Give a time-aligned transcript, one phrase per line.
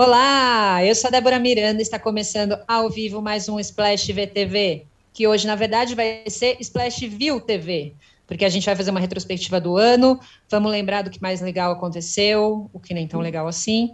[0.00, 5.26] Olá, eu sou a Débora Miranda, está começando ao vivo mais um Splash VTV, que
[5.26, 7.94] hoje, na verdade, vai ser Splash View TV,
[8.24, 11.72] porque a gente vai fazer uma retrospectiva do ano, vamos lembrar do que mais legal
[11.72, 13.92] aconteceu, o que nem tão legal assim.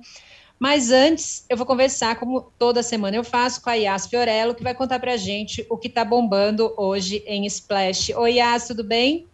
[0.58, 4.62] Mas antes, eu vou conversar, como toda semana eu faço, com a Yas Fiorello, que
[4.62, 8.10] vai contar para a gente o que está bombando hoje em Splash.
[8.10, 9.26] Oi, Yas, tudo bem?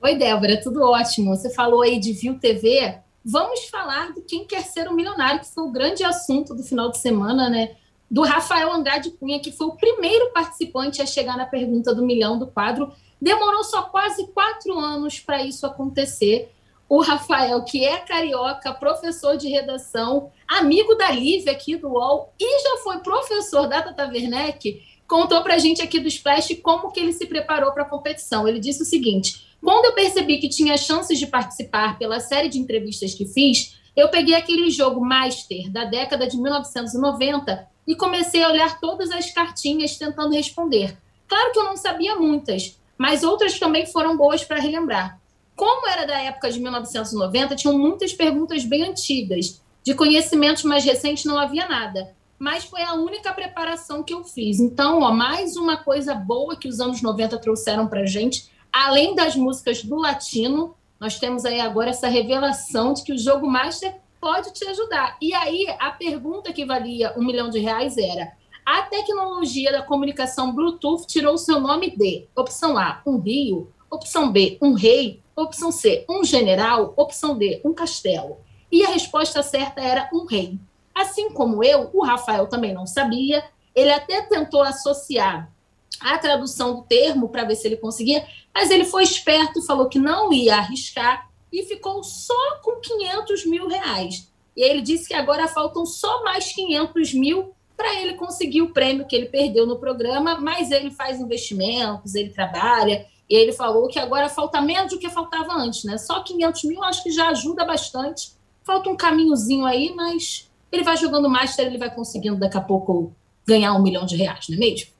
[0.00, 1.36] Oi, Débora, tudo ótimo.
[1.36, 5.52] Você falou aí de View TV, vamos falar do Quem Quer Ser um Milionário, que
[5.52, 7.76] foi o grande assunto do final de semana, né?
[8.10, 12.38] Do Rafael Andrade Cunha, que foi o primeiro participante a chegar na pergunta do milhão
[12.38, 12.92] do quadro.
[13.20, 16.52] Demorou só quase quatro anos para isso acontecer.
[16.88, 22.62] O Rafael, que é carioca, professor de redação, amigo da Lívia aqui do UOL e
[22.62, 27.00] já foi professor da Tata Werneck, contou para a gente aqui do Splash como que
[27.00, 28.46] ele se preparou para a competição.
[28.46, 32.58] Ele disse o seguinte: quando eu percebi que tinha chances de participar pela série de
[32.58, 38.48] entrevistas que fiz, eu peguei aquele jogo Master da década de 1990 e comecei a
[38.48, 40.96] olhar todas as cartinhas tentando responder.
[41.28, 45.20] Claro que eu não sabia muitas, mas outras também foram boas para relembrar.
[45.54, 49.60] Como era da época de 1990, tinham muitas perguntas bem antigas.
[49.84, 52.14] De conhecimentos mais recentes não havia nada.
[52.38, 54.58] Mas foi a única preparação que eu fiz.
[54.58, 59.36] Então, ó, mais uma coisa boa que os anos 90 trouxeram para gente além das
[59.36, 64.52] músicas do latino, nós temos aí agora essa revelação de que o jogo master pode
[64.52, 65.16] te ajudar.
[65.20, 68.32] E aí a pergunta que valia um milhão de reais era:
[68.64, 74.56] a tecnologia da comunicação Bluetooth tirou seu nome de opção A, um rio, opção B,
[74.62, 78.38] um rei, opção C, um general, opção D, um castelo.
[78.70, 80.58] E a resposta certa era um rei.
[80.94, 85.51] Assim como eu, o Rafael também não sabia, ele até tentou associar
[86.00, 89.98] a tradução do termo para ver se ele conseguia, mas ele foi esperto falou que
[89.98, 94.30] não ia arriscar e ficou só com 500 mil reais.
[94.56, 99.06] E ele disse que agora faltam só mais 500 mil para ele conseguir o prêmio
[99.06, 103.98] que ele perdeu no programa, mas ele faz investimentos, ele trabalha, e ele falou que
[103.98, 105.96] agora falta menos do que faltava antes, né?
[105.98, 108.32] Só 500 mil acho que já ajuda bastante.
[108.62, 113.12] Falta um caminhozinho aí, mas ele vai jogando Master, ele vai conseguindo daqui a pouco
[113.46, 114.90] ganhar um milhão de reais, não é mesmo?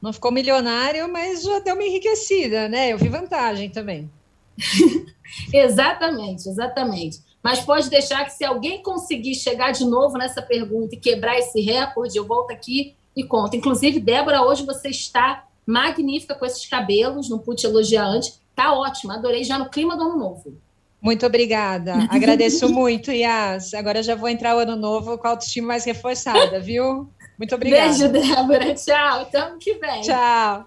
[0.00, 2.92] Não ficou milionário, mas já deu uma enriquecida, né?
[2.92, 4.10] Eu vi vantagem também.
[5.52, 7.20] exatamente, exatamente.
[7.42, 11.60] Mas pode deixar que se alguém conseguir chegar de novo nessa pergunta e quebrar esse
[11.60, 13.56] recorde, eu volto aqui e conto.
[13.56, 18.40] Inclusive, Débora, hoje você está magnífica com esses cabelos, não pude elogiar antes.
[18.54, 20.54] Tá ótima, adorei já no clima do ano novo.
[21.00, 22.06] Muito obrigada.
[22.10, 23.72] Agradeço muito, Yas.
[23.72, 27.08] Agora já vou entrar o ano novo com a autoestima mais reforçada, viu?
[27.40, 27.88] Muito obrigada.
[27.88, 28.74] Beijo, Débora.
[28.76, 29.20] Tchau.
[29.22, 30.02] Até ano que vem.
[30.02, 30.66] Tchau.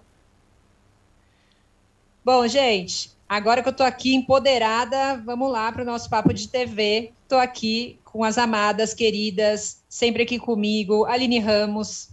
[2.26, 6.48] Bom, gente, agora que eu estou aqui empoderada, vamos lá para o nosso papo de
[6.48, 7.12] TV.
[7.22, 12.10] Estou aqui com as amadas, queridas, sempre aqui comigo, Aline Ramos.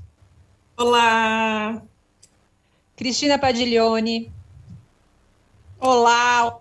[0.77, 1.81] Olá.
[2.97, 4.31] Cristina Padiglione.
[5.81, 6.59] Olá.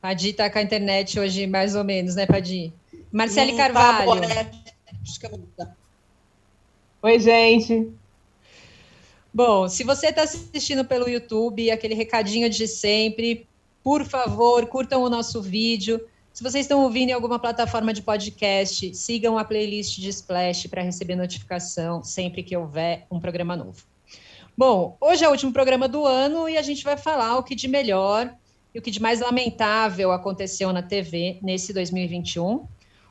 [0.00, 2.72] Padi está com a internet hoje, mais ou menos, né, Padi?
[3.12, 4.20] Marcele hum, Carvalho.
[4.20, 4.67] Tá
[7.02, 7.92] Oi, gente.
[9.32, 13.46] Bom, se você está assistindo pelo YouTube, aquele recadinho de sempre,
[13.84, 16.00] por favor, curtam o nosso vídeo.
[16.32, 20.82] Se vocês estão ouvindo em alguma plataforma de podcast, sigam a playlist de Splash para
[20.82, 23.82] receber notificação sempre que houver um programa novo.
[24.56, 27.54] Bom, hoje é o último programa do ano e a gente vai falar o que
[27.54, 28.34] de melhor
[28.74, 32.66] e o que de mais lamentável aconteceu na TV nesse 2021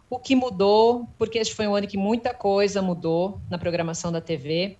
[0.09, 4.22] o que mudou, porque este foi um ano que muita coisa mudou na programação da
[4.22, 4.78] TV.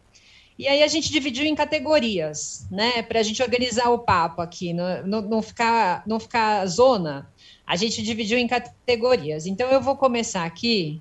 [0.58, 4.74] E aí a gente dividiu em categorias, né, para a gente organizar o papo aqui,
[4.74, 7.30] não, não, não, ficar, não ficar zona.
[7.66, 9.46] A gente dividiu em categorias.
[9.46, 11.00] Então eu vou começar aqui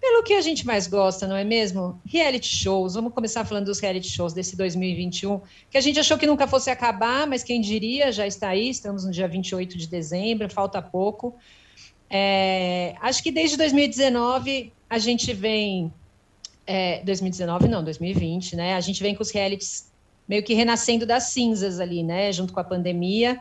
[0.00, 2.00] pelo que a gente mais gosta, não é mesmo?
[2.06, 2.94] Reality shows.
[2.94, 6.70] Vamos começar falando dos reality shows desse 2021, que a gente achou que nunca fosse
[6.70, 11.34] acabar, mas quem diria, já está aí, estamos no dia 28 de dezembro, falta pouco.
[12.08, 15.92] É, acho que desde 2019 a gente vem.
[16.66, 18.74] É, 2019 não, 2020, né?
[18.74, 19.90] A gente vem com os realities
[20.28, 22.32] meio que renascendo das cinzas ali, né?
[22.32, 23.38] Junto com a pandemia.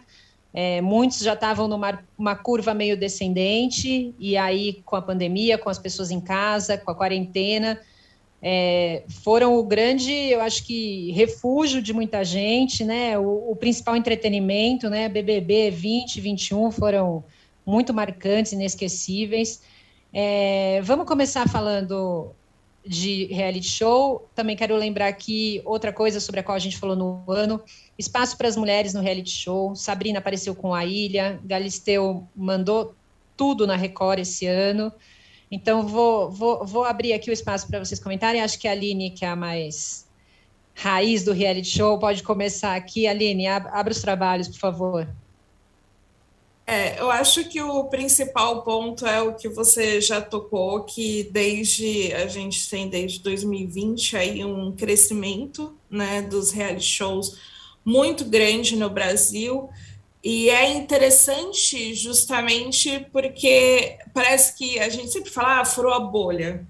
[0.53, 5.69] É, muitos já estavam numa uma curva meio descendente, e aí, com a pandemia, com
[5.69, 7.77] as pessoas em casa, com a quarentena,
[8.41, 13.17] é, foram o grande, eu acho que, refúgio de muita gente, né?
[13.17, 15.09] O, o principal entretenimento, né?
[15.09, 17.23] BBB 20, 21 foram
[17.65, 19.61] muito marcantes, inesquecíveis.
[20.13, 22.31] É, vamos começar falando
[22.85, 24.29] de reality show.
[24.35, 27.61] Também quero lembrar aqui outra coisa sobre a qual a gente falou no ano:
[27.97, 29.75] espaço para as mulheres no reality show.
[29.75, 32.95] Sabrina apareceu com a Ilha, Galisteu mandou
[33.35, 34.91] tudo na Record esse ano.
[35.51, 38.41] Então, vou, vou, vou abrir aqui o espaço para vocês comentarem.
[38.41, 40.07] Acho que a Aline, que é a mais
[40.73, 43.07] raiz do reality show, pode começar aqui.
[43.07, 45.07] Aline, abra os trabalhos, por favor.
[46.67, 52.11] É, eu acho que o principal ponto é o que você já tocou, que desde
[52.13, 57.37] a gente tem desde 2020 aí um crescimento né, dos reality shows
[57.83, 59.69] muito grande no Brasil.
[60.23, 66.65] E é interessante justamente porque parece que a gente sempre fala, ah, furou a bolha.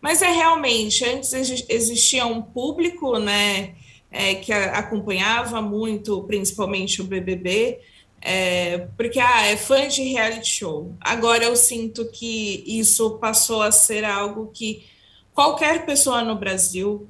[0.00, 1.32] Mas é realmente, antes
[1.68, 3.74] existia um público, né,
[4.08, 7.80] é, que acompanhava muito, principalmente o BBB,
[8.22, 10.94] é, porque ah, é fã de reality show.
[11.00, 14.86] Agora eu sinto que isso passou a ser algo que
[15.34, 17.08] qualquer pessoa no Brasil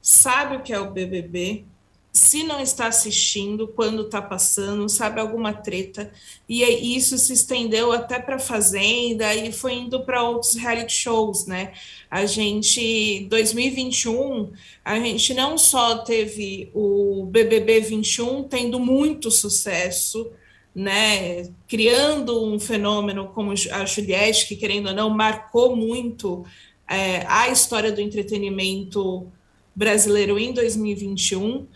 [0.00, 1.64] sabe o que é o BBB,
[2.12, 6.12] se não está assistindo, quando está passando, sabe alguma treta,
[6.48, 6.62] e
[6.96, 11.72] isso se estendeu até para Fazenda e foi indo para outros reality shows, né?
[12.08, 14.52] A gente, 2021,
[14.84, 20.30] a gente não só teve o BBB 21 tendo muito sucesso,
[20.74, 26.44] né, criando um fenômeno como a Juliette, que querendo ou não marcou muito
[26.88, 29.30] é, a história do entretenimento
[29.74, 31.66] brasileiro em 2021,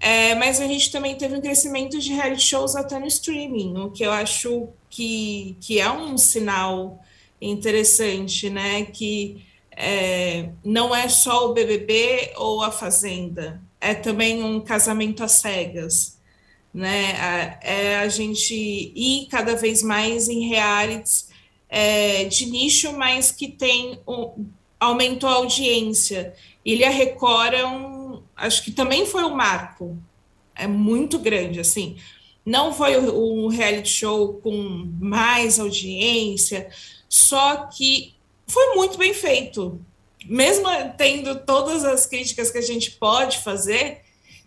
[0.00, 3.90] é, mas a gente também teve um crescimento de reality shows até no streaming, o
[3.90, 7.02] que eu acho que, que é um sinal
[7.40, 8.84] interessante, né?
[8.84, 9.44] Que
[9.76, 16.13] é, não é só o BBB ou a Fazenda, é também um casamento às cegas,
[16.74, 17.58] né?
[17.62, 21.28] É a gente ir cada vez mais em realities
[21.68, 24.46] é, de nicho, mas que tem um,
[24.80, 26.34] aumentou a audiência.
[26.64, 29.96] Ele a Record é um acho que também foi um marco.
[30.54, 31.96] É muito grande, assim.
[32.44, 36.68] Não foi um reality show com mais audiência,
[37.08, 38.14] só que
[38.46, 39.80] foi muito bem feito.
[40.26, 40.66] Mesmo
[40.96, 44.03] tendo todas as críticas que a gente pode fazer,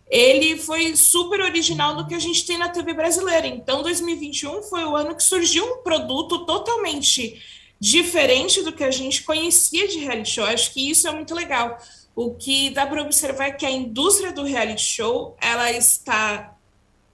[0.10, 3.48] ele foi super original do que a gente tem na TV brasileira.
[3.48, 7.42] Então, 2021 foi o ano que surgiu um produto totalmente
[7.80, 10.46] diferente do que a gente conhecia de reality show.
[10.46, 11.78] Acho que isso é muito legal
[12.18, 16.58] o que dá para observar é que a indústria do reality show ela está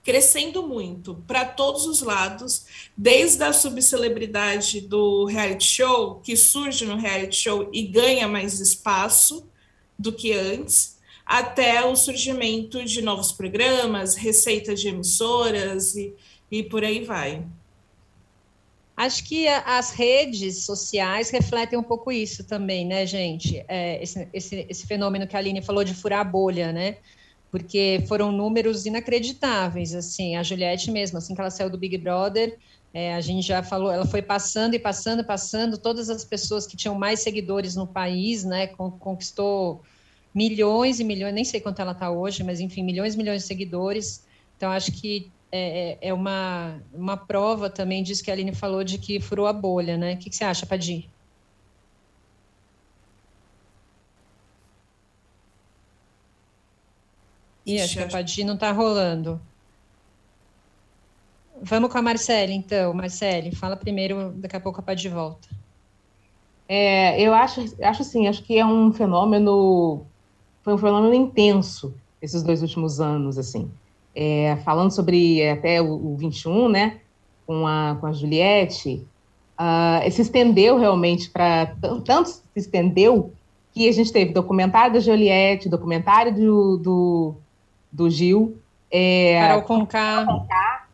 [0.02, 2.64] crescendo muito para todos os lados,
[2.96, 9.46] desde a subcelebridade do reality show, que surge no reality show e ganha mais espaço
[9.98, 10.93] do que antes,
[11.24, 16.14] até o surgimento de novos programas, receitas de emissoras e,
[16.50, 17.44] e por aí vai.
[18.96, 23.64] Acho que as redes sociais refletem um pouco isso também, né, gente?
[23.66, 26.98] É, esse, esse, esse, fenômeno que a Aline falou de furar a bolha, né?
[27.50, 32.56] Porque foram números inacreditáveis, assim, a Juliette mesmo, assim que ela saiu do Big Brother,
[32.92, 36.76] é, a gente já falou, ela foi passando e passando, passando, todas as pessoas que
[36.76, 39.82] tinham mais seguidores no país, né, conquistou
[40.34, 43.48] milhões e milhões, nem sei quanto ela está hoje, mas enfim, milhões e milhões de
[43.48, 44.26] seguidores.
[44.56, 48.82] Então, acho que é, é, é uma, uma prova também disso que a Aline falou
[48.82, 50.14] de que furou a bolha, né?
[50.14, 51.08] O que, que você acha, Padir?
[57.66, 59.40] E acho que a Padir não está rolando.
[61.62, 62.92] Vamos com a Marcele, então.
[62.92, 65.48] Marcele, fala primeiro, daqui a pouco a Padir volta.
[66.68, 70.06] É, eu acho, acho assim, acho que é um fenômeno,
[70.64, 73.70] foi um fenômeno intenso esses dois últimos anos, assim
[74.14, 76.98] é, falando sobre é, até o, o 21, né,
[77.46, 79.06] com a, com a Juliette,
[79.58, 81.74] uh, se estendeu realmente para.
[82.04, 83.32] Tanto se estendeu
[83.72, 87.34] que a gente teve documentário da Juliette, documentário do, do,
[87.90, 88.56] do Gil.
[88.90, 90.86] É, Carol Conká.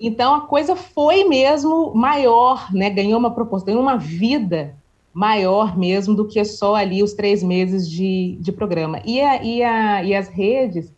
[0.00, 2.90] Então a coisa foi mesmo maior, né?
[2.90, 4.76] Ganhou uma proporção, ganhou uma vida
[5.18, 9.02] maior mesmo do que só ali os três meses de, de programa.
[9.04, 10.92] E, a, e, a, e as redes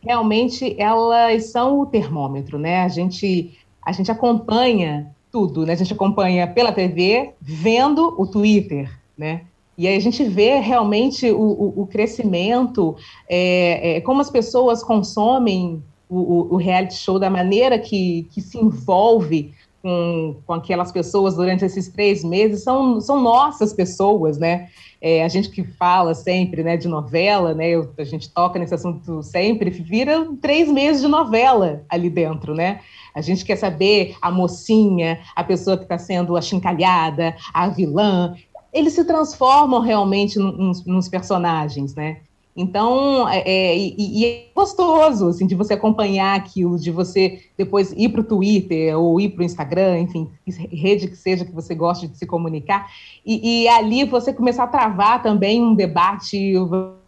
[0.00, 2.82] realmente elas são o termômetro, né?
[2.82, 5.72] A gente, a gente acompanha tudo, né?
[5.72, 9.40] A gente acompanha pela TV, vendo o Twitter, né?
[9.76, 12.94] E aí a gente vê realmente o, o, o crescimento,
[13.28, 18.56] é, é, como as pessoas consomem o, o, reality show, da maneira que, que se
[18.56, 19.52] envolve
[19.84, 24.68] com, com aquelas pessoas durante esses três meses, são, são nossas pessoas, né?
[24.98, 28.74] É, a gente que fala sempre né, de novela, né, eu, a gente toca nesse
[28.74, 32.80] assunto sempre, vira três meses de novela ali dentro, né?
[33.14, 38.34] A gente quer saber a mocinha, a pessoa que está sendo achincalhada, a vilã.
[38.72, 42.22] Eles se transformam realmente nos, nos personagens, né?
[42.56, 47.92] Então, é, é e, e, é gostoso, assim, de você acompanhar aquilo, de você depois
[47.96, 51.74] ir para o Twitter ou ir para o Instagram, enfim, rede que seja que você
[51.74, 52.88] goste de se comunicar,
[53.26, 56.54] e, e, ali você começar a travar também um debate,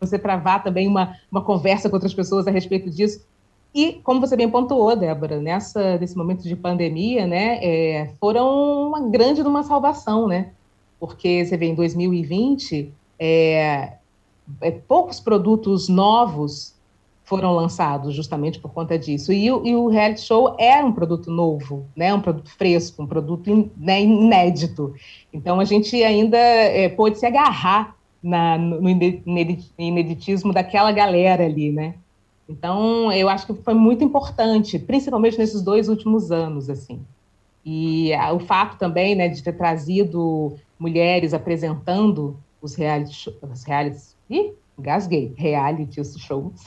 [0.00, 3.24] você travar também uma, uma conversa com outras pessoas a respeito disso.
[3.72, 9.00] E, como você bem pontuou, Débora, nessa, nesse momento de pandemia, né, é, foram uma
[9.10, 10.50] grande uma salvação, né?
[10.98, 13.92] Porque você vê, em 2020, é,
[14.60, 16.76] é, poucos produtos novos
[17.24, 19.32] foram lançados justamente por conta disso.
[19.32, 22.14] E, e, o reality show era um produto novo, né?
[22.14, 24.94] um produto fresco, um produto in, né, inédito.
[25.32, 28.88] Então a gente ainda é, pôde se agarrar na, no
[29.78, 31.94] ineditismo daquela galera ali, né?
[32.48, 37.00] Então eu acho que foi muito importante, principalmente nesses dois últimos anos, assim.
[37.64, 44.15] E a, o fato também, né, de ter trazido mulheres apresentando os reality, os realities
[44.28, 45.34] Ih, gasguei.
[45.36, 46.64] Reality shows.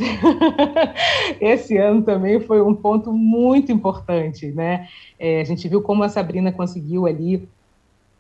[1.39, 4.87] Esse ano também foi um ponto muito importante, né?
[5.19, 7.47] É, a gente viu como a Sabrina conseguiu ali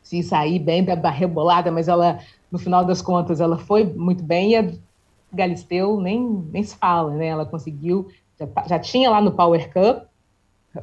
[0.01, 2.19] se sair bem da rebolada, mas ela,
[2.51, 4.71] no final das contas, ela foi muito bem e a
[5.31, 6.19] Galisteu nem,
[6.51, 7.27] nem se fala, né?
[7.27, 8.07] Ela conseguiu,
[8.39, 10.09] já, já tinha lá no Power Cup,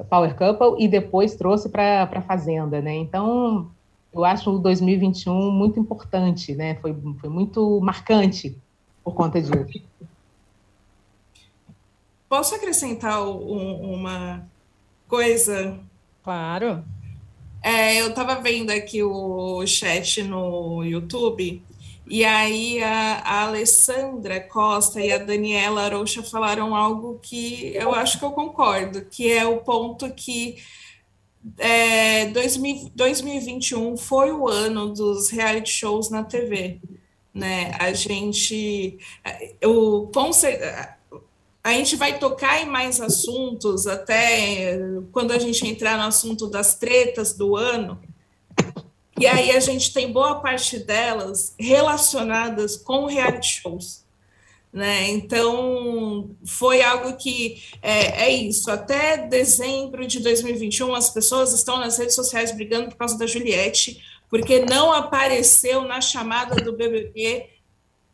[0.09, 2.95] Power Couple e depois trouxe para a Fazenda, né?
[2.95, 3.71] Então,
[4.17, 6.77] eu acho o 2021 muito importante, né?
[6.77, 8.57] Foi, foi muito marcante
[9.05, 9.83] por conta disso.
[12.29, 14.47] Posso acrescentar um, uma
[15.07, 15.79] coisa?
[16.25, 16.85] Claro.
[17.63, 21.63] É, eu estava vendo aqui o chat no YouTube,
[22.09, 28.19] e aí a, a, Alessandra Costa e a Daniela Arouxa falaram algo que eu acho
[28.19, 30.57] que eu concordo, que é o ponto que
[31.59, 36.81] é, 2000, 2021 foi o ano dos reality shows na TV.
[37.35, 37.73] Né?
[37.79, 38.99] A gente.
[39.65, 40.11] O,
[41.63, 44.79] a gente vai tocar em mais assuntos, até
[45.11, 48.01] quando a gente entrar no assunto das tretas do ano.
[49.19, 54.06] E aí a gente tem boa parte delas relacionadas com reality shows.
[54.73, 55.09] Né?
[55.11, 58.71] Então, foi algo que é, é, isso.
[58.71, 64.03] Até dezembro de 2021, as pessoas estão nas redes sociais brigando por causa da Juliette,
[64.29, 67.49] porque não apareceu na chamada do BBB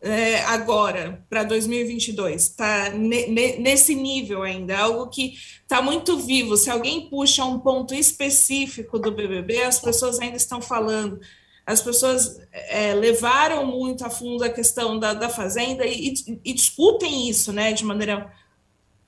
[0.03, 2.43] é, agora, para 2022.
[2.43, 6.57] Está nesse nível ainda, algo que está muito vivo.
[6.57, 11.21] Se alguém puxa um ponto específico do BBB, as pessoas ainda estão falando
[11.67, 16.15] as pessoas é, levaram muito a fundo a questão da, da fazenda e,
[16.45, 18.33] e, discutem isso né, de maneira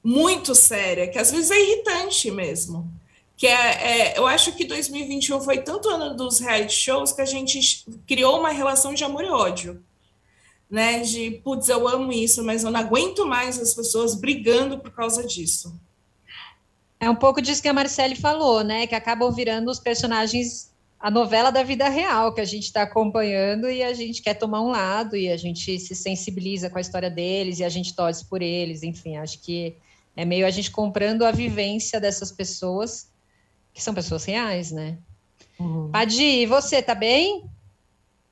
[0.02, 2.90] muito séria, que às vezes é irritante mesmo.
[3.36, 7.26] Que é, é, eu acho que 2021 foi tanto ano dos reality shows que a
[7.26, 9.82] gente criou uma relação de amor e ódio.
[10.70, 14.90] Né, de putz, eu amo isso, mas eu não aguento mais as pessoas brigando por
[14.90, 15.78] causa disso.
[16.98, 18.86] É um pouco disso que a Marcele falou, né?
[18.86, 20.72] Que acabam virando os personagens
[21.04, 24.62] a novela da vida real que a gente está acompanhando e a gente quer tomar
[24.62, 28.24] um lado e a gente se sensibiliza com a história deles e a gente torce
[28.24, 29.76] por eles, enfim, acho que
[30.16, 33.12] é meio a gente comprando a vivência dessas pessoas,
[33.74, 34.96] que são pessoas reais, né?
[35.60, 35.90] Uhum.
[35.92, 37.44] Adi, e você, tá bem?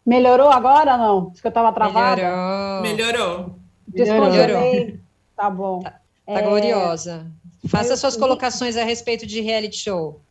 [0.05, 1.29] Melhorou agora não?
[1.31, 2.81] Acho que eu estava travada.
[2.81, 3.55] Melhorou.
[3.87, 4.31] Melhorou.
[4.31, 4.99] Melhorou.
[5.37, 5.81] Tá bom.
[5.81, 5.91] Tá,
[6.25, 6.43] tá é...
[6.43, 7.31] gloriosa.
[7.69, 10.23] Faça eu, suas colocações a respeito de reality show.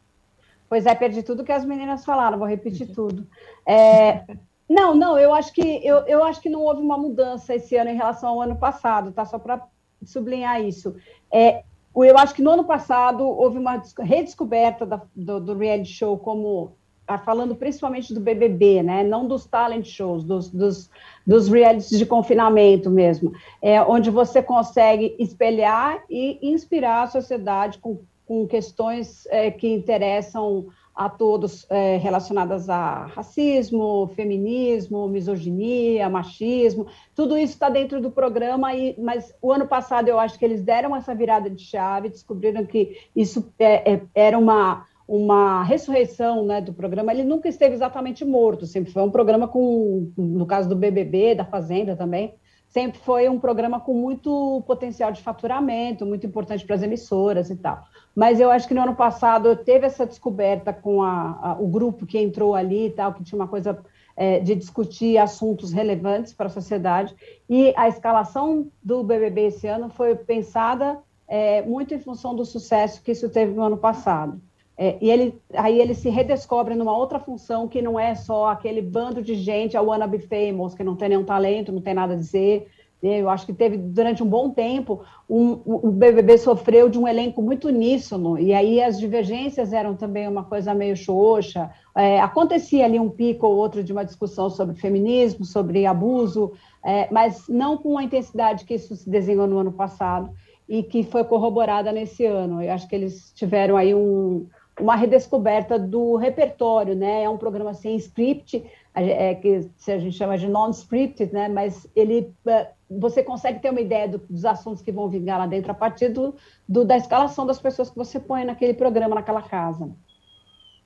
[0.71, 3.27] Pois é, perdi tudo que as meninas falaram, vou repetir tudo.
[3.65, 4.23] É,
[4.69, 7.89] não, não, eu acho que eu, eu acho que não houve uma mudança esse ano
[7.89, 9.25] em relação ao ano passado, tá?
[9.25, 9.67] Só para
[10.01, 10.95] sublinhar isso.
[11.29, 16.17] É, eu acho que no ano passado houve uma redescoberta da, do, do reality show
[16.17, 16.71] como
[17.05, 19.03] tá falando principalmente do BBB, né?
[19.03, 20.89] Não dos talent shows, dos, dos,
[21.27, 27.99] dos realities de confinamento mesmo, é, onde você consegue espelhar e inspirar a sociedade com
[28.31, 37.37] com questões é, que interessam a todos é, relacionadas a racismo, feminismo, misoginia, machismo, tudo
[37.37, 40.95] isso está dentro do programa, e, mas o ano passado eu acho que eles deram
[40.95, 46.73] essa virada de chave, descobriram que isso é, é, era uma, uma ressurreição né, do
[46.73, 51.35] programa, ele nunca esteve exatamente morto, sempre foi um programa com, no caso do BBB,
[51.35, 52.33] da Fazenda também,
[52.71, 57.57] sempre foi um programa com muito potencial de faturamento, muito importante para as emissoras e
[57.57, 57.83] tal.
[58.15, 62.05] Mas eu acho que no ano passado teve essa descoberta com a, a, o grupo
[62.05, 63.79] que entrou ali e tal, que tinha uma coisa
[64.15, 67.15] é, de discutir assuntos relevantes para a sociedade.
[67.49, 73.01] E a escalação do BBB esse ano foi pensada é, muito em função do sucesso
[73.01, 74.41] que isso teve no ano passado.
[74.77, 78.81] É, e ele, aí ele se redescobre numa outra função que não é só aquele
[78.81, 82.13] bando de gente, a wanna be famous, que não tem nenhum talento, não tem nada
[82.13, 82.67] a dizer,
[83.01, 87.41] Eu acho que teve, durante um bom tempo, um, o BBB sofreu de um elenco
[87.41, 91.71] muito uníssono, e aí as divergências eram também uma coisa meio xoxa.
[91.97, 96.51] É, acontecia ali um pico ou outro de uma discussão sobre feminismo, sobre abuso,
[96.85, 100.29] é, mas não com a intensidade que isso se desenhou no ano passado
[100.69, 102.61] e que foi corroborada nesse ano.
[102.61, 104.47] Eu acho que eles tiveram aí um,
[104.79, 107.23] uma redescoberta do repertório, né?
[107.23, 111.47] É um programa sem script, é, que a gente chama de non-scripted, né?
[111.47, 115.47] Mas ele, é, você consegue ter uma ideia do, dos assuntos que vão vingar lá
[115.47, 116.35] dentro a partir do,
[116.67, 119.89] do, da escalação das pessoas que você põe naquele programa, naquela casa.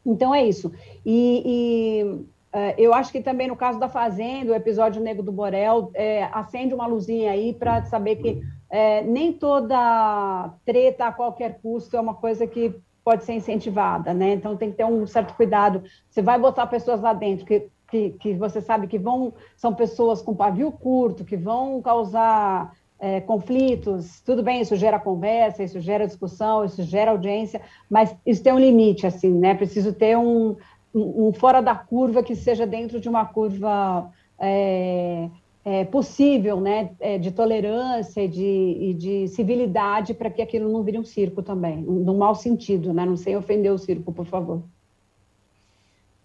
[0.05, 0.71] Então é isso.
[1.05, 5.31] E, e é, eu acho que também no caso da Fazenda, o episódio Negro do
[5.31, 11.59] Borel é, acende uma luzinha aí para saber que é, nem toda treta a qualquer
[11.61, 14.33] custo é uma coisa que pode ser incentivada, né?
[14.33, 15.83] Então tem que ter um certo cuidado.
[16.09, 20.21] Você vai botar pessoas lá dentro que, que, que você sabe que vão são pessoas
[20.21, 24.21] com pavio curto, que vão causar é, conflitos.
[24.21, 28.59] Tudo bem, isso gera conversa, isso gera discussão, isso gera audiência, mas isso tem um
[28.59, 29.53] limite, assim, né?
[29.55, 30.55] Preciso ter um,
[30.93, 35.29] um, um fora da curva que seja dentro de uma curva é,
[35.63, 40.83] é, possível, né, é, de tolerância e de, e de civilidade para que aquilo não
[40.83, 44.61] vire um circo também, no mau sentido, né, não sei ofender o circo, por favor.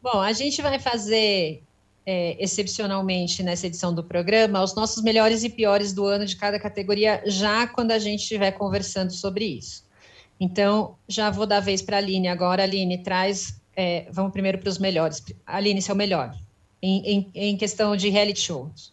[0.02, 1.62] Bom, a gente vai fazer
[2.06, 6.58] é, excepcionalmente nessa edição do programa os nossos melhores e piores do ano de cada
[6.58, 9.84] categoria, já quando a gente estiver conversando sobre isso.
[10.40, 12.62] Então, já vou dar vez para a Aline agora.
[12.62, 13.60] Aline, traz.
[13.76, 15.22] É, vamos primeiro para os melhores.
[15.46, 16.34] Aline, seu melhor,
[16.80, 18.92] em, em, em questão de reality shows.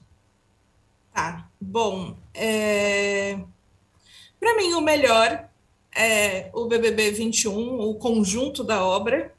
[1.14, 2.16] Tá, bom.
[2.34, 3.40] É...
[4.40, 5.50] Para mim, o melhor
[5.96, 9.34] é o BBB 21, o conjunto da obra.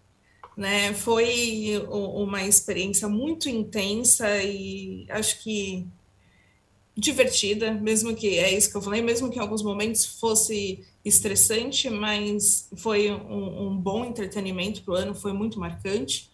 [0.59, 0.93] Né?
[0.93, 5.87] Foi uma experiência muito intensa e acho que
[6.97, 11.88] divertida, mesmo que é isso que eu falei, mesmo que em alguns momentos fosse estressante,
[11.88, 16.28] mas foi um, um bom entretenimento para o ano, foi muito marcante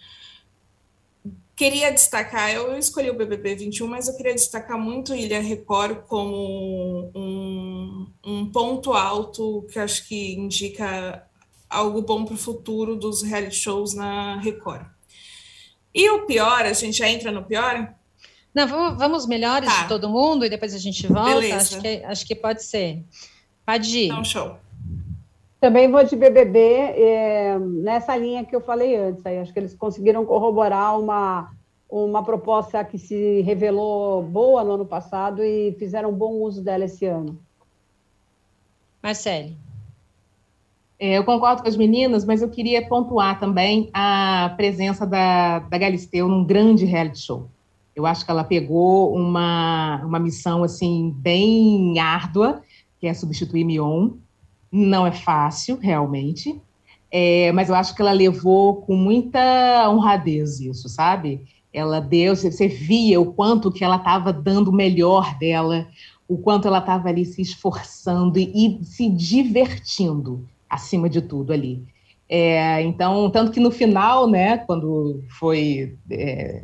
[1.57, 7.11] queria destacar, eu escolhi o BBB 21, mas eu queria destacar muito Ilha Record como
[7.15, 11.25] um, um ponto alto que acho que indica
[11.75, 14.87] algo bom para o futuro dos reality shows na Record.
[15.95, 17.95] E o pior, a gente já entra no pior?
[18.55, 19.83] Não, vamos, vamos melhores tá.
[19.83, 21.35] de todo mundo e depois a gente volta.
[21.35, 21.57] Beleza.
[21.57, 23.05] Acho que, acho que pode ser.
[23.67, 24.07] Pode ir.
[24.07, 24.57] Então, show.
[25.61, 29.25] Também vou de BBB é, nessa linha que eu falei antes.
[29.25, 31.51] Aí, acho que eles conseguiram corroborar uma,
[31.89, 36.85] uma proposta que se revelou boa no ano passado e fizeram um bom uso dela
[36.85, 37.39] esse ano.
[39.03, 39.57] Marcele.
[40.99, 45.79] É, eu concordo com as meninas, mas eu queria pontuar também a presença da, da
[45.79, 47.49] Galisteu num grande reality show.
[47.95, 52.63] Eu acho que ela pegou uma, uma missão assim bem árdua,
[53.01, 54.11] que é substituir Mion,
[54.71, 56.61] não é fácil, realmente,
[57.17, 61.45] é, mas eu acho que ela levou com muita honradez isso, sabe?
[61.73, 65.87] Ela deu, você via o quanto que ela estava dando o melhor dela,
[66.27, 71.83] o quanto ela estava ali se esforçando e, e, se divertindo, acima de tudo ali.
[72.29, 76.63] É, então, tanto que no final, né, quando foi é,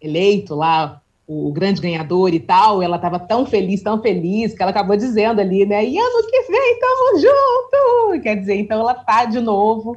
[0.00, 4.70] eleito lá o grande ganhador e tal, ela estava tão feliz, tão feliz, que ela
[4.70, 5.84] acabou dizendo ali, né?
[5.84, 8.22] E ano que vem estamos juntos!
[8.22, 9.96] Quer dizer, então ela está de novo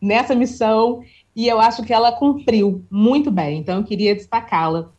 [0.00, 1.02] nessa missão
[1.36, 3.60] e eu acho que ela cumpriu muito bem.
[3.60, 4.90] Então eu queria destacá-la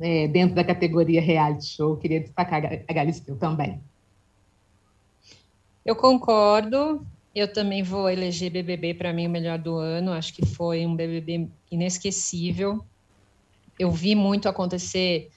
[0.00, 3.80] é, dentro da categoria reality show, queria destacar a Galisteu também.
[5.84, 7.06] Eu concordo.
[7.34, 10.12] Eu também vou eleger BBB para mim o melhor do ano.
[10.12, 12.84] Acho que foi um BBB inesquecível
[13.78, 15.30] eu vi muito acontecer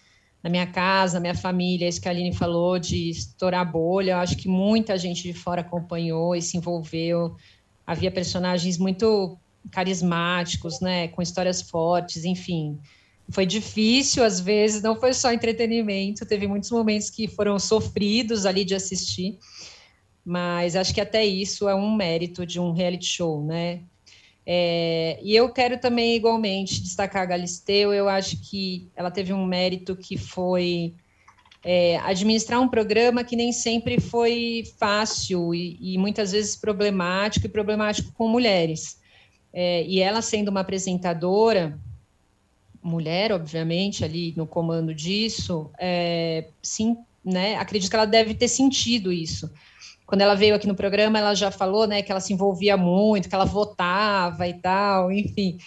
[0.44, 4.18] na minha casa, na minha família, isso que a Aline falou de estourar bolha, eu
[4.18, 7.36] acho que muita gente de fora acompanhou e se envolveu.
[7.86, 9.38] Havia personagens muito
[9.72, 12.78] carismáticos, né, com histórias fortes, enfim.
[13.30, 18.64] Foi difícil às vezes, não foi só entretenimento, teve muitos momentos que foram sofridos ali
[18.64, 19.38] de assistir.
[20.30, 23.80] Mas acho que até isso é um mérito de um reality show, né?
[24.46, 27.94] É, e eu quero também, igualmente, destacar a Galisteu.
[27.94, 30.94] Eu acho que ela teve um mérito que foi
[31.64, 37.50] é, administrar um programa que nem sempre foi fácil e, e muitas vezes problemático e
[37.50, 39.00] problemático com mulheres.
[39.54, 41.80] É, e ela sendo uma apresentadora,
[42.84, 49.10] mulher, obviamente, ali no comando disso, é, sim, né, acredito que ela deve ter sentido
[49.10, 49.50] isso
[50.08, 53.28] quando ela veio aqui no programa, ela já falou, né, que ela se envolvia muito,
[53.28, 55.58] que ela votava e tal, enfim.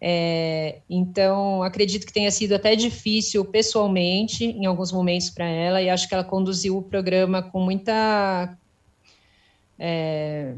[0.00, 5.90] É, então, acredito que tenha sido até difícil pessoalmente em alguns momentos para ela, e
[5.90, 8.56] acho que ela conduziu o programa com muita.
[9.76, 10.54] É,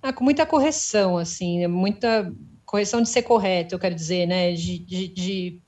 [0.00, 2.32] ah, com muita correção, assim, muita
[2.64, 4.52] correção de ser correto, eu quero dizer, né?
[4.52, 5.60] De, de, de,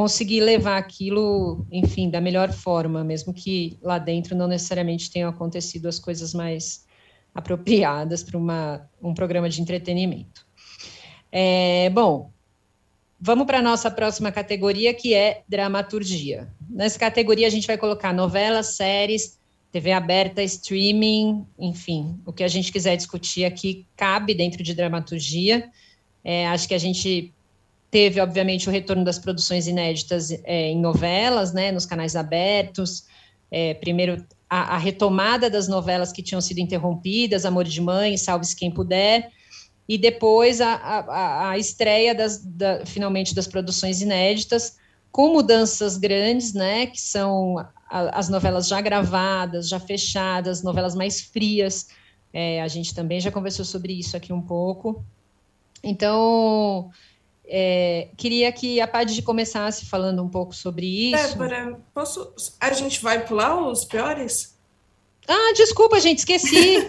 [0.00, 5.86] conseguir levar aquilo, enfim, da melhor forma, mesmo que lá dentro não necessariamente tenham acontecido
[5.88, 6.86] as coisas mais
[7.34, 10.46] apropriadas para um programa de entretenimento.
[11.30, 12.30] É, bom,
[13.20, 16.50] vamos para a nossa próxima categoria, que é dramaturgia.
[16.66, 19.38] Nessa categoria, a gente vai colocar novelas, séries,
[19.70, 25.70] TV aberta, streaming, enfim, o que a gente quiser discutir aqui cabe dentro de dramaturgia.
[26.24, 27.34] É, acho que a gente
[27.90, 33.04] teve, obviamente, o retorno das produções inéditas é, em novelas, né, nos canais abertos.
[33.50, 38.54] É, primeiro, a, a, retomada das novelas que tinham sido interrompidas, Amor de Mãe, Salve-se
[38.54, 39.30] Quem Puder,
[39.88, 44.76] e depois a, a, a estreia, das, da, finalmente, das produções inéditas,
[45.10, 47.56] com mudanças grandes, né, que são
[47.90, 51.88] as novelas já gravadas, já fechadas, novelas mais frias.
[52.32, 55.04] É, a gente também já conversou sobre isso aqui um pouco.
[55.82, 56.90] Então,
[57.52, 61.28] é, queria que a Padre começasse falando um pouco sobre isso.
[61.30, 62.32] Débora, posso...
[62.60, 64.56] a gente vai pular os piores?
[65.26, 66.88] Ah, desculpa, gente, esqueci.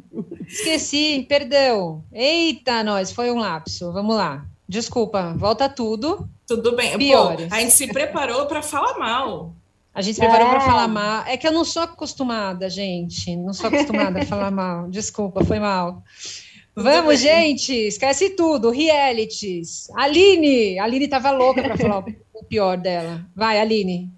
[0.48, 2.02] esqueci, perdão.
[2.10, 3.92] Eita, nós, foi um lapso.
[3.92, 4.46] Vamos lá.
[4.66, 6.28] Desculpa, volta tudo.
[6.46, 6.96] Tudo bem.
[6.96, 7.48] Piores.
[7.48, 9.54] Pô, a gente se preparou para falar mal.
[9.94, 10.50] A gente se preparou é.
[10.50, 11.24] para falar mal.
[11.26, 13.36] É que eu não sou acostumada, gente.
[13.36, 14.88] Não sou acostumada a falar mal.
[14.88, 16.02] Desculpa, foi mal.
[16.82, 18.70] Vamos, gente, esquece tudo.
[18.70, 19.90] Realities.
[19.94, 23.26] Aline, Aline estava louca para falar o pior dela.
[23.34, 24.10] Vai, Aline.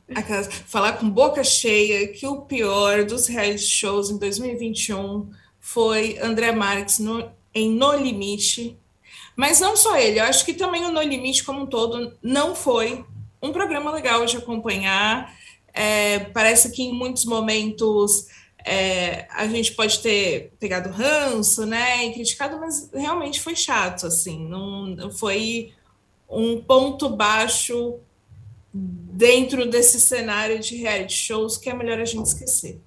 [0.66, 6.99] falar com boca cheia que o pior dos reality shows em 2021 foi André Marques
[6.99, 8.77] no, em No Limite.
[9.35, 12.55] Mas não só ele, eu acho que também o No Limite como um todo não
[12.55, 13.05] foi
[13.42, 15.35] um programa legal de acompanhar.
[15.73, 18.27] É, parece que em muitos momentos
[18.64, 24.46] é, a gente pode ter pegado ranço, né, e criticado, mas realmente foi chato, assim,
[24.46, 25.73] não foi
[26.29, 27.99] um ponto baixo
[28.73, 32.81] dentro desse cenário de reality shows que é melhor a gente esquecer.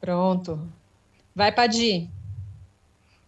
[0.00, 0.60] Pronto.
[1.34, 2.08] Vai, Padir.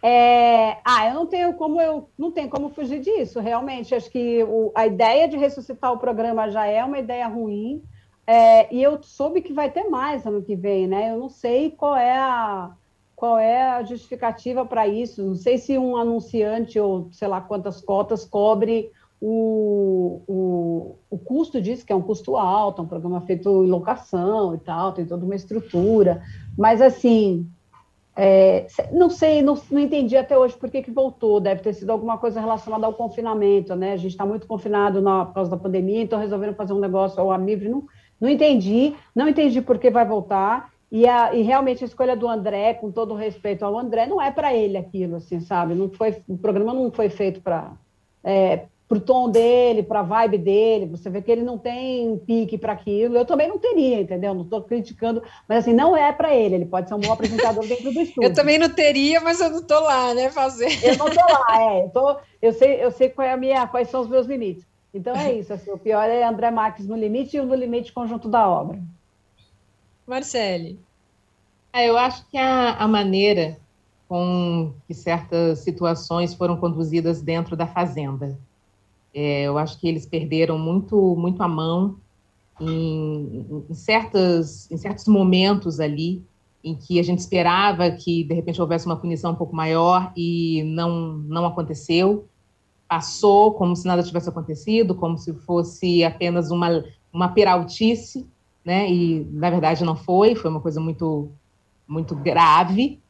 [0.03, 3.39] É, ah, eu não tenho como eu não tenho como fugir disso.
[3.39, 7.83] Realmente, acho que o, a ideia de ressuscitar o programa já é uma ideia ruim.
[8.27, 11.11] É, e eu soube que vai ter mais ano que vem, né?
[11.13, 12.71] Eu não sei qual é a,
[13.17, 15.23] qual é a justificativa para isso.
[15.25, 21.61] Não sei se um anunciante ou sei lá quantas cotas cobre o, o, o custo
[21.61, 25.05] disso, que é um custo alto, é um programa feito em locação e tal, tem
[25.05, 26.23] toda uma estrutura.
[26.57, 27.47] Mas, assim,
[28.17, 31.41] é, não sei, não, não, entendi até hoje por que, que voltou.
[31.41, 33.93] Deve ter sido alguma coisa relacionada ao confinamento, né?
[33.93, 37.21] A gente está muito confinado na, por causa da pandemia, então resolveram fazer um negócio
[37.21, 37.69] ao ar livre.
[37.69, 37.85] Não,
[38.21, 40.71] não entendi, não entendi por que vai voltar.
[40.93, 44.31] E, a, e realmente a escolha do André, com todo respeito ao André, não é
[44.31, 45.75] para ele aquilo, assim, sabe?
[45.75, 47.73] Não foi, o programa não foi feito para
[48.25, 50.87] é, o tom dele, para a vibe dele.
[50.87, 53.17] Você vê que ele não tem pique para aquilo.
[53.17, 54.35] Eu também não teria, entendeu?
[54.35, 56.57] Não estou criticando, mas assim, não é para ele.
[56.57, 58.29] Ele pode ser um bom apresentador dentro do estúdio.
[58.29, 60.29] Eu também não teria, mas eu não estou lá, né?
[60.31, 60.85] Fazer.
[60.85, 61.85] Eu não estou lá, é.
[61.85, 64.67] Eu, tô, eu, sei, eu sei qual é a minha, quais são os meus limites.
[64.93, 67.93] Então é isso, assim, o pior é André Marques no limite e o no limite
[67.93, 68.83] conjunto da obra.
[70.07, 70.79] Marcele.
[71.73, 73.57] É, eu acho que a, a maneira
[74.09, 78.37] com que certas situações foram conduzidas dentro da fazenda.
[79.15, 81.97] É, eu acho que eles perderam muito, muito a mão
[82.61, 86.25] em, em, certas, em certos momentos ali
[86.63, 90.63] em que a gente esperava que de repente houvesse uma punição um pouco maior e
[90.65, 92.29] não não aconteceu
[92.91, 98.27] passou como se nada tivesse acontecido, como se fosse apenas uma, uma peraltice,
[98.65, 98.91] né?
[98.91, 101.31] E na verdade não foi, foi uma coisa muito
[101.87, 103.01] muito grave.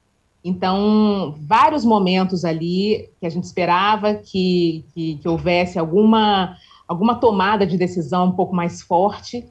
[0.45, 7.67] Então, vários momentos ali que a gente esperava que, que, que houvesse alguma, alguma tomada
[7.67, 9.47] de decisão um pouco mais forte,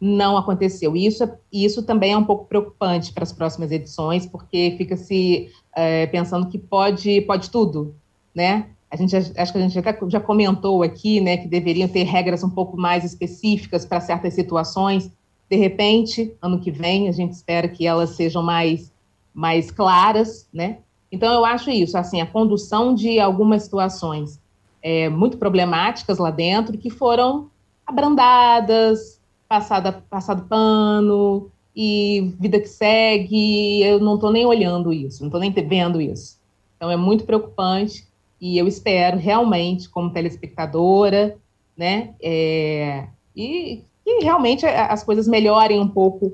[0.00, 0.94] não aconteceu.
[0.96, 5.50] E isso, isso também é um pouco preocupante para as próximas edições, porque fica se
[5.74, 7.94] é, pensando que pode, pode tudo,
[8.34, 8.73] né?
[8.94, 12.44] A gente acho que a gente até já comentou aqui, né, que deveriam ter regras
[12.44, 15.10] um pouco mais específicas para certas situações.
[15.50, 18.94] De repente, ano que vem, a gente espera que elas sejam mais
[19.34, 20.78] mais claras, né?
[21.10, 24.40] Então eu acho isso, assim, a condução de algumas situações
[24.80, 27.50] é, muito problemáticas lá dentro que foram
[27.84, 33.82] abrandadas, passada, passado pano e vida que segue.
[33.82, 36.38] Eu não estou nem olhando isso, não estou nem vendo isso.
[36.76, 38.06] Então é muito preocupante
[38.40, 41.36] e eu espero realmente, como telespectadora,
[41.76, 46.26] né, é, e, e realmente as coisas melhorem um pouco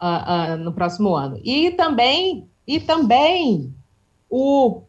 [0.00, 1.40] uh, uh, no próximo ano.
[1.44, 3.72] E também, e também
[4.28, 4.82] o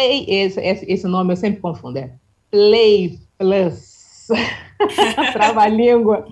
[0.00, 2.12] esse, esse nome eu sempre confundo, é
[2.50, 4.28] Play Plus.
[5.32, 6.26] Trava-língua.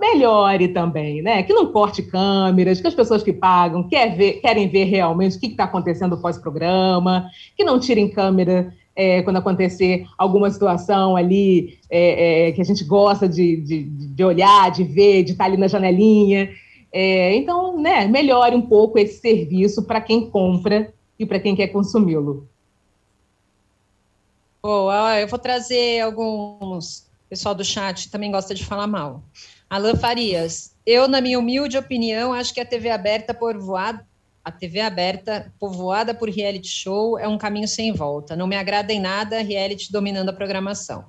[0.00, 1.42] Melhore também, né?
[1.42, 5.40] Que não corte câmeras, que as pessoas que pagam quer ver, querem ver realmente o
[5.40, 12.48] que está acontecendo pós-programa, que não tirem câmera é, quando acontecer alguma situação ali é,
[12.48, 15.68] é, que a gente gosta de, de, de, olhar, de ver, de estar ali na
[15.68, 16.50] janelinha.
[16.92, 21.68] É, então, né, melhore um pouco esse serviço para quem compra e para quem quer
[21.68, 22.46] consumi-lo.
[24.62, 27.08] Boa, eu vou trazer alguns.
[27.24, 29.22] O pessoal do chat também gosta de falar mal.
[29.70, 34.00] Alan Farias, eu, na minha humilde opinião, acho que a TV aberta por voado
[34.44, 38.34] a TV aberta, povoada por reality show, é um caminho sem volta.
[38.34, 41.06] Não me agrada em nada reality dominando a programação.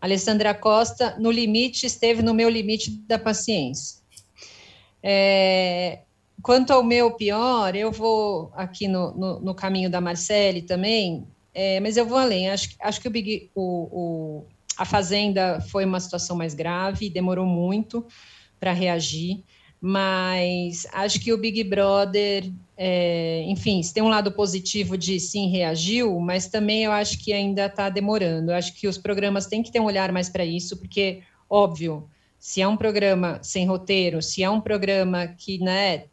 [0.00, 4.00] Alessandra Costa, no limite, esteve no meu limite da paciência.
[5.02, 6.00] É,
[6.42, 11.80] quanto ao meu pior, eu vou aqui no, no, no caminho da Marcele também, é,
[11.80, 12.48] mas eu vou além.
[12.48, 14.46] Acho, acho que o, Big, o, o,
[14.78, 18.06] a Fazenda foi uma situação mais grave, demorou muito
[18.58, 19.44] para reagir
[19.80, 26.20] mas acho que o Big Brother, é, enfim, tem um lado positivo de sim reagiu,
[26.20, 28.50] mas também eu acho que ainda está demorando.
[28.50, 32.06] Eu acho que os programas têm que ter um olhar mais para isso, porque, óbvio,
[32.38, 36.04] se é um programa sem roteiro, se é um programa que né,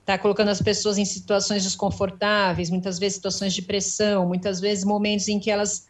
[0.00, 5.28] está colocando as pessoas em situações desconfortáveis, muitas vezes situações de pressão, muitas vezes momentos
[5.28, 5.86] em que elas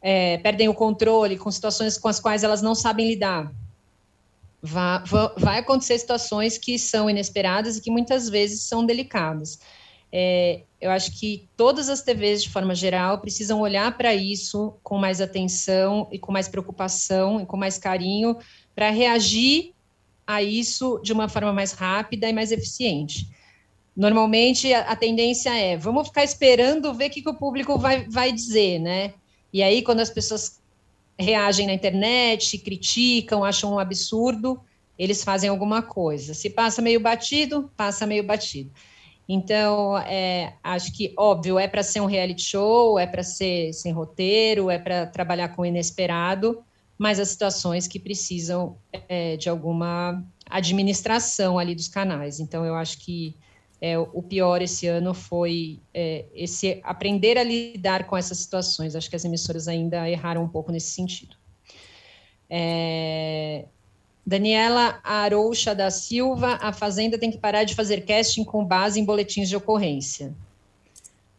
[0.00, 3.52] é, perdem o controle, com situações com as quais elas não sabem lidar
[4.62, 5.02] vai,
[5.36, 9.58] vai acontecer situações que são inesperadas e que muitas vezes são delicadas.
[10.14, 14.98] É, eu acho que todas as TVs, de forma geral, precisam olhar para isso com
[14.98, 18.36] mais atenção e com mais preocupação e com mais carinho
[18.74, 19.72] para reagir
[20.26, 23.28] a isso de uma forma mais rápida e mais eficiente.
[23.96, 28.06] Normalmente, a, a tendência é, vamos ficar esperando ver o que, que o público vai,
[28.08, 29.14] vai dizer, né?
[29.52, 30.61] E aí, quando as pessoas
[31.18, 34.60] reagem na internet, criticam, acham um absurdo,
[34.98, 36.34] eles fazem alguma coisa.
[36.34, 38.70] Se passa meio batido, passa meio batido.
[39.28, 43.92] Então, é, acho que, óbvio, é para ser um reality show, é para ser sem
[43.92, 46.62] roteiro, é para trabalhar com o inesperado,
[46.98, 48.76] mas as situações que precisam
[49.08, 52.40] é, de alguma administração ali dos canais.
[52.40, 53.34] Então, eu acho que
[53.84, 58.94] é, o pior esse ano foi é, esse aprender a lidar com essas situações.
[58.94, 61.34] Acho que as emissoras ainda erraram um pouco nesse sentido.
[62.48, 63.64] É,
[64.24, 69.04] Daniela Arouxa da Silva, a Fazenda tem que parar de fazer casting com base em
[69.04, 70.32] boletins de ocorrência.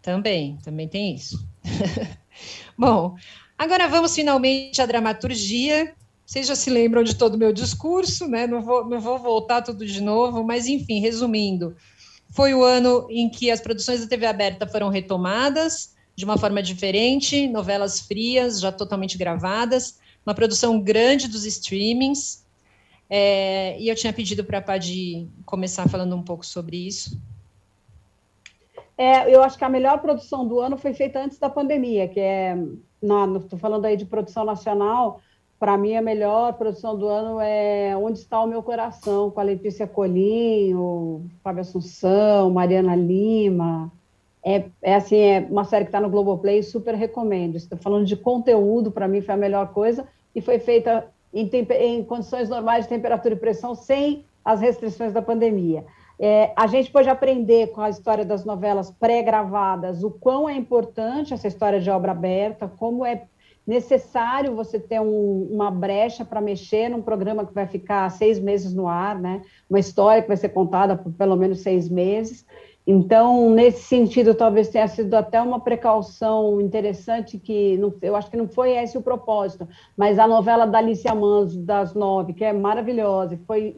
[0.02, 1.48] Também, também tem isso.
[2.78, 3.16] Bom,
[3.58, 5.96] agora vamos finalmente à dramaturgia.
[6.26, 8.46] Vocês já se lembram de todo o meu discurso, né?
[8.46, 11.74] Não vou, não vou voltar tudo de novo, mas enfim, resumindo,
[12.34, 16.62] foi o ano em que as produções da TV aberta foram retomadas de uma forma
[16.62, 22.44] diferente, novelas frias, já totalmente gravadas, uma produção grande dos streamings.
[23.10, 27.20] É, e eu tinha pedido para a Padi começar falando um pouco sobre isso.
[28.98, 32.20] É, eu acho que a melhor produção do ano foi feita antes da pandemia, que
[32.20, 32.56] é,
[33.42, 35.20] estou falando aí de produção nacional,
[35.60, 39.44] para mim, a melhor produção do ano é Onde Está o Meu Coração, com a
[39.44, 43.92] Letícia Colinho, Fábio Assunção, Mariana Lima.
[44.44, 47.56] É, é assim, é uma série que está no Globoplay, super recomendo.
[47.56, 52.04] Estou falando de conteúdo, para mim foi a melhor coisa, e foi feita em, em,
[52.04, 55.86] condições normais de temperatura e pressão, sem as restrições da pandemia.
[56.20, 61.34] É, a gente pode aprender com a história das novelas pré-gravadas o quão é importante
[61.34, 63.24] essa história de obra aberta, como é
[63.66, 68.74] necessário você ter um, uma brecha para mexer num programa que vai ficar seis meses
[68.74, 69.42] no ar, né?
[69.70, 72.46] Uma história que vai ser contada por pelo menos seis meses.
[72.86, 78.36] Então, nesse sentido, talvez tenha sido até uma precaução interessante que não, eu acho que
[78.36, 82.52] não foi esse o propósito, mas a novela da Alicia Manso, das nove, que é
[82.52, 83.74] maravilhosa, foi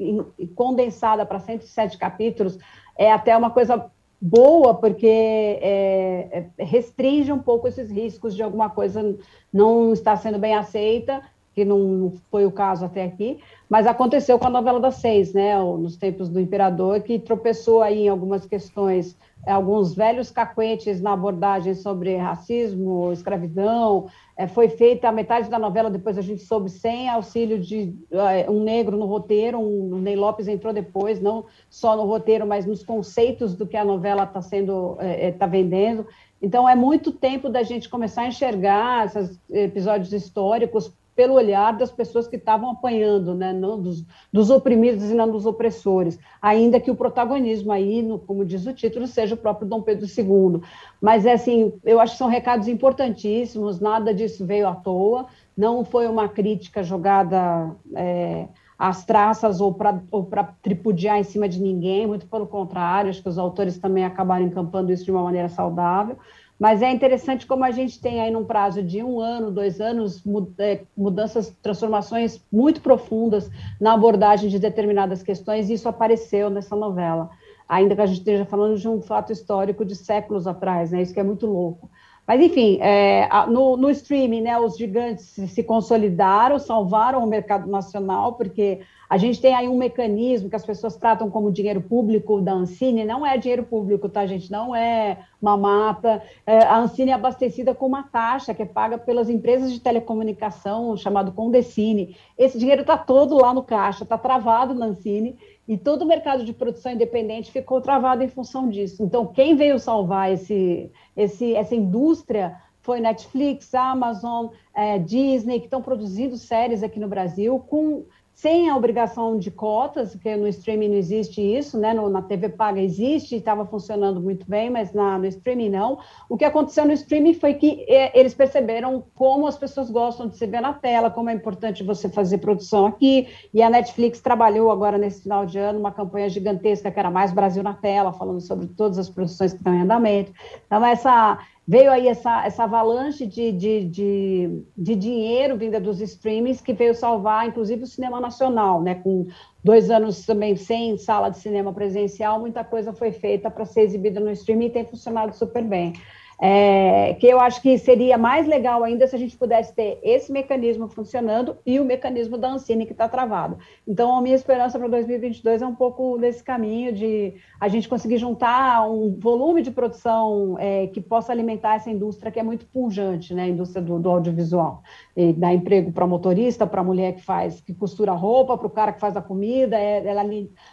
[0.56, 2.58] condensada para 107 capítulos,
[2.98, 3.91] é até uma coisa
[4.26, 9.16] boa, porque é, é, restringe um pouco esses riscos de alguma coisa
[9.54, 11.22] não estar sendo bem aceita,
[11.54, 15.58] que não foi o caso até aqui, mas aconteceu com a novela das seis, né,
[15.60, 19.16] nos tempos do imperador, que tropeçou aí em algumas questões,
[19.52, 25.90] alguns velhos cacuetes na abordagem sobre racismo, escravidão, é, foi feita a metade da novela,
[25.90, 30.16] depois a gente soube, sem auxílio de uh, um negro no roteiro, um, o Ney
[30.16, 34.42] Lopes entrou depois, não só no roteiro, mas nos conceitos do que a novela está
[34.42, 36.06] sendo, está é, é, vendendo.
[36.42, 41.91] Então, é muito tempo da gente começar a enxergar esses episódios históricos pelo olhar das
[41.91, 46.91] pessoas que estavam apanhando, né, não dos, dos, oprimidos e não dos opressores, ainda que
[46.91, 50.62] o protagonismo aí, no, como diz o título, seja o próprio Dom Pedro II.
[51.01, 55.86] Mas, é assim, eu acho que são recados importantíssimos, nada disso veio à toa, não
[55.86, 58.47] foi uma crítica jogada é,
[58.78, 63.38] às traças ou para tripudiar em cima de ninguém, muito pelo contrário, acho que os
[63.38, 66.17] autores também acabaram encampando isso de uma maneira saudável,
[66.60, 70.24] mas é interessante como a gente tem aí num prazo de um ano, dois anos,
[70.58, 77.30] é, mudanças, transformações muito profundas na abordagem de determinadas questões, e isso apareceu nessa novela.
[77.68, 81.02] Ainda que a gente esteja falando de um fato histórico de séculos atrás, né?
[81.02, 81.89] Isso que é muito louco.
[82.28, 88.34] Mas, enfim, é, no, no, streaming, né, os gigantes se consolidaram, salvaram o mercado nacional,
[88.34, 92.54] porque a gente tem aí um mecanismo que as pessoas tratam como dinheiro público da
[92.54, 94.52] Ancine, não é dinheiro público, tá, gente?
[94.52, 96.22] Não é uma mata.
[96.46, 100.98] É, a Ancine é abastecida com uma taxa que é paga pelas empresas de telecomunicação,
[100.98, 102.15] chamado Condecine.
[102.38, 105.38] Esse dinheiro está todo lá no caixa, está travado na Ancine,
[105.68, 109.04] e todo o mercado de produção independente ficou travado em função disso.
[109.04, 115.82] Então, quem veio salvar esse, esse, essa indústria foi Netflix, Amazon, é, Disney, que estão
[115.82, 120.98] produzindo séries aqui no Brasil com sem a obrigação de cotas, porque no streaming não
[120.98, 121.93] existe isso, né?
[121.93, 126.00] No, na TV paga existe, estava funcionando muito bem, mas na, no streaming não.
[126.28, 130.36] O que aconteceu no streaming foi que é, eles perceberam como as pessoas gostam de
[130.36, 134.69] se ver na tela, como é importante você fazer produção aqui, e a Netflix trabalhou
[134.69, 138.41] agora nesse final de ano uma campanha gigantesca que era mais Brasil na tela, falando
[138.41, 140.34] sobre todas as produções que estão em andamento.
[140.67, 146.62] Então, essa veio aí essa, essa avalanche de, de, de, de, dinheiro vinda dos streamings
[146.62, 148.95] que veio salvar, inclusive, o cinema nacional, né?
[148.95, 149.28] Com
[149.63, 154.19] dois anos também sem sala de cinema presencial, muita coisa foi feita para ser exibida
[154.19, 155.93] no streaming e tem funcionado super bem.
[156.41, 160.32] É, que eu acho que seria mais legal ainda se a gente pudesse ter esse
[160.32, 163.58] mecanismo funcionando e o mecanismo da Ancine que está travado.
[163.88, 168.17] Então, a minha esperança para 2022 é um pouco nesse caminho de a gente conseguir
[168.17, 173.34] juntar um volume de produção é, que possa alimentar essa indústria que é muito pujante,
[173.34, 174.84] né, a indústria do, do audiovisual.
[175.15, 178.69] E dá emprego para motorista, para a mulher que faz, que costura roupa, para o
[178.69, 180.24] cara que faz a comida, é, ela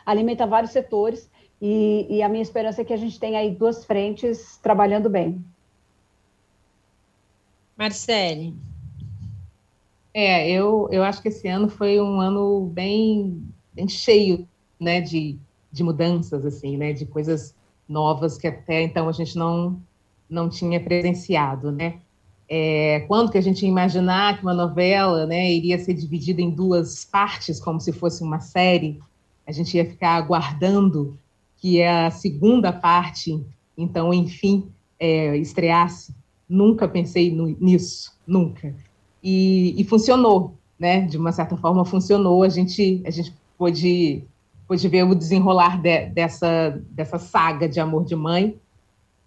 [0.04, 1.30] alimenta vários setores.
[1.60, 5.44] E, e, a minha esperança é que a gente tenha aí duas frentes trabalhando bem.
[7.82, 8.54] Marcele.
[10.14, 13.42] É, eu, eu acho que esse ano foi um ano bem,
[13.72, 14.46] bem cheio,
[14.78, 15.36] né, de,
[15.72, 17.56] de mudanças, assim, né, de coisas
[17.88, 19.82] novas que até então a gente não,
[20.30, 21.98] não tinha presenciado, né.
[22.48, 26.50] É, quando que a gente ia imaginar que uma novela, né, iria ser dividida em
[26.50, 29.00] duas partes, como se fosse uma série,
[29.44, 31.18] a gente ia ficar aguardando
[31.56, 33.44] que a segunda parte,
[33.76, 36.14] então, enfim, é, estreasse
[36.52, 38.74] nunca pensei no, nisso, nunca.
[39.22, 41.02] E, e, funcionou, né?
[41.02, 42.42] De uma certa forma funcionou.
[42.42, 44.22] A gente, a gente pôde,
[44.68, 48.56] pôde ver o desenrolar de, dessa, dessa saga de amor de mãe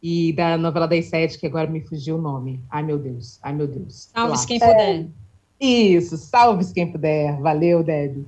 [0.04, 2.60] e da novela das sete, que agora me fugiu o nome.
[2.70, 4.10] Ai, meu Deus, ai, meu Deus.
[4.14, 5.08] Salve quem puder.
[5.60, 7.40] Isso, salve quem puder.
[7.40, 8.26] Valeu, Debbie.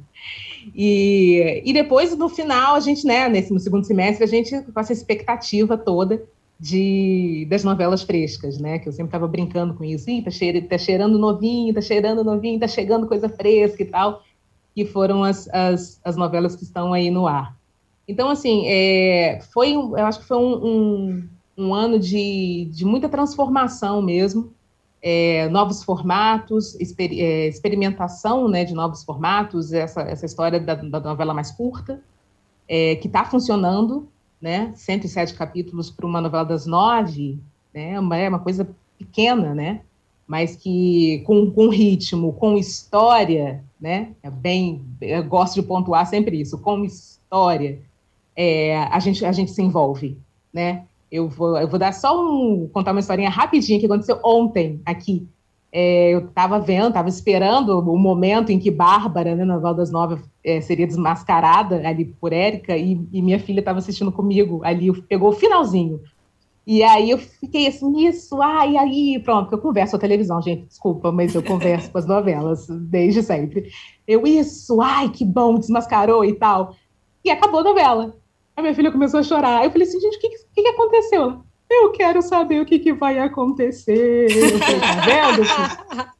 [0.74, 4.80] E, e depois, no final, a gente, né, nesse, no segundo semestre, a gente com
[4.80, 6.24] essa expectativa toda
[6.60, 8.80] de, das novelas frescas, né?
[8.80, 10.10] Que eu sempre estava brincando com isso.
[10.10, 10.32] Ih, tá,
[10.70, 14.24] tá cheirando novinho, tá cheirando novinho, tá chegando coisa fresca e tal.
[14.74, 17.56] Que foram as, as, as novelas que estão aí no ar.
[18.08, 23.10] Então, assim, é, foi, eu acho que foi um, um, um ano de, de muita
[23.10, 24.54] transformação mesmo.
[25.00, 31.00] É, novos formatos, exper, é, experimentação né, de novos formatos, essa, essa história da, da
[31.00, 32.02] novela mais curta,
[32.67, 34.10] é, que está funcionando,
[34.41, 34.71] né?
[34.76, 37.39] 107 capítulos para uma novela das nove,
[37.73, 37.93] né?
[37.93, 39.82] É uma coisa pequena, né?
[40.28, 44.10] Mas que com, com ritmo, com história, né?
[44.21, 47.80] É bem, eu gosto de pontuar sempre isso, com história,
[48.36, 50.17] é, a gente a gente se envolve,
[50.54, 50.86] né?
[51.12, 55.28] Eu vou, eu vou dar só um contar uma historinha rapidinha que aconteceu ontem aqui
[55.80, 59.92] é, eu estava vendo, estava esperando o momento em que Bárbara, né, na Val das
[59.92, 64.92] Nove, é, seria desmascarada ali por Érica, e, e minha filha estava assistindo comigo ali,
[65.04, 66.02] pegou o finalzinho.
[66.65, 70.65] E aí eu fiquei assim, isso, ai, aí, pronto, porque eu converso a televisão, gente,
[70.65, 73.69] desculpa, mas eu converso com as novelas desde sempre.
[74.08, 76.75] Eu, isso, ai, que bom, desmascarou e tal.
[77.23, 78.15] E acabou a novela.
[78.56, 79.63] A minha filha começou a chorar.
[79.63, 81.44] Eu falei assim, gente, o que, que, que aconteceu?
[81.70, 84.28] Eu quero saber o que, que vai acontecer.
[84.60, 86.08] tá vendo?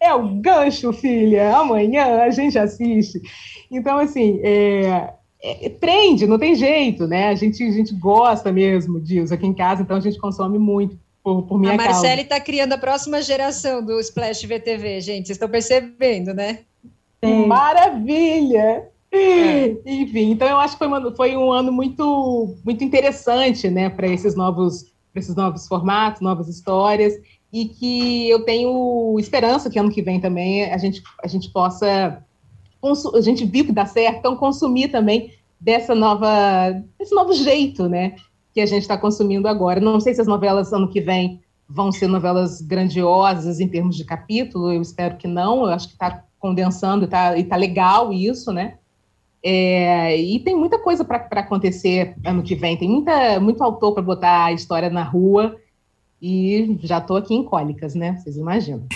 [0.00, 1.56] É o gancho, filha.
[1.56, 3.20] Amanhã a gente assiste.
[3.68, 7.28] Então, assim, é, é, prende, não tem jeito, né?
[7.28, 10.96] A gente, a gente gosta mesmo disso aqui em casa, então a gente consome muito
[11.22, 15.26] por, por minha A Marcele está criando a próxima geração do Splash VTV, gente.
[15.26, 16.60] Vocês estão percebendo, né?
[17.22, 17.46] Sim.
[17.46, 18.88] Maravilha!
[19.10, 19.76] É.
[19.86, 24.06] Enfim, então eu acho que foi, uma, foi um ano muito, muito interessante, né, para
[24.06, 27.14] esses novos, esses novos formatos, novas histórias,
[27.52, 32.22] e que eu tenho esperança que ano que vem também a gente, a gente possa
[33.14, 38.14] a gente viu que dá certo, então consumir também dessa nova, desse novo jeito, né,
[38.54, 39.80] que a gente está consumindo agora.
[39.80, 44.04] Não sei se as novelas ano que vem vão ser novelas grandiosas em termos de
[44.04, 48.52] capítulo, eu espero que não, eu acho que está condensando tá, e está legal isso,
[48.52, 48.78] né?
[49.42, 54.02] É, e tem muita coisa para acontecer ano que vem, tem muita, muito autor para
[54.02, 55.56] botar a história na rua,
[56.20, 58.16] e já estou aqui em cólicas, né?
[58.16, 58.86] Vocês imaginam.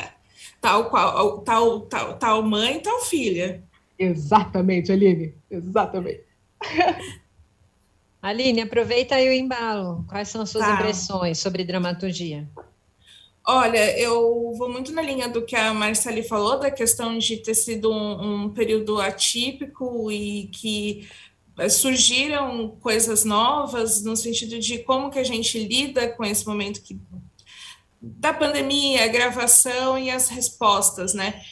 [0.60, 3.62] tal qual, tal, tal, tal mãe, tal filha.
[3.98, 6.24] Exatamente, Aline, exatamente.
[8.22, 10.04] Aline, aproveita aí o embalo.
[10.08, 10.74] Quais são as suas tá.
[10.74, 12.48] impressões sobre dramaturgia?
[13.44, 17.54] Olha, eu vou muito na linha do que a Marcele falou, da questão de ter
[17.54, 21.08] sido um, um período atípico e que
[21.58, 26.82] eh, surgiram coisas novas no sentido de como que a gente lida com esse momento
[26.82, 26.96] que,
[28.00, 31.42] da pandemia, a gravação e as respostas, né?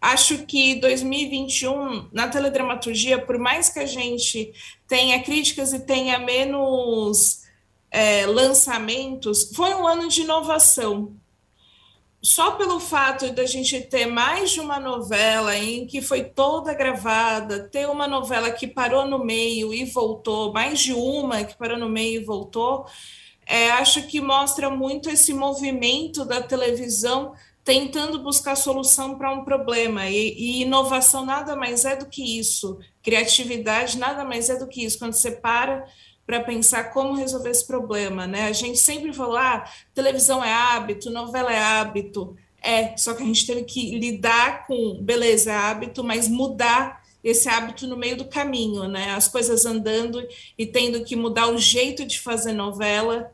[0.00, 4.52] Acho que 2021, na teledramaturgia, por mais que a gente
[4.88, 7.44] tenha críticas e tenha menos
[7.90, 11.16] é, lançamentos, foi um ano de inovação.
[12.22, 17.68] Só pelo fato da gente ter mais de uma novela em que foi toda gravada,
[17.68, 21.88] ter uma novela que parou no meio e voltou, mais de uma que parou no
[21.88, 22.86] meio e voltou,
[23.46, 27.32] é, acho que mostra muito esse movimento da televisão
[27.66, 30.08] tentando buscar solução para um problema.
[30.08, 32.78] E, e, inovação nada mais é do que isso.
[33.02, 34.98] Criatividade nada mais é do que isso.
[34.98, 35.84] Quando você para
[36.26, 38.48] para pensar como resolver esse problema, né?
[38.48, 39.64] A gente sempre falou, ah,
[39.94, 42.36] televisão é hábito, novela é hábito.
[42.60, 47.48] É, só que a gente teve que lidar com, beleza, é hábito, mas mudar esse
[47.48, 49.10] hábito no meio do caminho, né?
[49.12, 50.26] As coisas andando
[50.58, 53.32] e tendo que mudar o jeito de fazer novela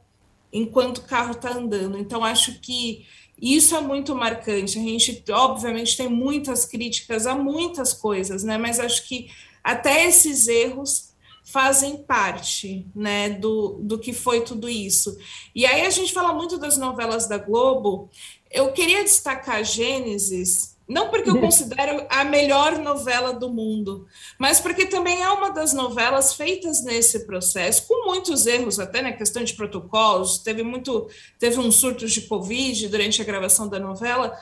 [0.53, 1.97] enquanto o carro está andando.
[1.97, 3.07] Então, acho que
[3.40, 4.78] isso é muito marcante.
[4.78, 8.59] A gente, obviamente, tem muitas críticas a muitas coisas, né?
[8.59, 9.30] Mas acho que
[9.64, 11.12] até esses erros
[11.53, 15.16] fazem parte, né, do, do que foi tudo isso.
[15.55, 18.09] E aí a gente fala muito das novelas da Globo.
[18.50, 24.07] Eu queria destacar Gênesis, não porque eu considero a melhor novela do mundo,
[24.38, 29.12] mas porque também é uma das novelas feitas nesse processo, com muitos erros, até na
[29.12, 30.38] questão de protocolos.
[30.38, 34.36] Teve muito, teve um surto de Covid durante a gravação da novela,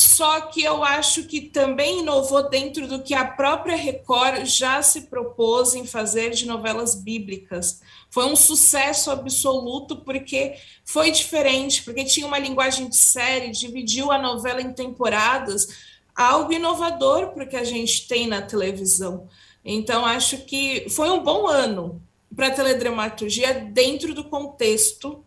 [0.00, 5.02] só que eu acho que também inovou dentro do que a própria Record já se
[5.02, 7.82] propôs em fazer de novelas bíblicas.
[8.08, 10.54] Foi um sucesso absoluto porque
[10.86, 15.68] foi diferente, porque tinha uma linguagem de série, dividiu a novela em temporadas,
[16.16, 19.28] algo inovador para que a gente tem na televisão.
[19.62, 22.00] Então, acho que foi um bom ano
[22.34, 25.22] para a teledramaturgia dentro do contexto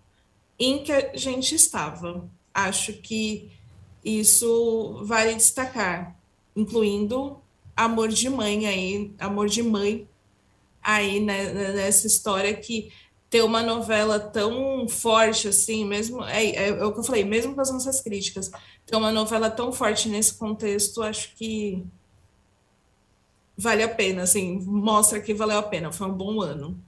[0.58, 2.28] em que a gente estava.
[2.52, 3.52] Acho que
[4.04, 6.16] isso vale destacar,
[6.56, 7.38] incluindo
[7.76, 10.08] amor de mãe aí, amor de mãe
[10.82, 12.92] aí né, nessa história que
[13.30, 17.56] ter uma novela tão forte assim, mesmo é, é, é, o que eu falei, mesmo
[17.56, 18.52] com as nossas críticas,
[18.86, 21.84] ter uma novela tão forte nesse contexto, acho que
[23.58, 26.80] vale a pena, assim, mostra que valeu a pena, foi um bom ano.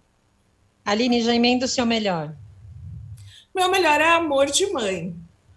[0.84, 2.36] Aline, já emenda o seu melhor.
[3.56, 5.16] Meu melhor é Amor de Mãe.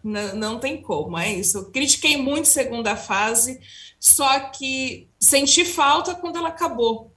[0.09, 1.59] Não, não tem como, é isso.
[1.59, 3.61] Eu critiquei muito segunda fase,
[4.01, 7.13] só que senti falta quando ela acabou.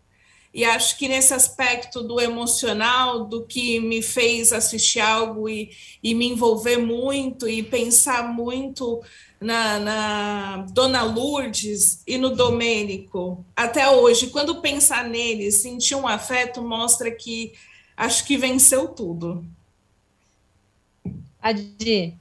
[0.53, 5.71] E acho que nesse aspecto do emocional, do que me fez assistir algo e,
[6.03, 9.01] e me envolver muito e pensar muito
[9.39, 16.61] na, na, Dona Lourdes e no Domênico, até hoje, quando pensar neles, sentir um afeto,
[16.61, 17.53] mostra que
[17.95, 19.45] acho que venceu tudo.
[21.41, 22.19] Adi,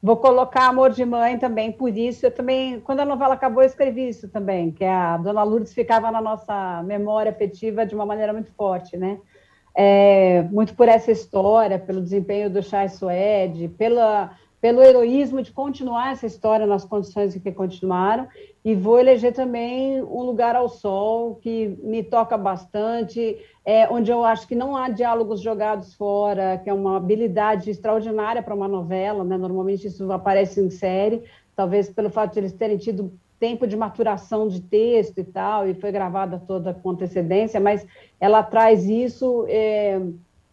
[0.00, 2.24] Vou colocar Amor de Mãe também, por isso.
[2.24, 6.10] Eu também, quando a novela acabou, eu escrevi isso também, que a Dona Lourdes ficava
[6.12, 9.18] na nossa memória afetiva de uma maneira muito forte, né?
[9.74, 16.12] É, muito por essa história, pelo desempenho do Chai Suede, pela, pelo heroísmo de continuar
[16.12, 18.28] essa história nas condições em que continuaram,
[18.68, 24.22] e vou eleger também Um Lugar ao Sol, que me toca bastante, é, onde eu
[24.22, 29.24] acho que não há diálogos jogados fora, que é uma habilidade extraordinária para uma novela,
[29.24, 29.38] né?
[29.38, 31.22] normalmente isso aparece em série,
[31.56, 33.10] talvez pelo fato de eles terem tido
[33.40, 37.86] tempo de maturação de texto e tal, e foi gravada toda com antecedência, mas
[38.20, 39.98] ela traz isso é,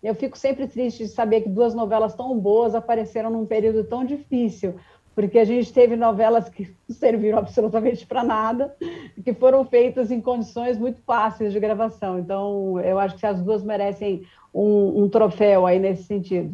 [0.02, 4.06] Eu fico sempre triste de saber que duas novelas tão boas apareceram num período tão
[4.06, 4.76] difícil,
[5.16, 8.76] porque a gente teve novelas que não serviram absolutamente para nada,
[9.24, 12.20] que foram feitas em condições muito fáceis de gravação.
[12.20, 16.54] Então, eu acho que as duas merecem um, um troféu aí nesse sentido.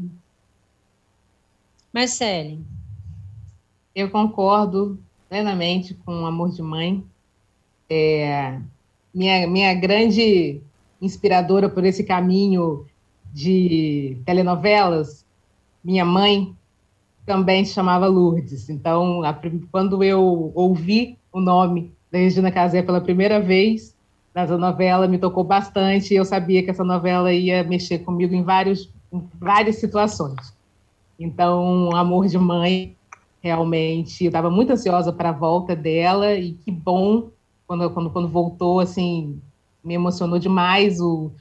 [1.92, 2.64] Marcele.
[3.94, 4.98] Eu concordo
[5.28, 7.04] plenamente com o Amor de Mãe.
[7.90, 8.60] É,
[9.14, 10.62] minha, minha grande
[11.02, 12.86] inspiradora por esse caminho
[13.34, 15.26] de telenovelas,
[15.84, 16.56] minha mãe
[17.26, 18.70] também se chamava Lourdes.
[18.70, 19.38] Então, a,
[19.72, 23.96] quando eu ouvi o nome da Regina Casé pela primeira vez
[24.34, 26.14] nessa novela, me tocou bastante.
[26.14, 30.54] E eu sabia que essa novela ia mexer comigo em, vários, em várias situações.
[31.20, 32.96] Então, Amor de Mãe,
[33.42, 37.30] realmente, eu estava muito ansiosa para a volta dela e que bom
[37.68, 39.40] quando, quando, quando voltou, assim,
[39.84, 41.32] me emocionou demais o,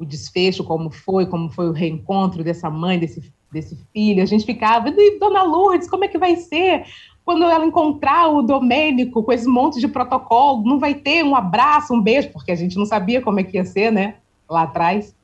[0.00, 4.22] o desfecho, como foi, como foi o reencontro dessa mãe, desse, desse filho.
[4.22, 6.86] A gente ficava, e Dona Lourdes, como é que vai ser?
[7.22, 11.92] Quando ela encontrar o Domênico com esse monte de protocolo, não vai ter um abraço,
[11.92, 14.14] um beijo, porque a gente não sabia como é que ia ser, né?
[14.48, 15.14] Lá atrás,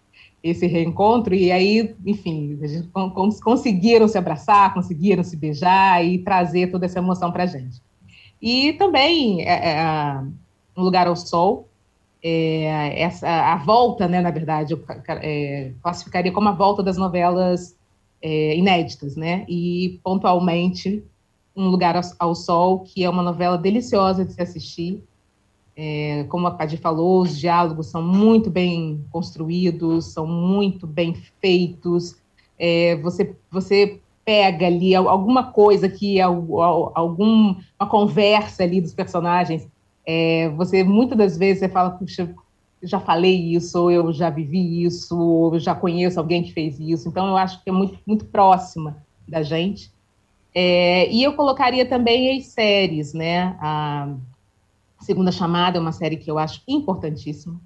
[0.43, 1.35] esse reencontro.
[1.35, 2.89] E aí, enfim, a gente
[3.43, 7.81] conseguiram se abraçar, conseguiram se beijar e trazer toda essa emoção para a gente.
[8.43, 10.20] E também é, é,
[10.77, 11.66] Um Lugar ao Sol,
[12.29, 14.85] é, essa, a volta, né, na verdade, eu
[15.22, 17.77] é, classificaria como a volta das novelas
[18.20, 19.45] é, inéditas, né?
[19.49, 21.05] E pontualmente
[21.55, 25.05] Um Lugar ao, Sol, que é uma novela deliciosa de se assistir.
[25.77, 32.16] É, como a Padir falou, os diálogos são muito bem construídos, são muito bem feitos.
[32.59, 37.57] É, você, você pega ali alguma coisa que alguma
[37.89, 39.68] conversa ali dos personagens
[40.07, 42.32] é, você, muitas das vezes, você fala, puxa,
[42.82, 46.78] já falei isso, ou eu já vivi isso, ou eu já conheço alguém que fez
[46.78, 47.09] isso.
[47.09, 49.90] Então, eu acho que é muito, muito próxima da gente.
[50.54, 53.57] É, e eu colocaria também as séries, né?
[53.61, 54.14] A
[55.00, 57.61] Segunda Chamada é uma série que eu acho importantíssima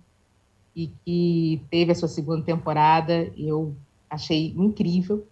[0.74, 3.74] e que teve a sua segunda temporada, eu
[4.08, 5.26] achei incrível.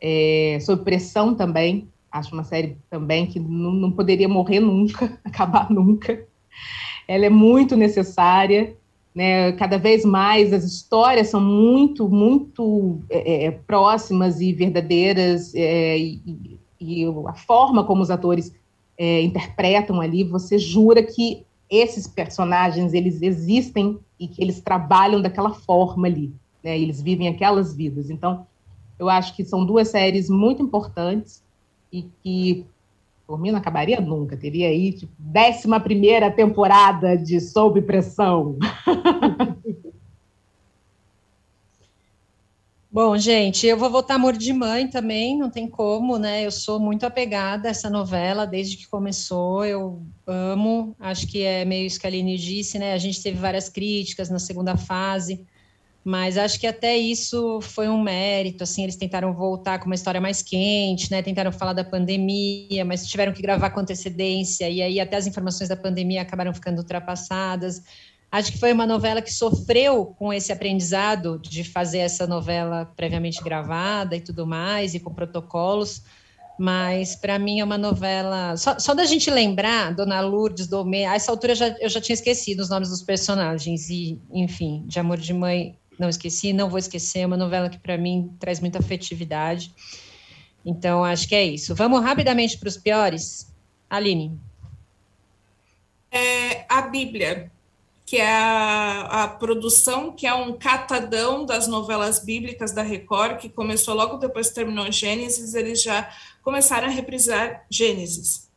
[0.00, 5.70] É, sob pressão também, Acho uma série também que não, não poderia morrer nunca, acabar
[5.70, 6.24] nunca.
[7.06, 8.74] Ela é muito necessária,
[9.14, 9.52] né?
[9.52, 16.58] Cada vez mais as histórias são muito, muito é, é próximas e verdadeiras, é, e,
[16.80, 18.52] e, a forma como os atores
[18.98, 25.50] é, interpretam ali, você jura que esses personagens eles existem e que eles trabalham daquela
[25.50, 26.78] forma ali, né?
[26.78, 28.08] Eles vivem aquelas vidas.
[28.08, 28.46] Então,
[28.98, 31.44] eu acho que são duas séries muito importantes
[31.98, 32.66] e que
[33.26, 38.56] por mim não acabaria nunca, teria aí tipo, décima primeira temporada de Sob Pressão.
[42.88, 46.46] Bom, gente, eu vou votar Amor de Mãe também, não tem como, né?
[46.46, 51.62] Eu sou muito apegada a essa novela desde que começou, eu amo, acho que é
[51.66, 52.94] meio isso que a Aline disse, né?
[52.94, 55.44] A gente teve várias críticas na segunda fase,
[56.06, 60.20] mas acho que até isso foi um mérito, assim, eles tentaram voltar com uma história
[60.20, 65.00] mais quente, né, tentaram falar da pandemia, mas tiveram que gravar com antecedência, e aí
[65.00, 67.82] até as informações da pandemia acabaram ficando ultrapassadas.
[68.30, 73.42] Acho que foi uma novela que sofreu com esse aprendizado de fazer essa novela previamente
[73.42, 76.04] gravada e tudo mais, e com protocolos,
[76.56, 78.56] mas para mim é uma novela.
[78.56, 82.00] Só, só, da gente lembrar, Dona Lourdes, Domê, a essa altura eu já, eu já
[82.00, 86.68] tinha esquecido os nomes dos personagens, e, enfim, de Amor de Mãe não esqueci, não
[86.68, 89.72] vou esquecer, é uma novela que para mim traz muita afetividade.
[90.64, 91.74] Então, acho que é isso.
[91.74, 93.52] Vamos rapidamente para os piores?
[93.88, 94.38] Aline.
[96.10, 97.50] É a Bíblia,
[98.04, 103.48] que é a, a, produção, que é um catadão das novelas bíblicas da Record, que
[103.48, 106.10] começou logo depois que terminou Gênesis, eles já
[106.42, 108.50] começaram a reprisar Gênesis.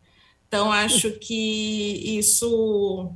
[0.48, 3.12] Então, acho que isso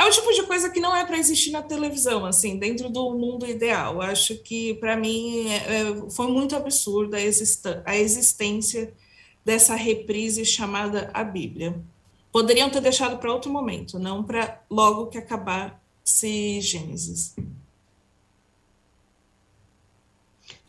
[0.00, 3.10] é o tipo de coisa que não é para existir na televisão, assim, dentro do
[3.10, 4.00] mundo ideal.
[4.00, 7.18] Acho que, para mim, é, é, foi muito absurda
[7.84, 8.94] a, existência
[9.44, 11.78] dessa reprise chamada a Bíblia.
[12.32, 17.36] Poderiam ter deixado para outro momento, não para logo que acabasse Gênesis.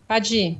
[0.05, 0.59] Padi.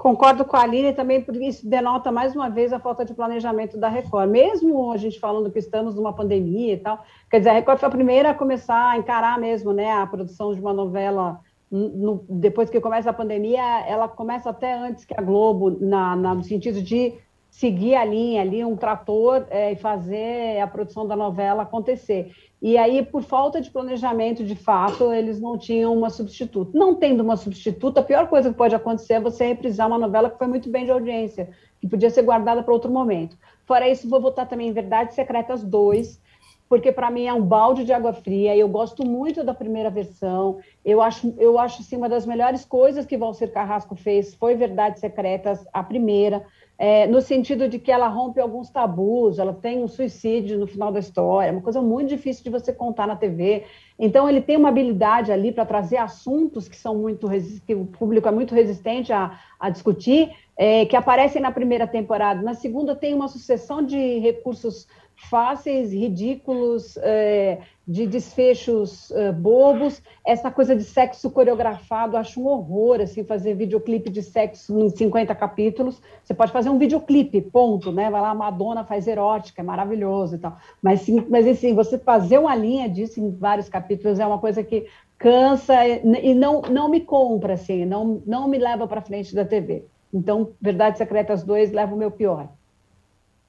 [0.00, 3.76] Concordo com a Aline também, porque isso denota mais uma vez a falta de planejamento
[3.76, 4.30] da Record.
[4.30, 7.86] Mesmo a gente falando que estamos numa pandemia e tal, quer dizer, a Record foi
[7.86, 11.38] a primeira a começar a encarar mesmo né, a produção de uma novela.
[11.70, 16.34] No, depois que começa a pandemia, ela começa até antes que a Globo, na, na,
[16.34, 17.18] no sentido de
[17.50, 22.32] seguir a linha ali, um trator é, e fazer a produção da novela acontecer.
[22.62, 26.70] E aí, por falta de planejamento, de fato, eles não tinham uma substituta.
[26.76, 30.30] Não tendo uma substituta, a pior coisa que pode acontecer é você reprisar uma novela
[30.30, 33.36] que foi muito bem de audiência, que podia ser guardada para outro momento.
[33.66, 36.20] Fora isso, vou votar também em Verdades Secretas 2,
[36.68, 38.54] porque para mim é um balde de água fria.
[38.54, 40.58] Eu gosto muito da primeira versão.
[40.84, 45.00] Eu acho, eu acho assim, uma das melhores coisas que Valcer Carrasco fez foi Verdades
[45.00, 46.44] Secretas, a primeira
[46.82, 50.90] é, no sentido de que ela rompe alguns tabus, ela tem um suicídio no final
[50.90, 53.64] da história, uma coisa muito difícil de você contar na TV.
[53.98, 57.28] Então, ele tem uma habilidade ali para trazer assuntos que são muito
[57.66, 62.40] que o público é muito resistente a, a discutir, é, que aparecem na primeira temporada.
[62.40, 64.88] Na segunda, tem uma sucessão de recursos
[65.28, 67.58] fáceis, ridículos, é,
[67.90, 70.00] de desfechos é, bobos.
[70.24, 75.34] Essa coisa de sexo coreografado, acho um horror, assim, fazer videoclipe de sexo em 50
[75.34, 76.00] capítulos.
[76.22, 78.08] Você pode fazer um videoclipe, ponto, né?
[78.08, 80.56] Vai lá, Madonna faz erótica, é maravilhoso e tal.
[80.80, 84.62] Mas, sim, mas assim, você fazer uma linha disso em vários capítulos é uma coisa
[84.62, 84.86] que
[85.18, 89.84] cansa e não, não me compra, assim, não, não me leva para frente da TV.
[90.14, 92.48] Então, Verdades Secretas 2 leva o meu pior.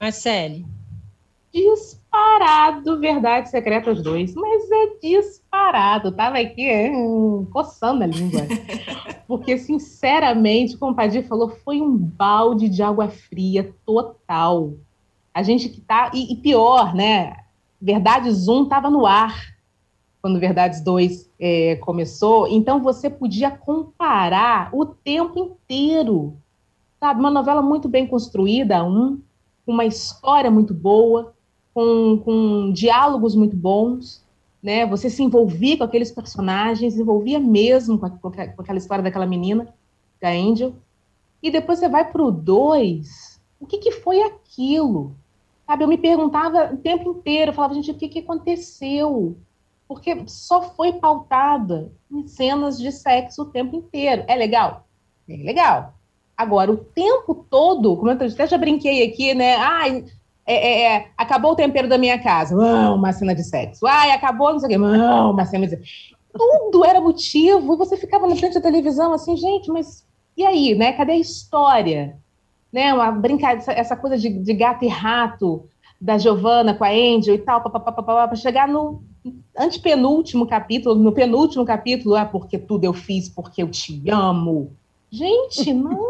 [0.00, 0.66] Marcele
[2.12, 6.12] disparado Verdades Secretas 2, mas é disparado.
[6.12, 8.42] Tava aqui hum, coçando a língua.
[9.26, 14.74] Porque, sinceramente, como o Padir falou, foi um balde de água fria total.
[15.32, 16.10] A gente que tá.
[16.12, 17.34] E, e pior, né?
[17.80, 19.50] Verdades 1 estava no ar
[20.20, 26.36] quando Verdades 2 é, começou, então você podia comparar o tempo inteiro.
[27.00, 27.18] Sabe?
[27.18, 29.20] Uma novela muito bem construída, um,
[29.66, 31.34] uma história muito boa,
[31.74, 34.22] com, com diálogos muito bons,
[34.62, 34.86] né?
[34.86, 39.72] Você se envolvia com aqueles personagens, envolvia mesmo com, a, com aquela história daquela menina,
[40.20, 40.74] da Angel.
[41.42, 45.14] E depois você vai para o 2, o que, que foi aquilo?
[45.66, 49.36] Sabe, eu me perguntava o tempo inteiro, eu falava, gente, o que, que aconteceu?
[49.88, 54.24] Porque só foi pautada em cenas de sexo o tempo inteiro.
[54.28, 54.86] É legal?
[55.28, 55.94] É legal.
[56.36, 59.56] Agora, o tempo todo, como eu até já brinquei aqui, né?
[59.56, 60.04] Ai,
[60.46, 63.86] é, é, é, acabou o tempero da minha casa, uma cena de sexo.
[63.86, 65.78] Ai, acabou, não sei o quê, não, uma cena de.
[66.32, 70.92] Tudo era motivo, você ficava na frente da televisão assim, gente, mas e aí, né?
[70.92, 72.16] Cadê a história?
[72.72, 75.68] Né, uma brincadeira, essa coisa de, de gato e rato
[76.00, 79.02] da Giovanna com a Angel e tal, para chegar no
[79.56, 84.74] antepenúltimo capítulo, no penúltimo capítulo, ah, porque tudo eu fiz porque eu te amo.
[85.12, 86.00] Gente, não!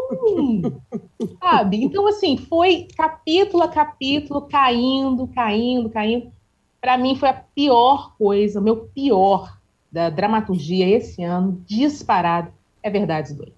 [1.41, 1.83] Sabe?
[1.83, 6.33] Então, assim, foi capítulo a capítulo, caindo, caindo, caindo.
[6.81, 9.59] Para mim, foi a pior coisa, o meu pior
[9.91, 13.51] da dramaturgia esse ano, disparado, é Verdades 2.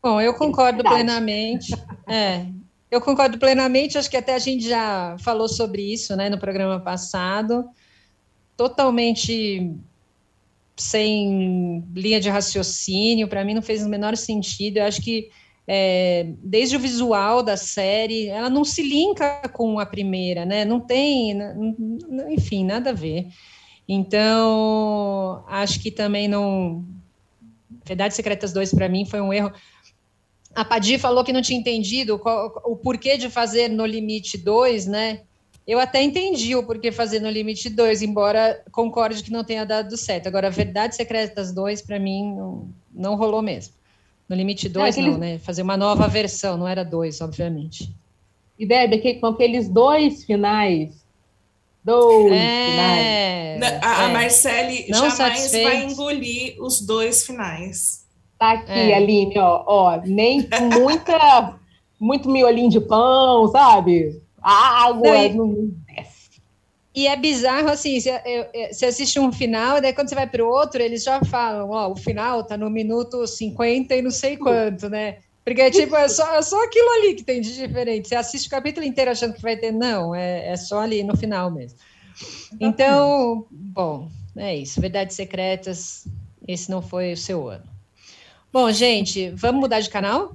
[0.00, 1.74] Bom, eu concordo plenamente.
[2.06, 2.46] É,
[2.90, 6.78] eu concordo plenamente, acho que até a gente já falou sobre isso né, no programa
[6.78, 7.68] passado.
[8.56, 9.76] Totalmente
[10.76, 14.78] sem linha de raciocínio, para mim não fez o menor sentido.
[14.78, 15.30] Eu acho que
[15.66, 20.64] é, desde o visual da série, ela não se linka com a primeira, né?
[20.64, 21.38] Não tem,
[22.30, 23.28] enfim, nada a ver.
[23.88, 26.84] Então, acho que também não.
[27.84, 29.52] Verdades Secretas 2 para mim foi um erro.
[30.54, 34.86] A Padir falou que não tinha entendido qual, o porquê de fazer no limite 2,
[34.86, 35.22] né?
[35.66, 39.96] Eu até entendi o porquê fazer no limite 2, embora concorde que não tenha dado
[39.96, 40.26] certo.
[40.26, 43.74] Agora, Verdades Secretas 2, para mim, não, não, rolou mesmo.
[44.28, 45.38] No limite 2, não, não, né?
[45.38, 47.94] Fazer uma nova versão, não era 2, obviamente.
[48.58, 51.02] E, Deb, com aqueles dois finais.
[51.84, 53.82] Dois é, finais.
[53.82, 54.12] A, a é.
[54.12, 55.68] Marcele não jamais satisfeito.
[55.68, 58.04] vai engolir os dois finais.
[58.38, 58.94] Tá aqui, é.
[58.94, 61.56] Aline, ó, ó, nem muita,
[62.00, 64.21] muito miolinho de pão, sabe?
[64.42, 66.22] A água não, e, não desce.
[66.94, 70.82] E é bizarro, assim, você assiste um final, daí quando você vai para o outro,
[70.82, 75.18] eles já falam, ó, o final tá no minuto 50 e não sei quanto, né?
[75.44, 78.08] Porque, tipo, é só, é só aquilo ali que tem de diferente.
[78.08, 81.16] Você assiste o capítulo inteiro achando que vai ter, não, é, é só ali no
[81.16, 81.78] final mesmo.
[82.60, 84.80] Então, bom, é isso.
[84.80, 86.06] Verdades secretas,
[86.46, 87.64] esse não foi o seu ano.
[88.52, 90.34] Bom, gente, vamos mudar de canal?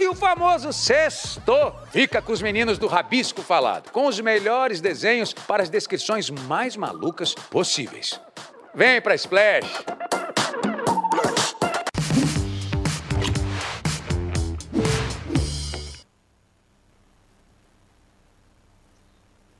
[0.00, 1.52] E o famoso sexto
[1.90, 6.76] fica com os meninos do Rabisco Falado, com os melhores desenhos para as descrições mais
[6.76, 8.20] malucas possíveis.
[8.72, 9.66] Vem pra Splash!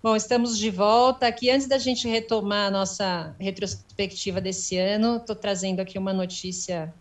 [0.01, 1.51] Bom, estamos de volta aqui.
[1.51, 6.95] Antes da gente retomar a nossa retrospectiva desse ano, estou trazendo aqui uma notícia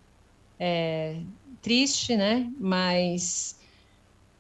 [0.60, 1.18] é,
[1.62, 2.50] triste, né?
[2.60, 3.58] Mas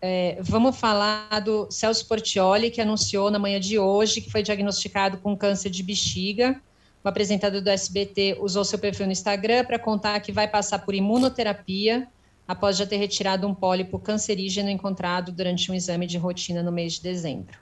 [0.02, 5.18] é, vamos falar do Celso Portioli, que anunciou na manhã de hoje que foi diagnosticado
[5.18, 6.60] com câncer de bexiga.
[7.04, 10.94] O apresentador do SBT usou seu perfil no Instagram para contar que vai passar por
[10.94, 12.08] imunoterapia
[12.48, 16.94] após já ter retirado um pólipo cancerígeno encontrado durante um exame de rotina no mês
[16.94, 17.58] de dezembro.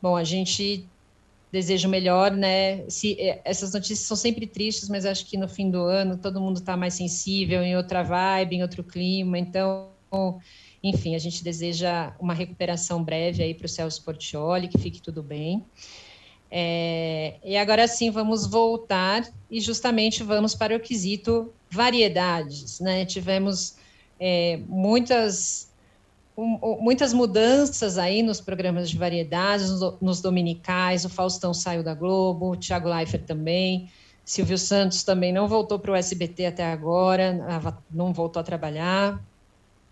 [0.00, 0.86] Bom, a gente
[1.54, 2.84] desejo melhor, né?
[2.90, 6.40] Se, é, essas notícias são sempre tristes, mas acho que no fim do ano todo
[6.40, 9.38] mundo está mais sensível, em outra vibe, em outro clima.
[9.38, 9.88] Então,
[10.82, 15.22] enfim, a gente deseja uma recuperação breve aí para o Celso Portioli, que fique tudo
[15.22, 15.64] bem.
[16.50, 23.04] É, e agora sim, vamos voltar e justamente vamos para o quesito variedades, né?
[23.04, 23.76] Tivemos
[24.18, 25.72] é, muitas
[26.36, 31.94] um, muitas mudanças aí nos programas de variedades, nos, nos, dominicais, o Faustão saiu da
[31.94, 33.88] Globo, o Thiago Leifert também,
[34.24, 37.38] Silvio Santos também não voltou para o SBT até agora,
[37.90, 39.22] não voltou a trabalhar,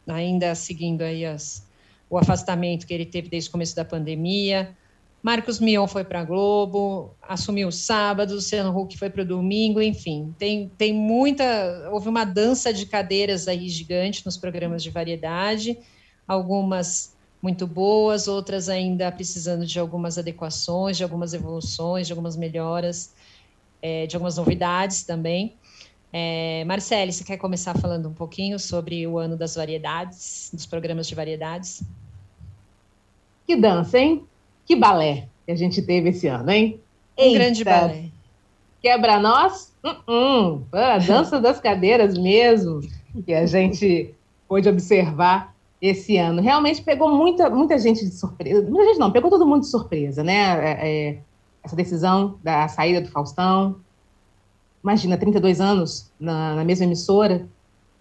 [0.07, 1.65] ainda seguindo aí as,
[2.11, 4.77] o afastamento que ele teve desde o começo da pandemia.
[5.23, 9.81] Marcos Mion foi para a Globo, assumiu o sábado, Luciano Huck foi para o domingo,
[9.81, 11.89] enfim, tem, tem muita.
[11.93, 15.79] Houve uma dança de cadeiras aí gigante nos programas de variedade
[16.33, 23.13] algumas muito boas, outras ainda precisando de algumas adequações, de algumas evoluções, de algumas melhoras,
[23.81, 25.55] é, de algumas novidades também.
[26.13, 31.09] É, Marcele, você quer começar falando um pouquinho sobre o ano das variedades, dos programas
[31.09, 31.83] de variedades?
[33.47, 34.25] Que dança, hein?
[34.65, 36.81] Que balé que a gente teve esse ano, hein?
[37.19, 37.39] Um Eita.
[37.39, 38.05] grande balé.
[38.81, 39.73] Quebra nós?
[39.83, 40.63] Uh -uh.
[40.73, 42.81] A dança das cadeiras mesmo,
[43.25, 44.15] que a gente
[44.49, 45.52] pôde observar
[45.83, 46.41] esse ano.
[46.41, 48.63] Realmente pegou muita, muita gente de surpresa.
[48.63, 50.33] Muita gente não, pegou todo mundo de surpresa, né?
[50.33, 51.19] É, é,
[51.65, 53.77] essa decisão da saída do Faustão.
[54.83, 57.49] Imagina, 32 anos na, na mesma emissora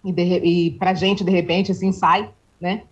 [0.04, 2.30] e, e para a gente, de repente, assim, sai,
[2.60, 2.84] né?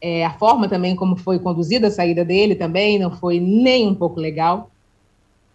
[0.00, 3.94] É, a forma também como foi conduzida a saída dele também não foi nem um
[3.94, 4.70] pouco legal.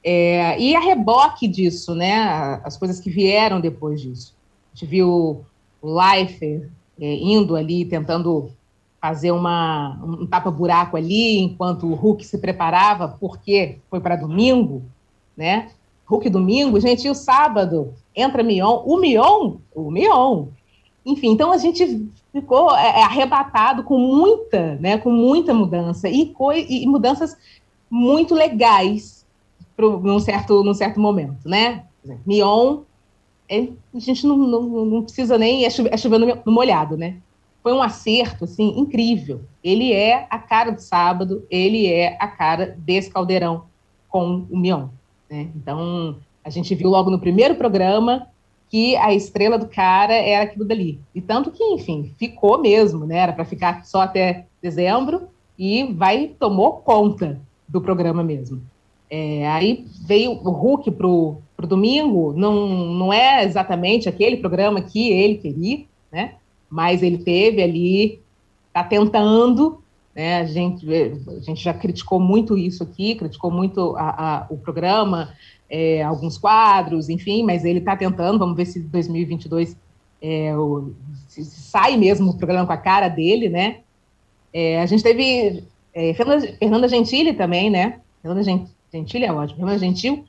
[0.03, 2.61] É, e a reboque disso, né?
[2.63, 4.35] As coisas que vieram depois disso.
[4.71, 5.43] A gente viu
[5.81, 6.69] o Leifert
[6.99, 8.51] é, indo ali, tentando
[9.05, 14.81] fazer uma, um tapa-buraco ali, enquanto o Hulk se preparava, porque foi para domingo,
[15.37, 15.69] né?
[16.07, 20.47] Hulk domingo, gente, e o sábado entra Mion, o Mion, o Mion.
[21.05, 26.33] Enfim, então a gente ficou é, é arrebatado com muita, né, com muita mudança e,
[26.67, 27.37] e mudanças
[27.87, 29.23] muito legais
[29.77, 31.83] pro, num certo, num certo momento, né?
[32.25, 32.79] Mion,
[33.47, 37.17] é, a gente não, não, não precisa nem é, é chovendo no molhado, né?
[37.65, 39.41] Foi um acerto assim incrível.
[39.63, 43.63] Ele é a cara do sábado, ele é a cara desse caldeirão
[44.07, 44.89] com o Mion.
[45.27, 45.49] Né?
[45.55, 48.27] Então a gente viu logo no primeiro programa
[48.69, 50.99] que a estrela do cara era aquilo dali.
[51.15, 53.17] E tanto que, enfim, ficou mesmo, né?
[53.17, 58.61] Era para ficar só até dezembro e vai tomou conta do programa mesmo.
[59.09, 65.09] É, aí veio o Hulk pro, pro domingo, não, não é exatamente aquele programa que
[65.09, 66.35] ele queria, né?
[66.75, 68.19] Mas ele teve ali,
[68.67, 69.81] está tentando,
[70.13, 70.41] né?
[70.41, 75.33] A gente, a gente já criticou muito isso aqui, criticou muito a, a, o programa,
[75.69, 79.77] é, alguns quadros, enfim, mas ele está tentando, vamos ver se 2022
[80.21, 80.91] é, o,
[81.29, 83.77] se, se sai mesmo o programa com a cara dele, né?
[84.53, 85.63] É, a gente teve
[86.17, 88.01] Fernanda, Fernanda Gentili também, né?
[88.21, 88.43] Fernanda
[88.91, 90.25] Gentili é ótimo, Fernanda Gentil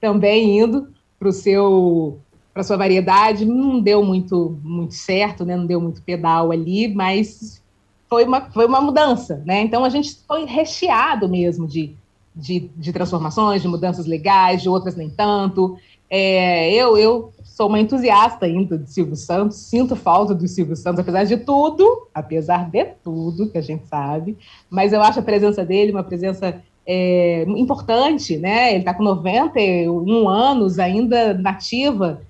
[0.00, 0.88] também indo
[1.18, 2.18] para o seu
[2.60, 5.56] para sua variedade, não deu muito, muito certo, né?
[5.56, 7.62] não deu muito pedal ali, mas
[8.06, 9.42] foi uma, foi uma mudança.
[9.46, 9.62] Né?
[9.62, 11.94] Então, a gente foi recheado mesmo de,
[12.36, 15.78] de, de transformações, de mudanças legais, de outras nem tanto.
[16.10, 21.00] É, eu, eu sou uma entusiasta ainda de Silvio Santos, sinto falta do Silvio Santos,
[21.00, 24.36] apesar de tudo, apesar de tudo que a gente sabe,
[24.68, 28.70] mas eu acho a presença dele uma presença é, importante, né?
[28.70, 32.20] Ele está com 91 anos ainda nativa,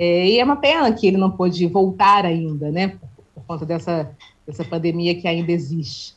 [0.00, 2.96] é, e é uma pena que ele não pôde voltar ainda, né?
[3.34, 4.10] Por, conta dessa,
[4.46, 6.14] dessa pandemia que ainda existe.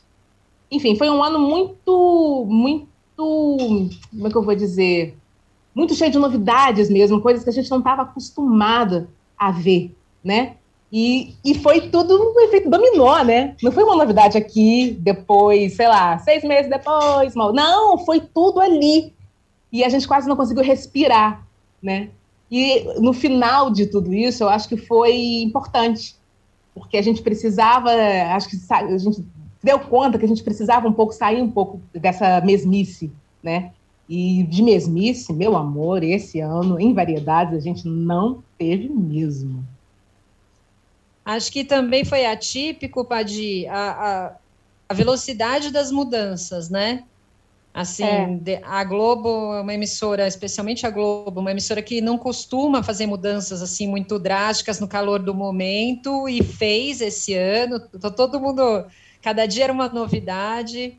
[0.70, 5.14] Enfim, foi um ano muito, muito, como é que eu vou dizer?
[5.74, 9.06] Muito cheio de novidades mesmo, coisas que a gente não estava acostumada
[9.36, 10.56] a ver, né?
[10.90, 13.54] E, e foi tudo um efeito dominó, né?
[13.62, 17.52] Não foi uma novidade aqui, depois, sei lá, seis meses depois, mal.
[17.52, 19.12] Não, foi tudo ali.
[19.70, 21.46] E a gente quase não conseguiu respirar,
[21.82, 22.08] né?
[22.56, 26.14] E no final de tudo isso, eu acho que foi importante,
[26.72, 27.90] porque a gente precisava,
[28.32, 29.24] acho que a gente
[29.60, 33.10] deu conta que a gente precisava um pouco sair um pouco dessa mesmice,
[33.42, 33.72] né?
[34.08, 39.66] E de mesmice, meu amor, esse ano, em variedades, a gente não teve mesmo.
[41.24, 44.32] Acho que também foi atípico, Padi, a, a,
[44.90, 47.02] a velocidade das mudanças, né?
[47.74, 48.60] Assim, é.
[48.62, 53.60] a Globo é uma emissora, especialmente a Globo, uma emissora que não costuma fazer mudanças
[53.60, 57.80] assim muito drásticas no calor do momento e fez esse ano.
[58.16, 58.86] Todo mundo,
[59.20, 60.96] cada dia era uma novidade.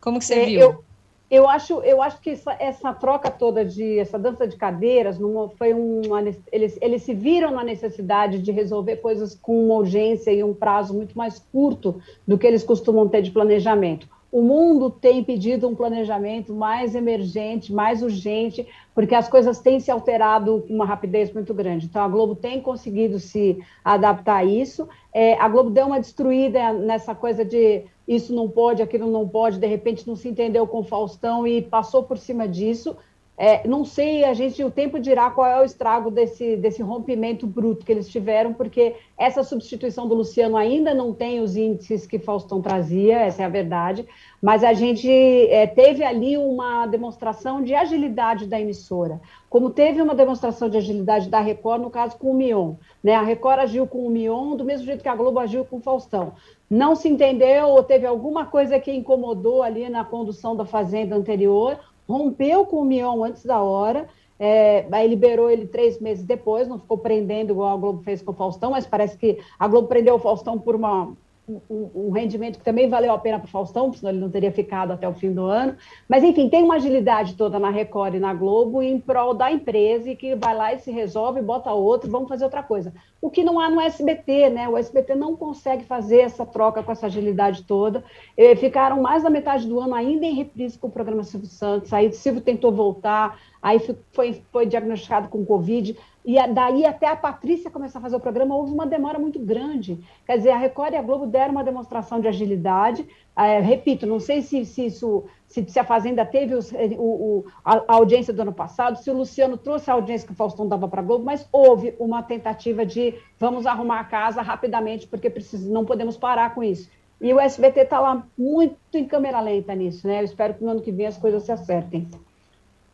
[0.00, 0.60] Como que você é, viu?
[0.60, 0.84] Eu,
[1.30, 5.18] eu acho, eu acho que essa, essa troca toda de essa dança de cadeiras
[5.56, 10.42] foi uma eles, eles se viram na necessidade de resolver coisas com uma urgência e
[10.42, 14.17] um prazo muito mais curto do que eles costumam ter de planejamento.
[14.30, 19.90] O mundo tem pedido um planejamento mais emergente, mais urgente, porque as coisas têm se
[19.90, 21.86] alterado com uma rapidez muito grande.
[21.86, 24.86] Então, a Globo tem conseguido se adaptar a isso.
[25.14, 29.58] É, a Globo deu uma destruída nessa coisa de isso não pode, aquilo não pode,
[29.58, 32.96] de repente não se entendeu com o Faustão e passou por cima disso.
[33.40, 37.46] É, não sei, a gente, o tempo dirá qual é o estrago desse, desse rompimento
[37.46, 42.18] bruto que eles tiveram, porque essa substituição do Luciano ainda não tem os índices que
[42.18, 44.04] Faustão trazia, essa é a verdade,
[44.42, 50.16] mas a gente é, teve ali uma demonstração de agilidade da emissora, como teve uma
[50.16, 52.74] demonstração de agilidade da Record, no caso com o Mion.
[53.04, 53.14] Né?
[53.14, 55.80] A Record agiu com o Mion do mesmo jeito que a Globo agiu com o
[55.80, 56.32] Faustão.
[56.68, 61.78] Não se entendeu ou teve alguma coisa que incomodou ali na condução da Fazenda anterior,
[62.08, 66.78] rompeu com o Mion antes da hora, é, aí liberou ele três meses depois, não
[66.78, 70.14] ficou prendendo igual a Globo fez com o Faustão, mas parece que a Globo prendeu
[70.14, 71.12] o Faustão por uma,
[71.48, 74.52] um, um, rendimento que também valeu a pena para o Faustão, senão ele não teria
[74.52, 75.76] ficado até o fim do ano.
[76.08, 80.10] Mas, enfim, tem uma agilidade toda na Record e na Globo em prol da empresa
[80.10, 82.92] e que vai lá e se resolve, bota outro, vamos fazer outra coisa.
[83.20, 84.68] O que não há no SBT, né?
[84.68, 88.04] O SBT não consegue fazer essa troca com essa agilidade toda.
[88.36, 91.92] E ficaram mais da metade do ano ainda em reprise com o programa Silvio Santos.
[91.92, 93.80] Aí Silvio tentou voltar, aí
[94.12, 95.96] foi, foi diagnosticado com Covid.
[96.28, 99.98] E daí até a Patrícia começar a fazer o programa, houve uma demora muito grande.
[100.26, 103.08] Quer dizer, a Record e a Globo deram uma demonstração de agilidade.
[103.34, 107.44] É, repito, não sei se, se isso, se, se, a Fazenda teve os, o, o,
[107.64, 110.68] a, a, audiência do ano passado, se o Luciano trouxe a audiência que o Faustão
[110.68, 115.30] dava para a Globo, mas houve uma tentativa de vamos arrumar a casa rapidamente, porque
[115.30, 116.90] precisa, não podemos parar com isso.
[117.22, 120.20] E o SBT está lá muito em câmera lenta nisso, né?
[120.20, 122.06] Eu espero que no ano que vem as coisas se acertem.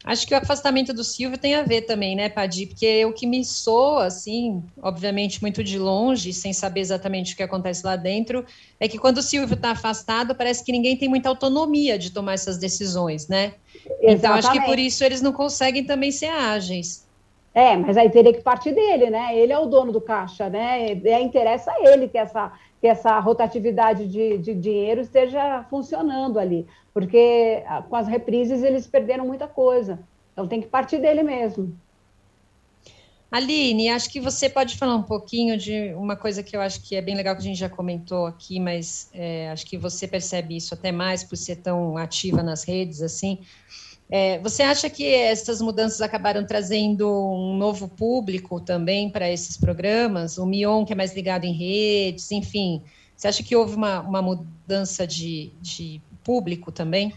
[0.04, 2.66] Acho que o afastamento do Silvio tem a ver também, né, Padi?
[2.66, 7.42] Porque o que me soa, assim, obviamente muito de longe, sem saber exatamente o que
[7.42, 8.44] acontece lá dentro,
[8.78, 12.34] é que quando o Silvio está afastado, parece que ninguém tem muita autonomia de tomar
[12.34, 13.54] essas decisões, né?
[13.74, 14.14] Exatamente.
[14.14, 17.04] Então, acho que por isso eles não conseguem também ser ágeis.
[17.54, 19.38] É, mas aí teria que partir dele, né?
[19.38, 20.90] Ele é o dono do caixa, né?
[21.04, 22.52] É, interessa a ele que essa,
[22.84, 28.86] que essa rotatividade de, de dinheiro esteja funcionando ali porque ah, com as reprises eles
[28.86, 29.98] perderam muita coisa.
[30.32, 31.76] Então tem que partir dele mesmo.
[33.32, 36.94] Aline, acho que você pode falar um pouquinho de uma coisa que eu acho que
[36.94, 40.56] é bem legal que a gente já comentou aqui, mas é, acho que você percebe
[40.56, 43.40] isso até mais por ser tão ativa nas redes assim.
[44.10, 50.38] É, você acha que essas mudanças acabaram trazendo um novo público também para esses programas?
[50.38, 52.82] O Mion, que é mais ligado em redes, enfim.
[53.16, 57.14] Você acha que houve uma, uma mudança de, de público também?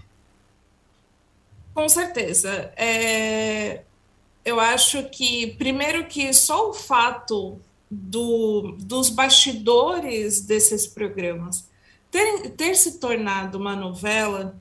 [1.73, 2.71] Com certeza.
[2.75, 3.81] É,
[4.43, 7.59] eu acho que, primeiro, que só o fato
[7.89, 11.69] do, dos bastidores desses programas
[12.09, 14.55] ter, ter se tornado uma novela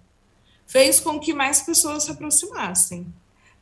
[0.67, 3.07] fez com que mais pessoas se aproximassem.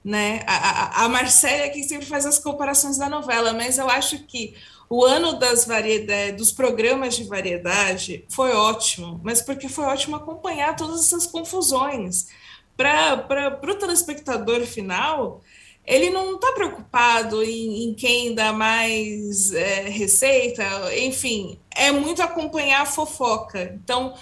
[0.05, 0.43] Né?
[0.47, 4.55] A, a, a Marcélia aqui sempre faz as comparações da novela, mas eu acho que
[4.89, 5.67] o ano das
[6.37, 12.29] dos programas de variedade foi ótimo, mas porque foi ótimo acompanhar todas essas confusões.
[12.77, 15.41] Para o telespectador final,
[15.87, 20.65] ele não está preocupado em, em, quem dá mais é, receita,
[20.97, 23.79] enfim, é muito acompanhar a fofoca.
[23.83, 24.15] Então,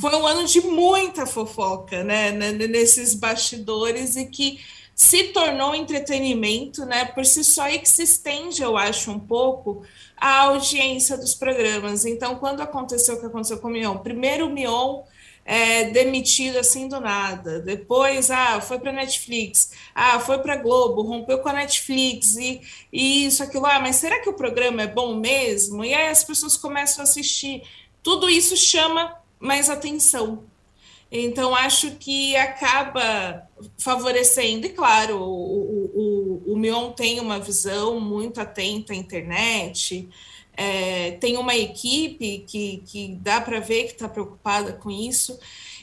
[0.00, 4.60] foi um ano de muita fofoca, né, nesses bastidores e que
[4.94, 9.82] se tornou entretenimento, né, por si só e que se estende, eu acho, um pouco
[10.16, 12.04] a audiência dos programas.
[12.04, 15.02] Então, quando aconteceu o que aconteceu com o Mion, primeiro o Mion
[15.44, 17.60] é, demitido assim do nada.
[17.60, 22.60] Depois, ah, foi para Netflix, ah, foi para Globo, rompeu com a Netflix e,
[22.92, 23.66] e isso, aquilo.
[23.66, 25.84] Ah, mas será que o programa é bom mesmo?
[25.84, 27.62] E aí as pessoas começam a assistir.
[28.02, 30.44] Tudo isso chama mais atenção.
[31.10, 33.42] Então, acho que acaba
[33.78, 34.66] favorecendo.
[34.66, 40.08] E, claro, o, o, o Mion tem uma visão muito atenta à internet,
[40.56, 45.38] é, tem uma equipe que, que dá para ver que está preocupada com isso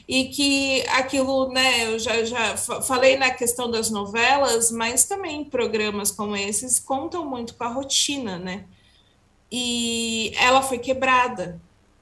[0.06, 6.10] e que aquilo, né, eu já, já falei na questão das novelas, mas também programas
[6.10, 8.64] como esses contam muito com a rotina, né?
[9.52, 11.60] E ela foi quebrada.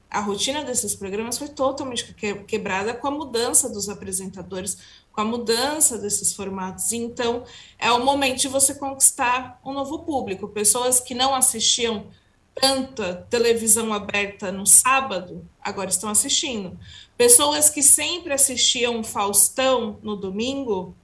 [0.09, 2.13] A rotina desses programas foi totalmente
[2.47, 4.77] quebrada com a mudança dos apresentadores,
[5.11, 6.93] com a mudança desses formatos.
[6.93, 7.43] Então,
[7.77, 10.47] é o momento de você conquistar um novo público.
[10.47, 12.07] Pessoas que não assistiam
[12.55, 16.79] tanta televisão aberta no sábado, agora estão assistindo.
[17.15, 20.95] Pessoas que sempre assistiam Faustão no domingo,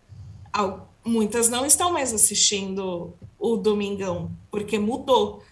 [1.05, 5.43] muitas não estão mais assistindo o Domingão, porque mudou.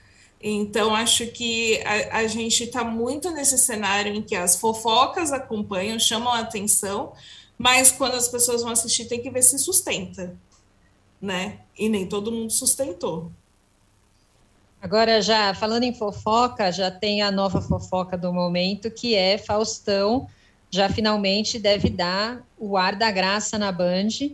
[0.43, 5.99] Então, acho que a, a gente está muito nesse cenário em que as fofocas acompanham,
[5.99, 7.13] chamam a atenção,
[7.57, 10.35] mas quando as pessoas vão assistir, tem que ver se sustenta,
[11.21, 11.59] né?
[11.77, 13.31] E nem todo mundo sustentou.
[14.81, 20.27] Agora, já falando em fofoca, já tem a nova fofoca do momento, que é Faustão,
[20.71, 24.31] já finalmente deve dar o ar da graça na Band.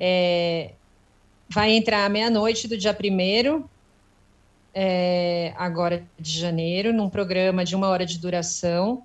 [0.00, 0.70] É,
[1.50, 3.68] vai entrar meia-noite do dia primeiro,
[4.74, 9.02] é, agora de janeiro, num programa de uma hora de duração.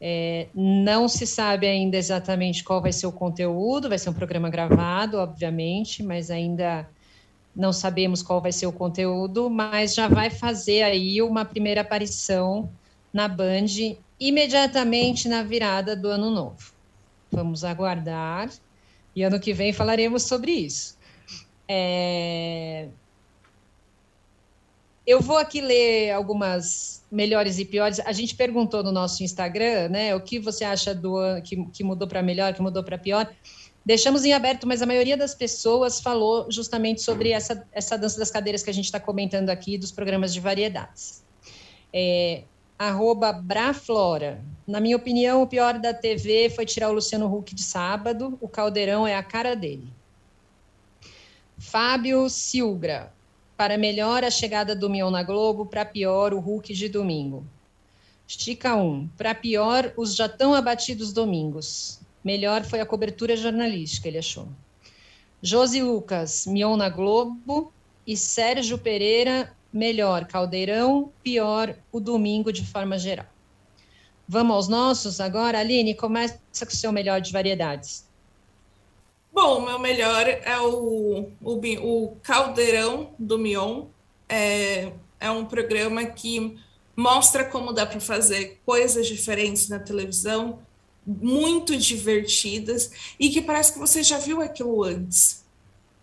[0.00, 4.48] É, não se sabe ainda exatamente qual vai ser o conteúdo, vai ser um programa
[4.48, 6.88] gravado, obviamente, mas ainda
[7.54, 12.70] não sabemos qual vai ser o conteúdo, mas já vai fazer aí uma primeira aparição
[13.12, 16.72] na Band imediatamente na virada do ano novo.
[17.30, 18.48] Vamos aguardar
[19.14, 20.96] e ano que vem falaremos sobre isso.
[21.68, 22.88] É...
[25.08, 27.98] Eu vou aqui ler algumas melhores e piores.
[28.00, 32.06] A gente perguntou no nosso Instagram, né, o que você acha do que, que mudou
[32.06, 33.26] para melhor, que mudou para pior.
[33.82, 38.30] Deixamos em aberto, mas a maioria das pessoas falou justamente sobre essa, essa dança das
[38.30, 41.24] cadeiras que a gente está comentando aqui, dos programas de variedades.
[41.90, 42.42] É,
[42.78, 44.44] arroba Braflora.
[44.66, 48.36] Na minha opinião, o pior da TV foi tirar o Luciano Huck de sábado.
[48.42, 49.88] O Caldeirão é a cara dele.
[51.56, 53.16] Fábio Silgra.
[53.58, 55.66] Para melhor, a chegada do Mion na Globo.
[55.66, 57.44] Para pior, o Hulk de domingo.
[58.24, 59.08] Estica 1.
[59.16, 61.98] Para pior, os já tão abatidos domingos.
[62.22, 64.46] Melhor foi a cobertura jornalística, ele achou.
[65.42, 67.72] Josi Lucas, Mion na Globo.
[68.06, 73.26] E Sérgio Pereira, melhor Caldeirão, pior o domingo de forma geral.
[74.26, 75.58] Vamos aos nossos agora?
[75.58, 78.07] Aline, começa com o seu melhor de variedades.
[79.32, 83.86] Bom, o meu melhor é o, o, o Caldeirão do Mion.
[84.28, 86.58] É, é um programa que
[86.96, 90.58] mostra como dá para fazer coisas diferentes na televisão,
[91.06, 95.44] muito divertidas e que parece que você já viu aquilo antes.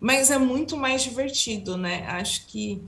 [0.00, 2.06] Mas é muito mais divertido, né?
[2.08, 2.82] Acho que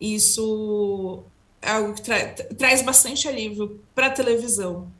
[0.00, 1.22] isso
[1.60, 4.90] é algo que tra traz bastante alívio para a televisão.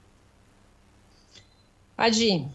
[1.96, 2.48] Adi.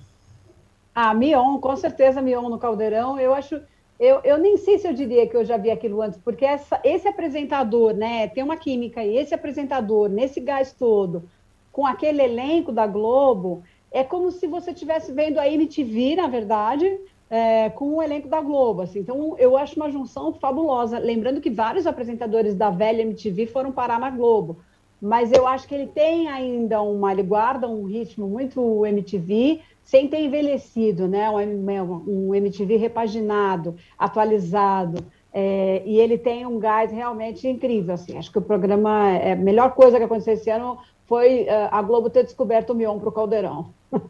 [0.96, 3.20] Ah, Mion, com certeza Mion no Caldeirão.
[3.20, 3.60] Eu acho,
[4.00, 6.80] eu, eu nem sei se eu diria que eu já vi aquilo antes, porque essa,
[6.84, 11.24] esse apresentador, né, tem uma química e esse apresentador, nesse gás todo,
[11.72, 17.00] com aquele elenco da Globo, é como se você estivesse vendo a MTV, na verdade,
[17.30, 18.82] é, com o elenco da Globo.
[18.82, 19.00] Assim.
[19.00, 21.00] Então, eu acho uma junção fabulosa.
[21.00, 24.58] Lembrando que vários apresentadores da velha MTV foram parar na Globo.
[25.02, 30.08] Mas eu acho que ele tem ainda uma, ele guarda um ritmo muito MTV, sem
[30.08, 31.30] ter envelhecido, né?
[31.30, 35.04] Um, um MTV repaginado, atualizado.
[35.32, 37.96] É, e ele tem um gás realmente incrível.
[37.96, 38.18] Assim.
[38.18, 41.82] Acho que o programa, é, a melhor coisa que aconteceu esse ano foi uh, a
[41.82, 43.74] Globo ter descoberto o Mion para o Caldeirão.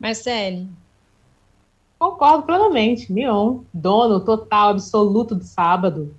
[0.00, 0.68] Marcele.
[1.98, 3.12] Concordo plenamente.
[3.12, 6.14] Mion, dono total, absoluto do sábado.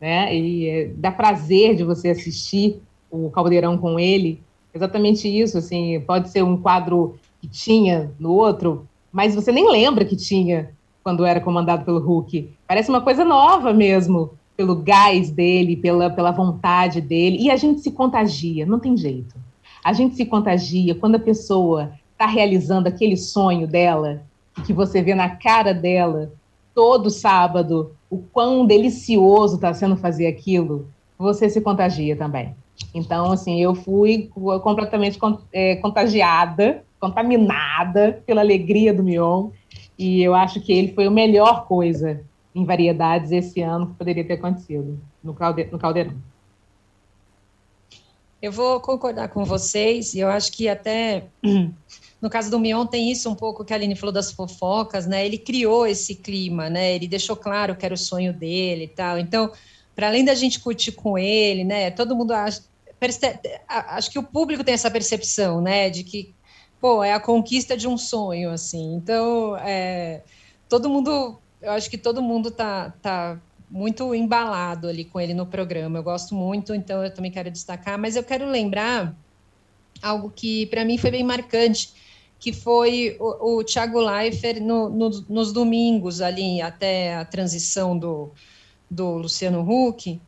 [0.00, 0.34] Né?
[0.34, 4.40] E é, dá prazer de você assistir o Caldeirão com ele.
[4.72, 5.58] Exatamente isso.
[5.58, 10.70] Assim, pode ser um quadro que tinha no outro, mas você nem lembra que tinha
[11.02, 12.50] quando era comandado pelo Hulk.
[12.66, 17.38] Parece uma coisa nova mesmo, pelo gás dele, pela, pela vontade dele.
[17.40, 19.36] E a gente se contagia, não tem jeito.
[19.84, 24.22] A gente se contagia quando a pessoa está realizando aquele sonho dela,
[24.64, 26.32] que você vê na cara dela
[26.74, 30.88] todo sábado o quão delicioso está sendo fazer aquilo,
[31.18, 32.54] você se contagia também.
[32.94, 34.30] Então, assim, eu fui
[34.62, 35.18] completamente
[35.52, 39.50] é, contagiada, contaminada pela alegria do Mion,
[39.98, 42.22] e eu acho que ele foi a melhor coisa
[42.54, 46.16] em variedades esse ano que poderia ter acontecido no, calde no Caldeirão.
[48.40, 51.26] Eu vou concordar com vocês, e eu acho que até
[52.20, 55.24] no caso do Mion tem isso um pouco que a Aline falou das fofocas, né?
[55.24, 56.94] Ele criou esse clima, né?
[56.94, 59.18] Ele deixou claro que era o sonho dele e tal.
[59.18, 59.50] Então,
[59.94, 61.90] para além da gente curtir com ele, né?
[61.90, 62.62] Todo mundo acha,
[63.68, 65.90] acho que o público tem essa percepção, né?
[65.90, 66.34] De que
[66.80, 68.94] pô, é a conquista de um sonho, assim.
[68.94, 70.22] Então, é,
[70.68, 75.46] todo mundo, eu acho que todo mundo tá, tá muito embalado ali com ele no
[75.46, 75.98] programa.
[75.98, 77.98] Eu gosto muito, então eu também quero destacar.
[77.98, 79.14] Mas eu quero lembrar
[80.02, 81.92] algo que para mim foi bem marcante,
[82.38, 88.30] que foi o, o Thiago Leifert no, no, nos domingos ali até a transição do,
[88.90, 90.20] do Luciano Huck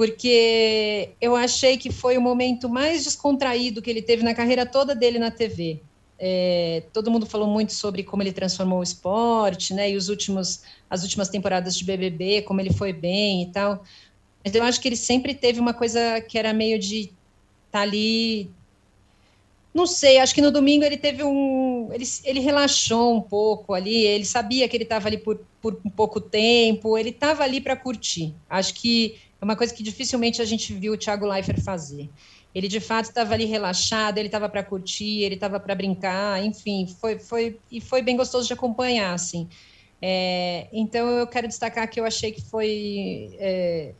[0.00, 4.94] porque eu achei que foi o momento mais descontraído que ele teve na carreira toda
[4.94, 5.78] dele na TV.
[6.18, 9.90] É, todo mundo falou muito sobre como ele transformou o esporte, né?
[9.90, 13.84] E os últimos, as últimas temporadas de BBB, como ele foi bem e tal.
[14.42, 17.12] Mas eu acho que ele sempre teve uma coisa que era meio de estar
[17.70, 18.48] tá ali.
[19.74, 21.90] Não sei, acho que no domingo ele teve um.
[21.92, 25.90] Ele, ele relaxou um pouco ali, ele sabia que ele estava ali por, por um
[25.90, 28.34] pouco tempo, ele estava ali para curtir.
[28.48, 32.10] Acho que é uma coisa que dificilmente a gente viu o Thiago Leifert fazer.
[32.54, 36.86] Ele de fato estava ali relaxado, ele estava para curtir, ele estava para brincar, enfim,
[37.00, 39.48] foi, foi e foi bem gostoso de acompanhar, assim.
[40.02, 43.92] É, então eu quero destacar que eu achei que foi é,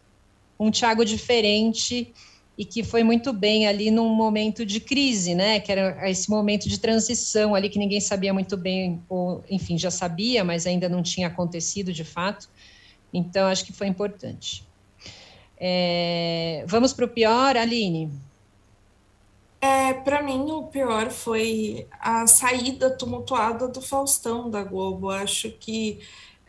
[0.58, 2.12] um Thiago diferente
[2.58, 5.60] e que foi muito bem ali num momento de crise, né?
[5.60, 9.90] Que era esse momento de transição ali que ninguém sabia muito bem, ou enfim, já
[9.90, 12.50] sabia, mas ainda não tinha acontecido de fato.
[13.12, 14.68] Então acho que foi importante.
[15.60, 18.10] É, vamos para o pior, Aline?
[19.60, 25.10] É, para mim, o pior foi a saída tumultuada do Faustão da Globo.
[25.10, 26.00] Acho que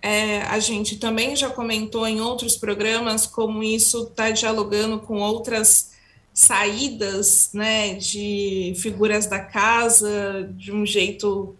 [0.01, 5.91] é, a gente também já comentou em outros programas como isso está dialogando com outras
[6.33, 11.55] saídas né, de figuras da casa de um jeito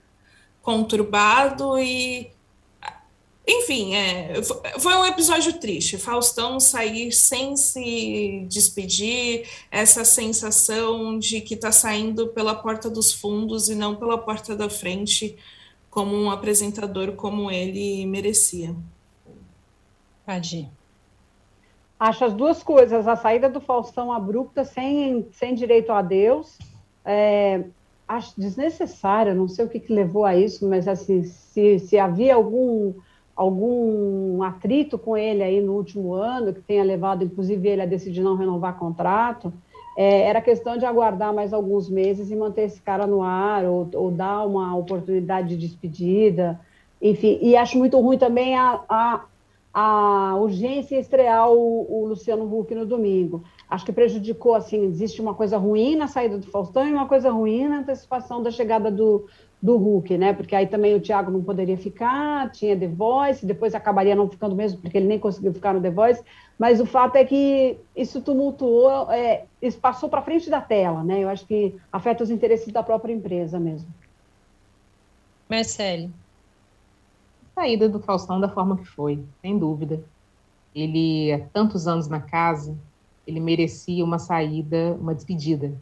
[0.61, 2.31] conturbado e
[3.51, 4.41] enfim, é,
[4.79, 5.97] foi um episódio triste.
[5.97, 13.69] Faustão sair sem se despedir, essa sensação de que está saindo pela porta dos fundos
[13.69, 15.35] e não pela porta da frente,
[15.89, 18.75] como um apresentador como ele merecia.
[20.25, 20.69] Pode.
[21.99, 26.57] Acho as duas coisas: a saída do Faustão abrupta, sem, sem direito a Deus.
[27.03, 27.65] É,
[28.07, 32.35] acho desnecessária, não sei o que, que levou a isso, mas assim, se, se havia
[32.35, 32.93] algum
[33.35, 38.21] algum atrito com ele aí no último ano, que tenha levado, inclusive, ele a decidir
[38.21, 39.53] não renovar contrato,
[39.97, 43.89] é, era questão de aguardar mais alguns meses e manter esse cara no ar, ou,
[43.93, 46.59] ou dar uma oportunidade de despedida,
[47.01, 47.37] enfim.
[47.41, 49.25] E acho muito ruim também a, a,
[49.73, 53.43] a urgência em estrear o, o Luciano Huck no domingo.
[53.69, 57.31] Acho que prejudicou, assim, existe uma coisa ruim na saída do Faustão e uma coisa
[57.31, 59.25] ruim na antecipação da chegada do,
[59.61, 60.33] do Hulk, né?
[60.33, 64.55] Porque aí também o Thiago não poderia ficar, tinha The Voice, depois acabaria não ficando
[64.55, 66.23] mesmo, porque ele nem conseguiu ficar no The Voice.
[66.57, 71.23] Mas o fato é que isso tumultuou, é, isso passou para frente da tela, né?
[71.23, 73.87] Eu acho que afeta os interesses da própria empresa mesmo.
[75.47, 76.09] Marcele.
[77.53, 80.01] Saída do Faustão da forma que foi, sem dúvida.
[80.73, 82.75] Ele, há tantos anos na casa,
[83.27, 85.73] ele merecia uma saída, uma despedida.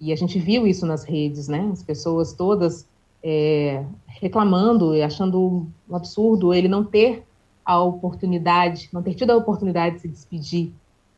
[0.00, 1.70] E a gente viu isso nas redes, né?
[1.72, 2.86] As pessoas todas
[3.26, 7.24] é, reclamando e achando um absurdo ele não ter
[7.64, 10.72] a oportunidade, não ter tido a oportunidade de se despedir,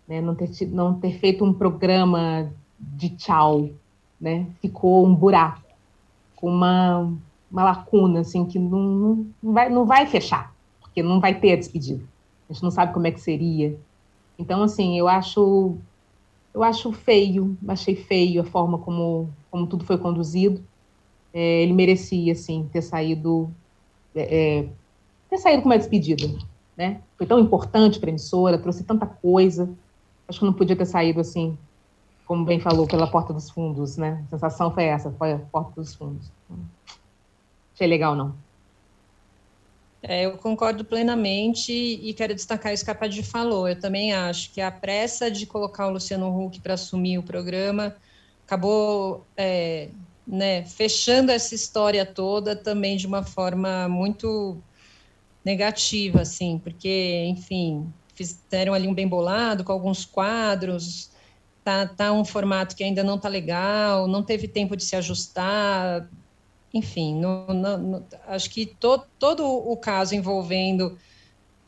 [0.07, 0.21] né?
[0.21, 3.69] não, ter tido, não ter feito um programa de tchau,
[4.21, 4.47] né?
[4.63, 5.63] ficou um buraco,
[6.41, 7.13] uma,
[7.51, 8.79] uma lacuna assim que não,
[9.43, 12.05] não, vai, não vai fechar, porque não vai ter a despedida.
[12.49, 13.77] A gente não sabe como é que seria.
[14.39, 15.77] Então, assim, eu acho
[16.55, 20.63] eu acho feio, achei feio a forma como, como tudo foi conduzido
[21.37, 23.51] é, ele merecia, assim, ter saído,
[24.15, 24.69] é, é,
[25.29, 26.27] ter saído com uma despedida,
[26.75, 27.03] né?
[27.19, 29.69] Foi tão importante para a emissora, trouxe tanta coisa,
[30.27, 31.59] acho que não podia ter saído assim,
[32.25, 34.25] como bem falou, pela porta dos fundos, né?
[34.27, 36.33] A sensação foi essa, foi a porta dos fundos.
[37.75, 38.35] Achei legal, não.
[40.03, 43.69] É, eu concordo plenamente e quero destacar isso que a Padir falou.
[43.69, 47.95] Eu também acho que a pressa de colocar o Luciano Huck para assumir o programa
[48.47, 49.91] acabou é,
[50.27, 54.61] né, fechando essa história toda também de uma forma muito
[55.45, 61.13] negativa, assim, porque, enfim, fizeram ali um bem bolado com alguns quadros,
[61.63, 66.09] tá, tá um formato que ainda não tá legal, não teve tempo de se ajustar,
[66.75, 70.99] enfim, no, no, no, acho que to, todo o caso envolvendo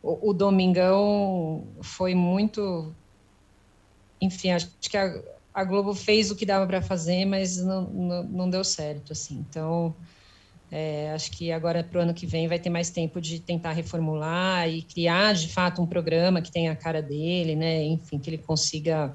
[0.03, 2.93] o, o, Domingão foi muito,
[4.21, 5.23] enfim, acho que a,
[5.53, 9.45] a Globo fez o que dava para fazer, mas não, não, não, deu certo, assim,
[9.49, 9.95] então
[10.71, 13.73] é, acho que agora para o ano que vem vai ter mais tempo de tentar
[13.73, 17.83] reformular e criar de fato um programa que tenha a cara dele, né?
[17.85, 19.15] Enfim, que ele consiga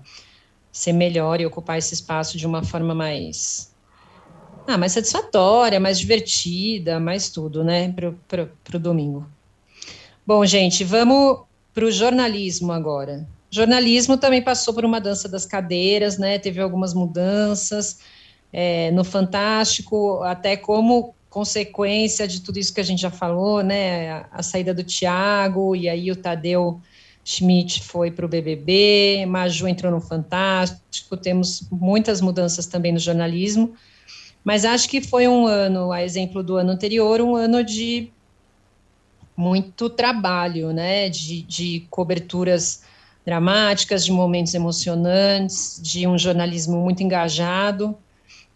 [0.72, 3.72] ser melhor e ocupar esse espaço de uma forma mais
[4.65, 7.93] ah, mais satisfatória, mais divertida, mais tudo, né?
[8.27, 9.27] Para o domingo.
[10.26, 11.41] Bom, gente, vamos
[11.73, 13.27] para o jornalismo agora.
[13.53, 16.39] Jornalismo também passou por uma dança das cadeiras, né?
[16.39, 17.99] Teve algumas mudanças
[18.51, 24.25] é, no Fantástico, até como consequência de tudo isso que a gente já falou, né?
[24.31, 26.81] A, saída do Tiago, e aí o Tadeu
[27.23, 33.75] Schmidt foi para o BBB, Maju entrou no Fantástico, temos muitas mudanças também no jornalismo,
[34.43, 38.11] mas acho que foi um ano, a exemplo do ano anterior, um ano de
[39.38, 41.07] muito trabalho, né?
[41.07, 42.81] De, de coberturas
[43.26, 47.98] dramáticas, de momentos emocionantes, de um jornalismo muito engajado.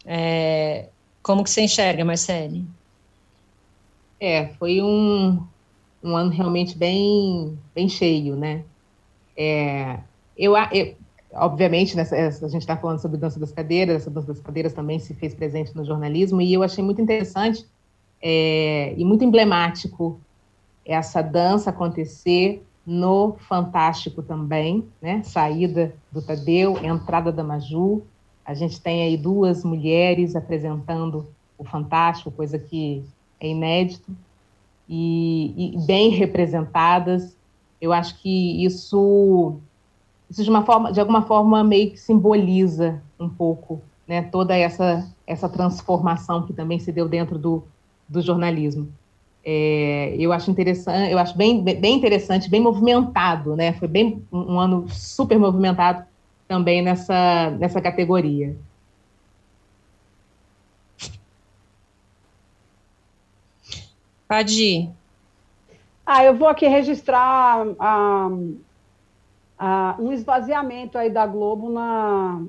[0.04, 0.88] É,
[1.22, 2.64] como que você enxerga, Marcele?
[4.20, 5.42] É, foi um,
[6.02, 8.64] um ano realmente bem, bem cheio, né?
[9.36, 10.00] É,
[10.36, 10.96] eu, eu,
[11.32, 14.98] obviamente, nessa, a gente está falando sobre dança das cadeiras, essa dança das cadeiras também
[14.98, 17.64] se fez presente no jornalismo, e eu achei muito interessante
[18.20, 20.20] é, e muito emblemático
[20.84, 25.22] essa dança acontecer no Fantástico também, né?
[25.22, 28.02] Saída do Tadeu, entrada da Maju,
[28.42, 31.26] a gente tem aí duas mulheres apresentando
[31.58, 33.04] o Fantástico, coisa que
[33.38, 34.10] é inédito,
[34.88, 37.36] e, e bem representadas.
[37.78, 39.56] Eu acho que isso,
[40.30, 45.06] isso de, uma forma, de alguma forma meio que simboliza um pouco né, toda essa,
[45.26, 47.64] essa transformação que também se deu dentro do,
[48.08, 48.88] do jornalismo.
[49.50, 53.72] É, eu acho interessante, eu acho bem, bem interessante, bem movimentado, né?
[53.72, 56.04] Foi bem um, ano super movimentado
[56.46, 58.54] também nessa, nessa categoria.
[64.28, 64.90] Pode
[66.04, 68.28] Ah, eu vou aqui registrar ah,
[69.58, 72.44] ah, um esvaziamento aí da Globo na,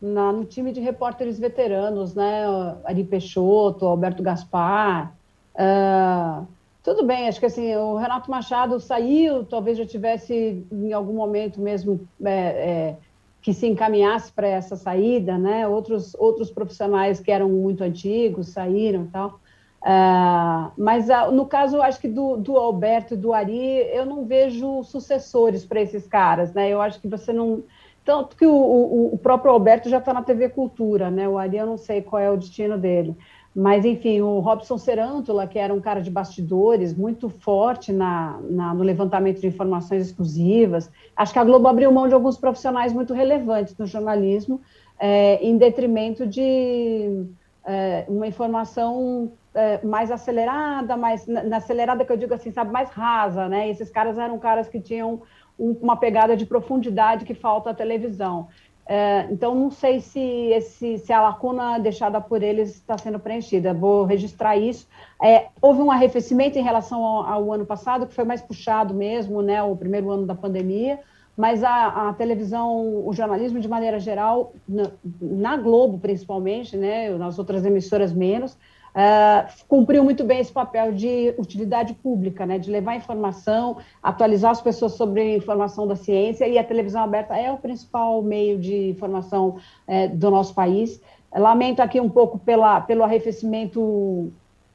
[0.00, 2.44] na, no time de repórteres veteranos, né?
[2.84, 5.15] Ari Peixoto, Alberto Gaspar.
[5.56, 6.46] Uh,
[6.82, 11.60] tudo bem, acho que assim, o Renato Machado saiu, talvez já tivesse em algum momento
[11.60, 12.96] mesmo é, é,
[13.42, 15.66] que se encaminhasse para essa saída, né?
[15.66, 19.40] Outros, outros profissionais que eram muito antigos saíram e tal.
[19.82, 24.24] Uh, mas uh, no caso, acho que do, do, Alberto e do Ari, eu não
[24.24, 26.68] vejo sucessores para esses caras, né?
[26.68, 27.62] Eu acho que você não.
[28.04, 31.28] Tanto que o, o, o próprio Alberto já está na TV Cultura, né?
[31.28, 33.16] O Ari, eu não sei qual é o destino dele.
[33.58, 38.74] Mas, enfim, o Robson Serantula, que era um cara de bastidores, muito forte na, na,
[38.74, 40.90] no levantamento de informações exclusivas.
[41.16, 44.60] Acho que a Globo abriu mão de alguns profissionais muito relevantes no jornalismo,
[45.00, 47.24] é, em detrimento de
[47.64, 52.90] é, uma informação é, mais acelerada, mais na acelerada que eu digo assim, sabe, mais
[52.90, 53.70] rasa, né?
[53.70, 55.22] Esses caras eram caras que tinham
[55.58, 58.48] um, uma pegada de profundidade que falta à televisão.
[58.88, 63.74] É, então, não sei se, esse, se a lacuna deixada por eles está sendo preenchida.
[63.74, 64.86] Vou registrar isso.
[65.20, 69.42] É, houve um arrefecimento em relação ao, ao, ano passado, que foi mais puxado mesmo,
[69.42, 71.00] né, o primeiro ano da pandemia,
[71.36, 74.90] mas a, a televisão, o jornalismo de maneira geral, na,
[75.20, 78.56] na Globo principalmente, né, nas outras emissoras menos,
[78.96, 84.62] uh, cumpriu muito bem esse papel de utilidade pública, né, de levar informação, atualizar as
[84.62, 88.90] pessoas sobre a informação da ciência, e a televisão aberta é o principal meio de
[88.90, 91.00] informação é, do nosso país.
[91.34, 94.32] Lamento aqui um pouco pela, pelo arrefecimento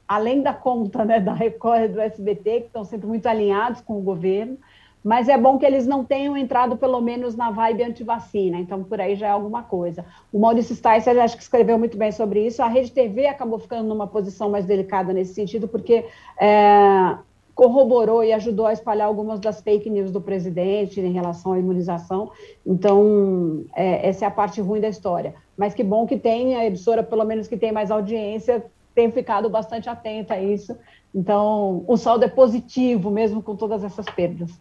[0.08, 3.98] além da conta né, da Record e do SBT, que estão sempre muito alinhados com
[3.98, 4.58] o governo,
[5.04, 9.02] mas é bom que eles não tenham entrado, pelo menos, na vibe anti-vacina, então por
[9.02, 10.06] aí já é alguma coisa.
[10.32, 12.62] O Maurício Sticer, acho que escreveu muito bem sobre isso.
[12.62, 16.06] A Rede TV acabou ficando numa posição mais delicada nesse sentido, porque
[16.40, 17.18] é,
[17.56, 22.32] corroborou e ajudou a espalhar algumas das fake news do presidente em relação à imunização.
[22.66, 25.34] Então, é, essa é a parte ruim da história.
[25.58, 29.50] Mas que bom que tem a emissora, pelo menos que tem mais audiência, tenho ficado
[29.50, 30.78] bastante atenta a isso.
[31.14, 34.52] Então, o saldo é positivo, mesmo com todas essas perdas.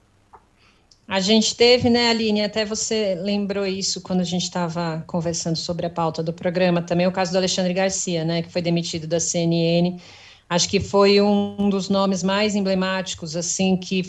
[1.10, 5.84] A gente teve, né, Aline, até você lembrou isso quando a gente estava conversando sobre
[5.84, 9.18] a pauta do programa, também o caso do Alexandre Garcia, né, que foi demitido da
[9.18, 9.98] CNN.
[10.48, 14.08] Acho que foi um dos nomes mais emblemáticos, assim, que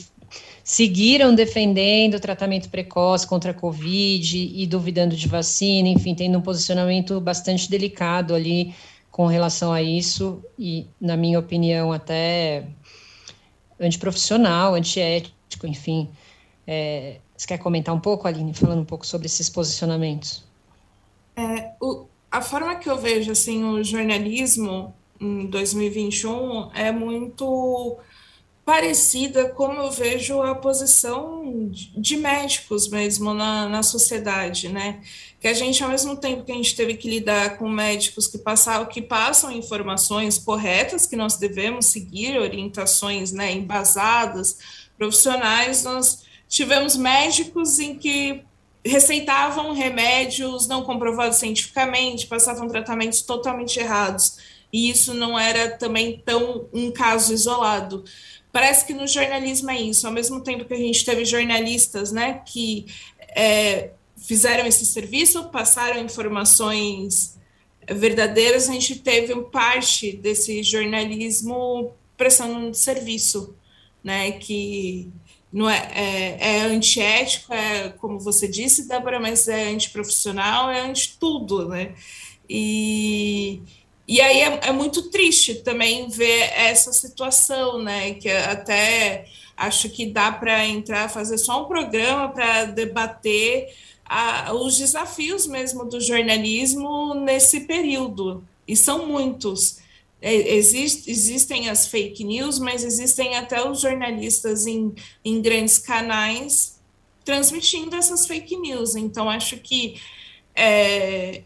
[0.63, 6.41] seguiram defendendo o tratamento precoce contra a Covid e duvidando de vacina, enfim, tendo um
[6.41, 8.75] posicionamento bastante delicado ali
[9.09, 12.63] com relação a isso, e, na minha opinião, até
[13.79, 16.07] antiprofissional, antiético, enfim.
[16.73, 20.41] É, você quer comentar um pouco, Aline, falando um pouco sobre esses posicionamentos?
[21.35, 27.97] É, o, a forma que eu vejo assim o jornalismo em 2021 é muito
[28.63, 35.01] parecida como eu vejo a posição de médicos mesmo na, na sociedade, né?
[35.41, 38.37] Que a gente, ao mesmo tempo que a gente teve que lidar com médicos que
[38.37, 46.97] passaram, que passam informações corretas, que nós devemos seguir, orientações né, embasadas, profissionais, nós tivemos
[46.97, 48.43] médicos em que
[48.85, 54.37] receitavam remédios não comprovados cientificamente, passavam tratamentos totalmente errados.
[54.71, 58.03] E isso não era também tão um caso isolado.
[58.51, 60.05] Parece que no jornalismo é isso.
[60.05, 62.85] Ao mesmo tempo que a gente teve jornalistas, né, que
[63.29, 67.39] é, fizeram esse serviço, passaram informações
[67.89, 73.55] verdadeiras, a gente teve parte desse jornalismo prestando um serviço,
[74.03, 75.09] né, que
[75.51, 81.17] não é, é, é antiético, é como você disse, Débora, mas é antiprofissional, é anti
[81.19, 81.93] tudo, né?
[82.49, 83.61] E,
[84.07, 88.13] e aí é, é, muito triste também ver essa situação, né?
[88.13, 89.25] Que até
[89.57, 93.73] acho que dá para entrar, fazer só um programa para debater
[94.05, 99.80] a, os desafios mesmo do jornalismo nesse período, e são muitos.
[100.21, 104.93] É, exist, existem as fake news, mas existem até os jornalistas em,
[105.25, 106.79] em grandes canais
[107.23, 108.95] transmitindo essas fake news.
[108.95, 109.99] Então, acho que
[110.55, 111.43] é,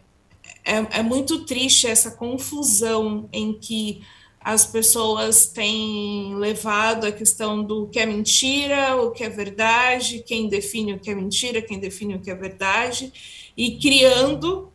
[0.64, 4.02] é, é, muito triste essa confusão em que
[4.40, 10.48] as pessoas têm levado a questão do que é mentira, o que é verdade, quem
[10.48, 13.12] define o que é mentira, quem define o que é verdade,
[13.56, 14.72] e criando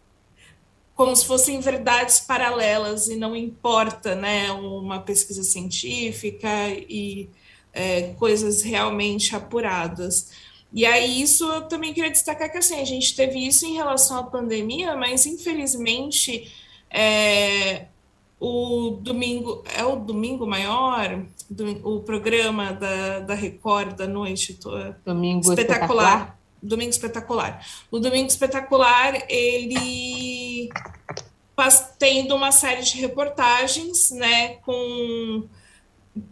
[1.01, 7.27] como se fossem verdades paralelas e não importa, né, uma pesquisa científica e
[7.73, 10.29] é, coisas realmente apuradas.
[10.71, 14.19] E aí isso eu também queria destacar que assim a gente teve isso em relação
[14.19, 16.53] à pandemia, mas infelizmente
[16.87, 17.87] é,
[18.39, 24.59] o domingo é o domingo maior, do, o programa da, da Record da noite,
[25.03, 25.49] domingo espetacular.
[25.49, 27.65] espetacular Domingo Espetacular.
[27.89, 30.69] O Domingo Espetacular, ele
[31.99, 35.47] tendo uma série de reportagens, né, com,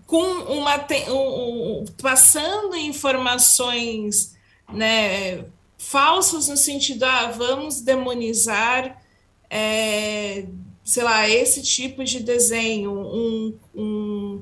[0.06, 0.76] com uma
[1.10, 4.36] um, um, passando informações,
[4.72, 5.46] né,
[5.78, 9.02] falsas no sentido, ah, vamos demonizar,
[9.50, 10.46] é,
[10.84, 14.42] sei lá, esse tipo de desenho, um, um,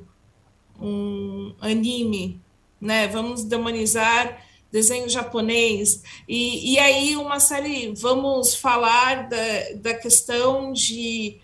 [0.80, 2.40] um anime,
[2.80, 4.47] né, vamos demonizar
[4.78, 9.45] desenho japonês, e, e aí uma série, vamos falar da,
[9.76, 11.40] da questão de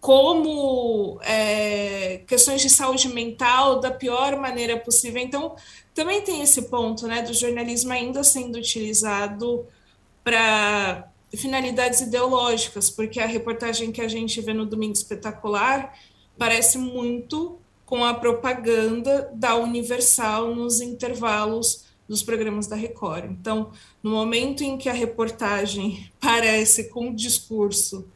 [0.00, 5.22] como é, questões de saúde mental da pior maneira possível.
[5.22, 5.54] Então,
[5.94, 9.64] também tem esse ponto, né, do jornalismo ainda sendo utilizado
[10.24, 15.94] para finalidades ideológicas, porque a reportagem que a gente vê no Domingo Espetacular
[16.36, 23.30] parece muito com a propaganda da Universal nos intervalos dos programas da Record.
[23.30, 23.70] Então,
[24.02, 28.06] no momento em que a reportagem parece com o discurso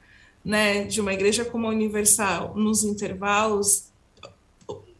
[0.44, 3.90] né, de uma igreja como a Universal nos intervalos,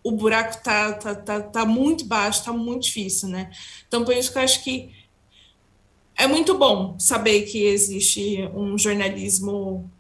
[0.02, 3.50] o buraco tá, tá, tá, tá muito baixo, tá muito difícil, né?
[3.88, 4.94] Então, por isso que eu acho que
[6.16, 9.90] é muito bom saber que existe um jornalismo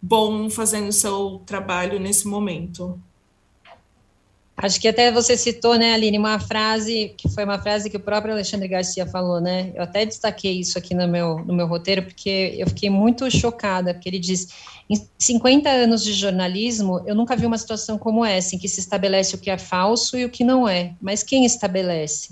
[0.00, 3.00] bom fazendo seu trabalho nesse momento.
[4.56, 8.00] Acho que até você citou, né, Aline, uma frase que foi uma frase que o
[8.00, 9.70] próprio Alexandre Garcia falou, né?
[9.74, 13.92] Eu até destaquei isso aqui no meu, no meu roteiro, porque eu fiquei muito chocada,
[13.92, 14.48] porque ele diz:
[14.88, 18.80] em 50 anos de jornalismo, eu nunca vi uma situação como essa, em que se
[18.80, 20.94] estabelece o que é falso e o que não é.
[21.02, 22.30] Mas quem estabelece?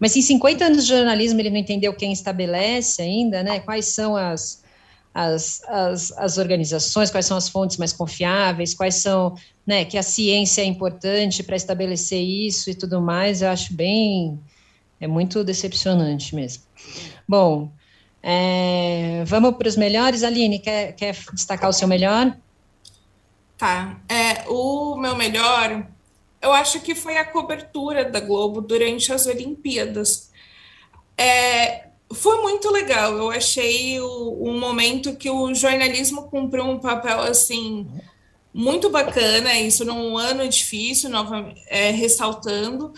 [0.00, 3.60] Mas em 50 anos de jornalismo ele não entendeu quem estabelece ainda, né?
[3.60, 4.61] Quais são as,
[5.14, 9.34] as, as, as organizações, quais são as fontes mais confiáveis, quais são,
[9.66, 14.40] né, que a ciência é importante para estabelecer isso e tudo mais, eu acho bem,
[15.00, 16.62] é muito decepcionante mesmo.
[17.28, 17.70] Bom,
[18.22, 22.36] é, vamos para os melhores, Aline, quer, quer destacar o seu melhor?
[23.58, 24.00] Tá.
[24.08, 25.86] É, o meu melhor,
[26.40, 30.30] eu acho que foi a cobertura da Globo durante as Olimpíadas.
[31.18, 33.12] É, foi muito legal.
[33.16, 37.86] Eu achei o, um momento que o jornalismo cumpriu um papel assim
[38.52, 39.58] muito bacana.
[39.58, 42.92] Isso num ano difícil, nova, é, ressaltando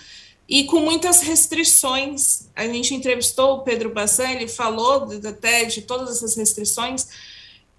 [0.49, 2.49] e com muitas restrições.
[2.55, 7.09] A gente entrevistou o Pedro Bassan, ele falou até de todas essas restrições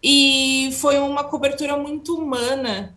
[0.02, 2.96] e foi uma cobertura muito humana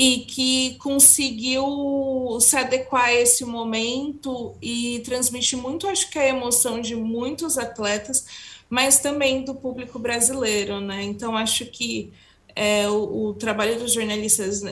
[0.00, 6.80] e que conseguiu se adequar a esse momento e transmitir muito, acho que a emoção
[6.80, 8.24] de muitos atletas,
[8.70, 11.02] mas também do público brasileiro, né?
[11.02, 12.12] Então acho que
[12.54, 14.62] é, o, o, trabalho dos jornalistas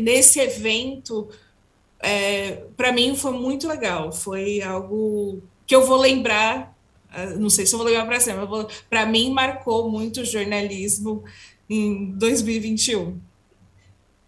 [0.00, 1.28] nesse evento,
[2.00, 4.10] é, para mim foi muito legal.
[4.10, 6.76] Foi algo que eu vou lembrar
[7.12, 8.44] ah, não sei se eu vou levar para sempre,
[8.90, 11.22] para mim marcou muito o jornalismo
[11.70, 13.20] em 2021.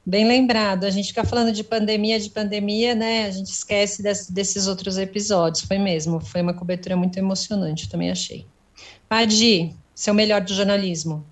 [0.08, 3.26] Bem lembrado, a gente fica falando de pandemia, de pandemia, né?
[3.26, 5.62] A gente esquece desse, desses outros episódios.
[5.64, 8.46] Foi mesmo, foi uma cobertura muito emocionante, também achei.
[9.06, 11.26] Padi, seu melhor do jornalismo.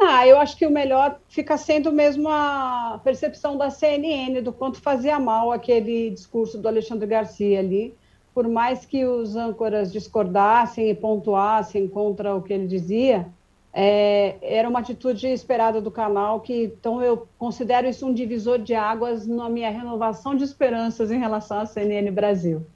[0.00, 4.80] Ah, eu acho que o melhor fica sendo mesmo a percepção da CNN do quanto
[4.80, 7.94] fazia mal aquele discurso do Alexandre Garcia ali
[8.34, 13.26] por mais que os âncoras discordassem e pontuassem contra o que ele dizia,
[13.72, 18.74] é, era uma atitude esperada do canal, que então eu considero isso um divisor de
[18.74, 22.66] águas na minha renovação de esperanças em relação à CNN Brasil.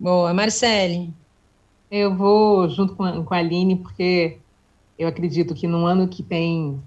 [0.00, 1.12] Boa, Marcele.
[1.90, 4.38] Eu vou junto com a, com a Aline, porque
[4.98, 6.80] eu acredito que num ano que tem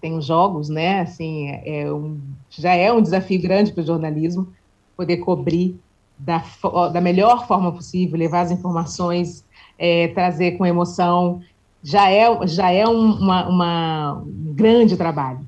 [0.00, 1.00] tem os jogos, né?
[1.00, 4.52] Assim, é, é um, já é um desafio grande para o jornalismo
[4.96, 5.78] poder cobrir
[6.18, 6.44] da,
[6.92, 9.44] da melhor forma possível, levar as informações,
[9.78, 11.40] é, trazer com emoção,
[11.82, 15.40] já é, já é um, uma, uma, um grande trabalho.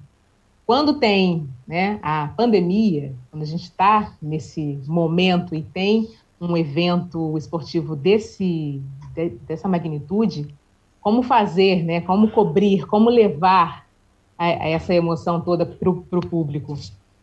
[0.67, 6.09] Quando tem né, a pandemia, quando a gente está nesse momento e tem
[6.41, 8.83] um evento esportivo desse,
[9.15, 10.49] de, dessa magnitude,
[11.01, 13.87] como fazer, né, como cobrir, como levar
[14.39, 16.75] a, a essa emoção toda para o público?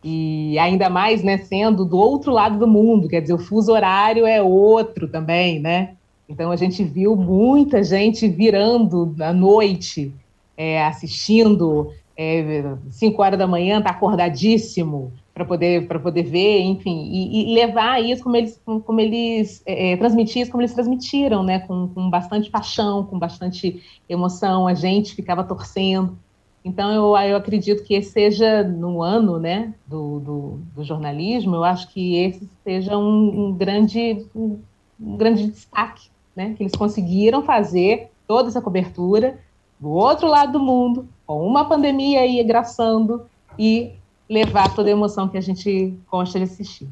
[0.04, 4.26] E ainda mais, né, sendo do outro lado do mundo, quer dizer, o fuso horário
[4.26, 5.94] é outro também, né?
[6.32, 10.10] Então a gente viu muita gente virando à noite,
[10.56, 17.08] é, assistindo, é, 5 horas da manhã, tá acordadíssimo para poder para poder ver, enfim,
[17.10, 21.42] e, e, levar isso como eles como eles é, é, transmitir isso como eles transmitiram,
[21.42, 26.16] né, com, com bastante paixão, com bastante emoção, a gente ficava torcendo.
[26.64, 31.64] Então, eu, eu acredito que esse seja no ano né, do, do, do jornalismo, eu
[31.64, 34.60] acho que esse seja um, um grande, um,
[35.00, 39.38] um, grande destaque, né, que eles conseguiram fazer toda essa cobertura
[39.78, 43.26] do outro lado do mundo, com uma pandemia aí graçando,
[43.58, 43.92] e
[44.28, 46.88] levar toda a emoção que a gente gosta de assistir.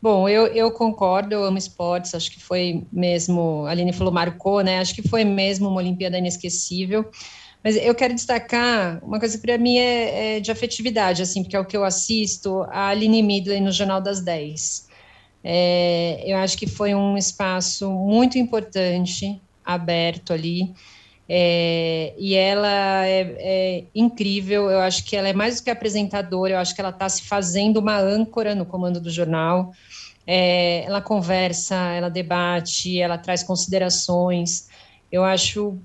[0.00, 4.60] Bom, eu, eu concordo, eu amo esportes, acho que foi mesmo, a Aline falou, marcou,
[4.60, 4.78] né?
[4.78, 7.10] Acho que foi mesmo uma Olimpíada inesquecível.
[7.64, 11.56] Mas eu quero destacar uma coisa que para mim é, é, de afetividade, assim, porque
[11.56, 14.87] é o que eu assisto, a Aline Midley no Jornal das 10.
[15.42, 20.74] É, eu acho que foi um espaço muito importante, aberto ali,
[21.30, 26.54] é, e ela é, é, incrível, eu acho que ela é mais do que apresentadora,
[26.54, 29.70] eu acho que ela está se fazendo uma âncora no comando do jornal.
[30.26, 34.68] É, ela conversa, ela debate, ela traz considerações.
[35.12, 35.78] Eu acho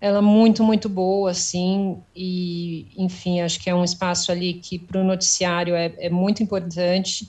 [0.00, 5.00] ela muito, muito boa, assim, e, enfim, acho que é um espaço ali que para
[5.00, 7.28] o noticiário é, é muito importante.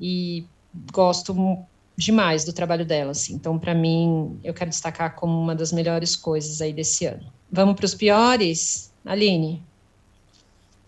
[0.00, 0.44] E
[0.92, 1.34] gosto
[1.96, 3.34] demais do trabalho dela, assim.
[3.34, 7.30] Então, para mim, eu quero destacar como uma das melhores coisas aí desse ano.
[7.50, 8.92] Vamos para os piores?
[9.04, 9.62] Aline?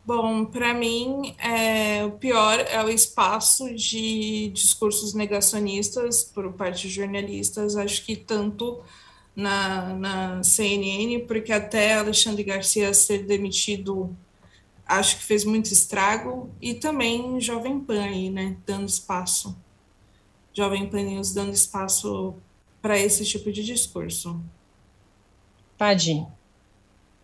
[0.05, 6.95] Bom, para mim, é, o pior é o espaço de discursos negacionistas por parte de
[6.95, 7.77] jornalistas.
[7.77, 8.81] Acho que tanto
[9.35, 14.15] na, na CNN, porque até Alexandre Garcia ser demitido,
[14.87, 19.57] acho que fez muito estrago, e também Jovem Pan aí, né, dando espaço
[20.55, 22.35] Jovem Pan News dando espaço
[22.81, 24.41] para esse tipo de discurso.
[25.79, 26.27] Padim.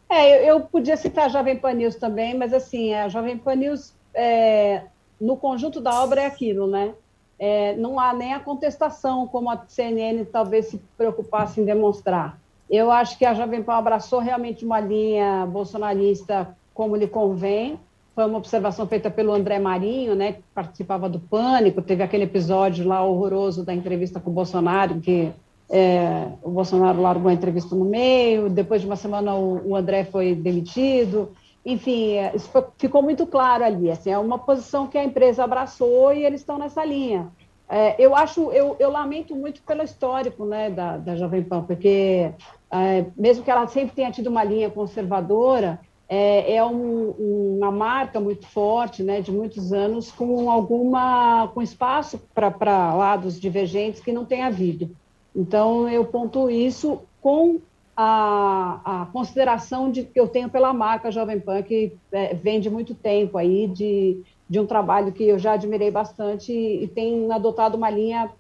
[0.09, 3.57] É, eu, eu, podia citar a Jovem Pan News também, mas assim, a Jovem Pan
[3.57, 4.85] News, é,
[5.21, 6.95] no conjunto da obra é aquilo, né?
[7.39, 12.41] É, não há nem a contestação, como a CNN talvez se preocupasse em demonstrar.
[12.71, 17.79] Eu acho que a Jovem Pan abraçou realmente uma linha bolsonarista como lhe convém,
[18.19, 22.85] foi uma observação feita pelo André Marinho, né, que participava do Pânico, teve aquele episódio
[22.85, 25.31] lá horroroso da entrevista com o Bolsonaro, que
[25.71, 30.03] é, o Bolsonaro largou a entrevista no meio, depois de uma semana o, o André
[30.03, 31.31] foi demitido.
[31.65, 33.89] Enfim, é, isso foi, ficou muito claro ali.
[33.89, 37.29] Assim, é uma posição que a empresa abraçou e eles estão nessa linha.
[37.69, 42.33] É, eu acho, eu, eu, lamento muito pelo histórico né, da, da Jovem Pan, porque
[42.69, 45.79] é, mesmo que ela sempre tenha tido uma linha conservadora,
[46.09, 47.11] é, é um,
[47.59, 54.01] uma marca muito forte, né, de muitos anos, com alguma com espaço para lados divergentes
[54.01, 54.91] que não tem havido.
[55.37, 57.61] Então, eu ponto isso com
[57.95, 62.71] a, a, consideração de, que eu tenho pela marca Jovem Pan, que é, vem de
[62.71, 67.31] muito tempo aí, de, de um trabalho que eu já admirei bastante e, e tem
[67.31, 68.31] adotado uma linha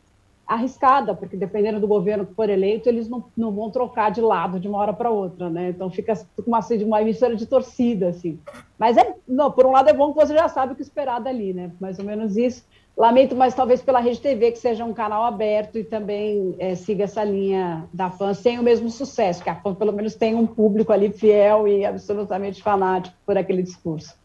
[0.48, 4.58] arriscada, porque dependendo do governo que for eleito, eles não, não vão trocar de lado
[4.58, 5.68] de uma hora para outra, né?
[5.68, 6.14] Então fica
[6.46, 8.40] uma, assim, uma emissora de torcida, assim.
[8.78, 11.20] Mas é, não, por um lado é bom que você já sabe o que esperar
[11.20, 11.70] dali, né?
[11.78, 12.64] Mais ou menos isso.
[12.96, 17.04] Lamento, mas talvez pela Rede TV, que seja um canal aberto e também é, siga
[17.04, 20.46] essa linha da fã sem o mesmo sucesso, que a fã pelo menos tem um
[20.46, 24.16] público ali fiel e absolutamente fanático por aquele discurso.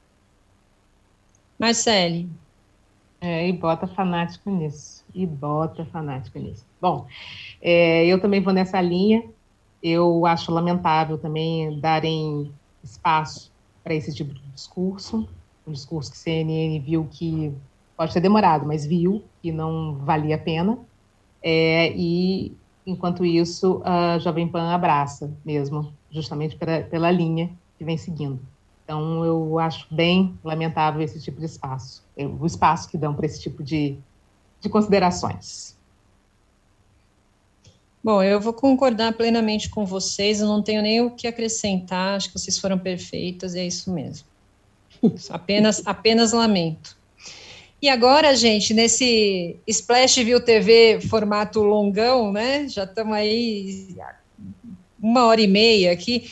[1.59, 2.29] Marcele.
[3.19, 6.65] É, e bota fanático nisso e bota fanática nisso.
[6.81, 7.07] Bom,
[7.61, 9.23] é, eu também vou nessa linha.
[9.81, 12.51] Eu acho lamentável também darem
[12.83, 13.51] espaço
[13.83, 15.27] para esse tipo de discurso,
[15.67, 17.53] um discurso que a CNN viu que
[17.97, 20.79] pode ter demorado, mas viu que não valia a pena.
[21.41, 27.97] É, e, enquanto isso, a Jovem Pan abraça mesmo, justamente pela, pela linha que vem
[27.97, 28.39] seguindo.
[28.83, 33.41] Então, eu acho bem lamentável esse tipo de espaço, o espaço que dão para esse
[33.41, 33.97] tipo de
[34.63, 35.75] de considerações.
[38.01, 42.29] Bom, eu vou concordar plenamente com vocês, eu não tenho nem o que acrescentar, acho
[42.29, 44.25] que vocês foram perfeitas, e é isso mesmo.
[45.29, 46.95] Apenas, apenas lamento.
[47.81, 52.69] E agora, gente, nesse Splash View TV formato longão, né?
[52.69, 53.93] Já estamos aí
[55.01, 56.31] uma hora e meia aqui,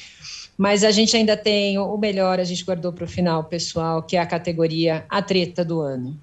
[0.57, 4.15] mas a gente ainda tem o melhor, a gente guardou para o final, pessoal, que
[4.15, 6.17] é a categoria A Treta do Ano.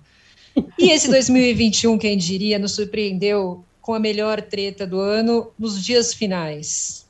[0.79, 6.13] E esse 2021, quem diria, nos surpreendeu com a melhor treta do ano nos dias
[6.13, 7.07] finais.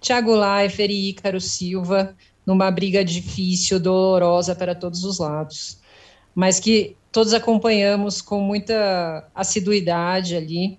[0.00, 2.14] Tiago Leifert e Ícaro Silva,
[2.44, 5.78] numa briga difícil, dolorosa para todos os lados,
[6.34, 10.78] mas que todos acompanhamos com muita assiduidade ali.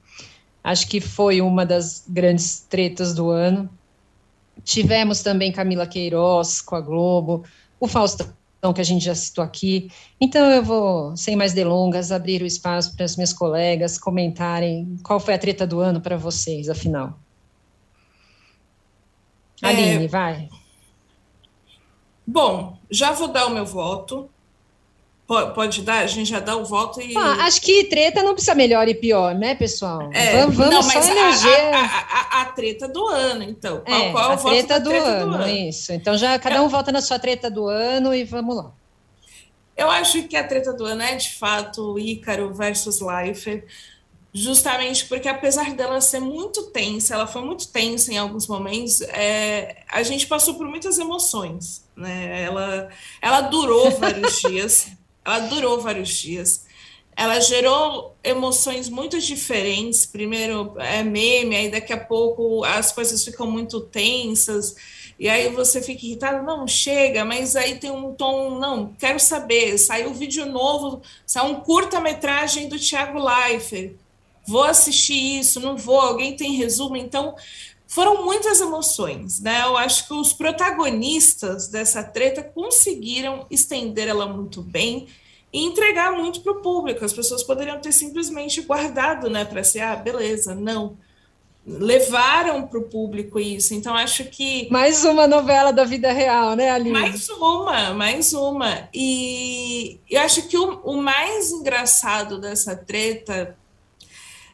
[0.63, 3.69] Acho que foi uma das grandes tretas do ano.
[4.63, 7.43] Tivemos também Camila Queiroz com a Globo,
[7.79, 8.27] o Faustão
[8.73, 9.89] que a gente já citou aqui.
[10.19, 15.19] Então, eu vou, sem mais delongas, abrir o espaço para as minhas colegas comentarem qual
[15.19, 17.19] foi a treta do ano para vocês, afinal.
[19.61, 19.67] É...
[19.67, 20.49] Aline, vai.
[22.25, 24.29] Bom, já vou dar o meu voto.
[25.27, 26.03] Pode, dar?
[26.03, 27.17] A gente já dá o voto e.
[27.17, 30.11] Ah, acho que treta não precisa melhor e pior, né, pessoal?
[30.13, 31.73] É, vamos, vamos não, só eleger.
[31.73, 33.81] A, a, a, a, treta do ano, então.
[33.81, 35.91] Qual, é, qual a treta, do, treta ano, do, ano, Isso.
[35.93, 38.71] Então, já cada um vota na sua treta do ano e vamos lá.
[39.75, 43.65] Eu acho que a treta do ano é, de fato, Ícaro versus Leifert,
[44.31, 49.77] justamente porque, apesar dela ser muito tensa, ela foi muito tensa em alguns momentos, é,
[49.91, 51.83] a gente passou por muitas emoções.
[51.95, 52.43] Né?
[52.43, 52.89] Ela,
[53.19, 54.91] ela durou vários dias.
[55.25, 56.65] Ela durou vários dias.
[57.17, 60.05] Ela gerou emoções muito diferentes.
[60.05, 64.75] Primeiro é meme, aí daqui a pouco as coisas ficam muito tensas.
[65.17, 69.77] E aí você fica irritado, não, chega, mas aí tem um tom, não, quero saber.
[69.77, 73.93] Saiu um vídeo novo, saiu um curta-metragem do Thiago Leifert.
[74.45, 76.97] Vou assistir isso, não vou, alguém tem resumo.
[76.97, 77.33] Então,
[77.87, 79.61] foram muitas emoções, né?
[79.63, 85.07] Eu acho que os protagonistas dessa treta conseguiram estender ela muito bem
[85.53, 87.05] e entregar muito para o público.
[87.05, 90.97] As pessoas poderiam ter simplesmente guardado, né, para ser, ah, beleza, não.
[91.67, 94.67] Levaram para o público isso, então acho que.
[94.69, 96.91] Mais uma novela da vida real, né, Aline?
[96.91, 98.87] Mais uma, mais uma.
[98.93, 103.57] E eu acho que o, o mais engraçado dessa treta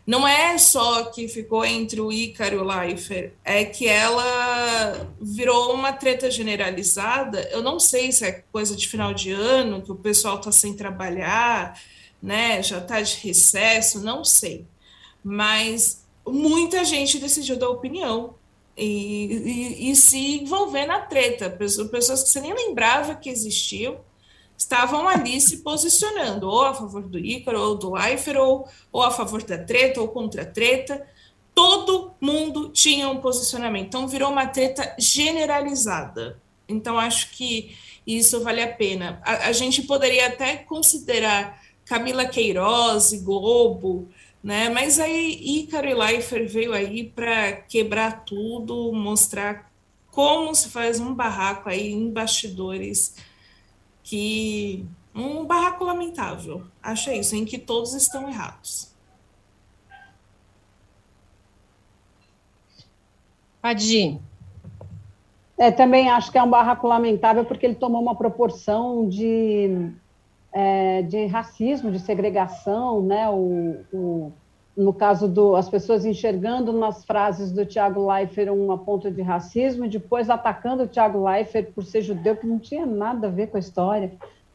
[0.06, 5.74] não é só que ficou entre o Ícaro e o Leifert, é que ela virou
[5.74, 7.48] uma treta generalizada.
[7.52, 10.74] Eu não sei se é coisa de final de ano, que o pessoal está sem
[10.76, 11.80] trabalhar,
[12.22, 12.64] né?
[12.64, 14.66] Já está de recesso, não sei.
[15.24, 18.36] Mas muita gente decidiu dar opinião
[18.76, 21.50] e, e, e se envolver na treta.
[21.50, 24.00] Pessoas que você nem lembrava que existiam
[24.62, 29.10] estavam ali se posicionando, ou a favor do Ícaro, ou do Leifert, ou, ou a
[29.10, 31.06] favor da treta, ou contra a treta.
[31.54, 33.88] Todo mundo tinha um posicionamento.
[33.88, 36.40] Então, virou uma treta generalizada.
[36.70, 37.76] Então, acho que
[38.06, 39.20] isso vale a pena.
[39.26, 44.10] A, a gente poderia até considerar Camila Queiroz e Globo
[44.44, 44.70] né?
[44.70, 49.72] Mas aí Ícaro e Leifert veio aí para quebrar tudo, mostrar
[50.10, 53.16] como se faz um barraco aí em bastidores
[54.12, 54.86] que
[55.16, 56.64] um barraco lamentável.
[56.84, 58.94] Acho isso, em que todos estão errados.
[63.64, 64.20] Adi.
[65.58, 69.90] É, também acho que é um barraco lamentável porque ele tomou uma proporção de,
[70.52, 73.30] é, de racismo, de segregação, né?
[73.30, 74.34] O, o,
[74.76, 79.86] no caso do as pessoas enxergando nas frases do Tiago Leifert uma ponta de racismo
[79.86, 83.48] e depois atacando o Tiago Leifert por ser judeu, que não tinha nada a ver
[83.48, 84.12] com a história.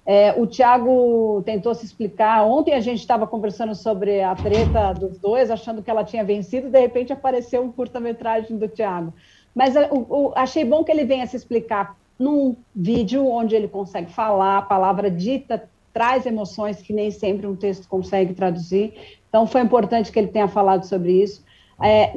[0.07, 2.47] É, o Tiago tentou se explicar.
[2.47, 6.71] Ontem a gente estava conversando sobre a treta dos dois, achando que ela tinha vencido,
[6.71, 9.13] de repente apareceu um curta-metragem do Tiago.
[9.53, 14.59] Mas eu, achei bom que ele venha se explicar num vídeo onde ele consegue falar,
[14.59, 18.93] a palavra dita traz emoções que nem sempre um texto consegue traduzir.
[19.31, 21.43] Então foi importante que ele tenha falado sobre isso.
[21.83, 22.13] É,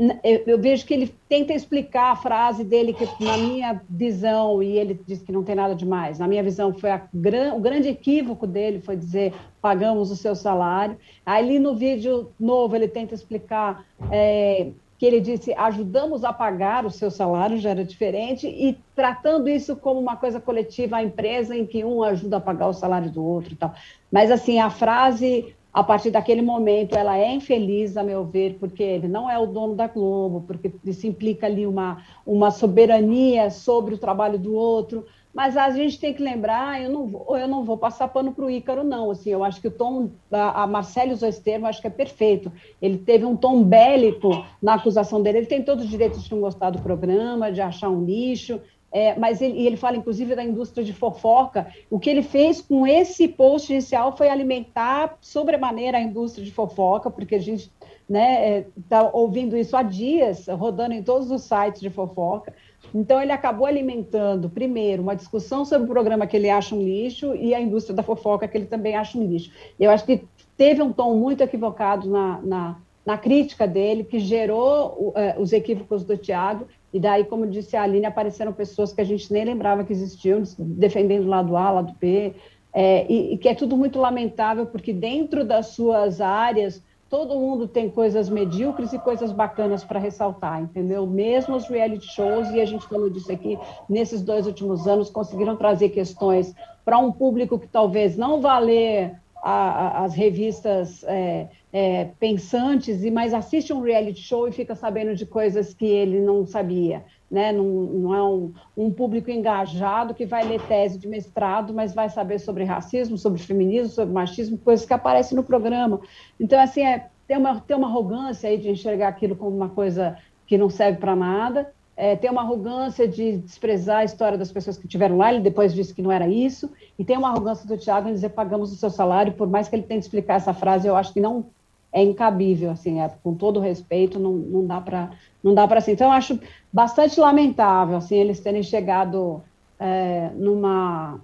[0.45, 4.99] eu, vejo que ele tenta explicar a frase dele, que na minha visão, e ele
[5.07, 8.81] diz que não tem nada demais, na minha visão, foi gran, o grande equívoco dele
[8.81, 10.97] foi dizer pagamos o seu salário.
[11.26, 16.92] Ali no vídeo novo ele tenta explicar é, que ele disse ajudamos a pagar o
[16.92, 21.66] seu salário, já era diferente, e tratando isso como uma coisa coletiva, a empresa em
[21.66, 23.74] que um ajuda a pagar o salário do outro e tal.
[24.12, 28.84] Mas assim, a frase a partir daquele momento ela é infeliz, a meu ver, porque
[28.84, 33.96] ele não é o dono da Globo, porque isso implica ali uma, uma soberania sobre
[33.96, 35.06] o trabalho do outro.
[35.40, 38.44] Mas a gente tem que lembrar, eu não vou, eu não vou passar pano para
[38.44, 39.10] o Ícaro, não.
[39.10, 41.90] Assim, eu acho que o tom, a, a Marcelo usou esse termo, acho que é
[41.90, 42.52] perfeito.
[42.82, 45.38] Ele teve um tom bélico na acusação dele.
[45.38, 48.60] Ele tem todo o direito de não gostar do programa, de achar um lixo,
[48.91, 51.68] é, mas ele, ele fala, inclusive, da indústria de fofoca.
[51.90, 57.10] O que ele fez com esse post inicial foi alimentar sobremaneira a indústria de fofoca,
[57.10, 61.44] porque a gente está né, é, tá ouvindo isso há dias, rodando em todos os
[61.44, 62.53] sites de fofoca.
[62.94, 67.36] Então, ele acabou alimentando, primeiro, uma discussão sobre o programa que ele acha um lixo
[67.36, 69.52] e a indústria da fofoca que ele também acha um lixo.
[69.80, 70.24] Eu acho que
[70.57, 76.03] teve um tom muito equivocado na, na, na crítica dele, que gerou uh, os equívocos
[76.03, 79.84] do Tiago, e daí, como disse a Aline, apareceram pessoas que a gente nem lembrava
[79.84, 82.34] que existiam, defendendo o lado A, lado B,
[82.74, 87.68] é, e, e, que é tudo muito lamentável, porque dentro das suas áreas, todo mundo
[87.68, 91.07] tem coisas medíocres e coisas bacanas para ressaltar, entendeu?
[91.07, 93.57] Mesmo os reality shows, e a gente falou disso aqui,
[93.90, 96.53] nesses dois últimos anos, conseguiram trazer questões
[96.86, 103.03] para um público que talvez não vá ler a, a, as revistas é, é, pensantes,
[103.03, 107.03] e mas assiste um reality show e fica sabendo de coisas que ele não sabia.
[107.30, 107.51] Né?
[107.51, 112.10] Não, não é um, um, público engajado que vai ler tese de mestrado, mas vai
[112.10, 116.01] saber sobre racismo, sobre feminismo, sobre machismo, coisas que aparecem no programa.
[116.39, 120.18] Então, assim, é, tem, uma, tem uma arrogância aí de enxergar aquilo como uma coisa
[120.47, 124.77] que não serve para nada, é, tem uma arrogância de desprezar a história das pessoas
[124.77, 127.77] que tiveram lá, ele depois disse que não era isso, e tem uma arrogância do
[127.77, 130.88] Tiago em dizer pagamos o seu salário, por mais que ele tente explicar essa frase,
[130.88, 131.47] eu acho que não
[131.91, 135.11] é incabível, assim, é, com todo respeito, não, não dá para
[135.44, 135.94] não dá para assim.
[135.94, 136.40] Então, eu acho
[136.72, 139.41] bastante lamentável, assim, eles terem chegado
[139.80, 141.20] é, numa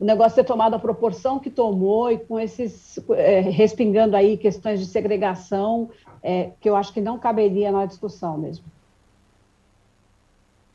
[0.00, 4.78] o negócio ter tomado a proporção que tomou e com esses é, respingando aí questões
[4.78, 5.90] de segregação
[6.22, 8.64] é, que eu acho que não caberia na discussão mesmo.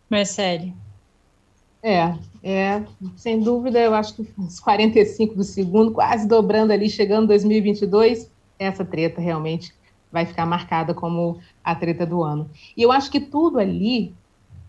[0.10, 0.74] Marcele.
[1.82, 2.84] É, é,
[3.18, 8.86] sem dúvida, eu acho que uns 45 do segundo, quase dobrando ali, chegando 2022, essa
[8.86, 9.74] treta realmente
[10.12, 12.50] vai ficar marcada como a treta do ano.
[12.78, 14.14] E eu acho que tudo ali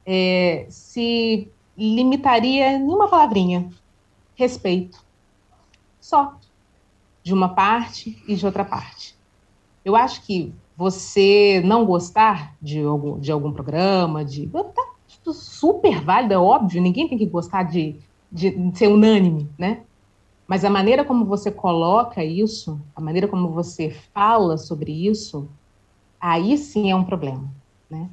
[0.07, 3.71] é, se limitaria em uma palavrinha:
[4.35, 5.05] respeito.
[6.01, 6.37] Só.
[7.23, 9.17] De uma parte e de outra parte.
[9.85, 14.47] Eu acho que você não gostar de algum, de algum programa, de.
[14.47, 17.97] Tá super válido, é óbvio, ninguém tem que gostar de,
[18.31, 19.83] de, ser unânime, né?
[20.47, 25.49] Mas a maneira como você coloca isso, a maneira como você fala sobre isso,
[26.21, 27.49] aí sim é um problema,
[27.91, 28.09] né?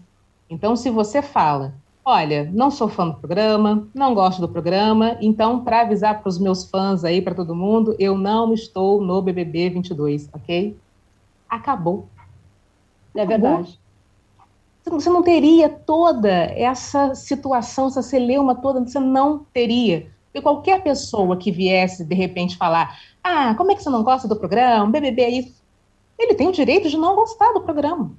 [0.49, 5.63] Então, se você fala, olha, não sou fã do programa, não gosto do programa, então,
[5.63, 9.69] para avisar para os meus fãs aí, para todo mundo, eu não estou no BBB
[9.69, 10.77] 22, ok?
[11.49, 12.07] Acabou.
[13.15, 13.81] É verdade
[14.89, 20.10] você não teria toda essa situação, essa celeuma toda, você não teria.
[20.31, 24.27] Porque qualquer pessoa que viesse, de repente, falar ah, como é que você não gosta
[24.27, 25.61] do programa, BBB é isso,
[26.17, 28.11] ele tem o direito de não gostar do programa.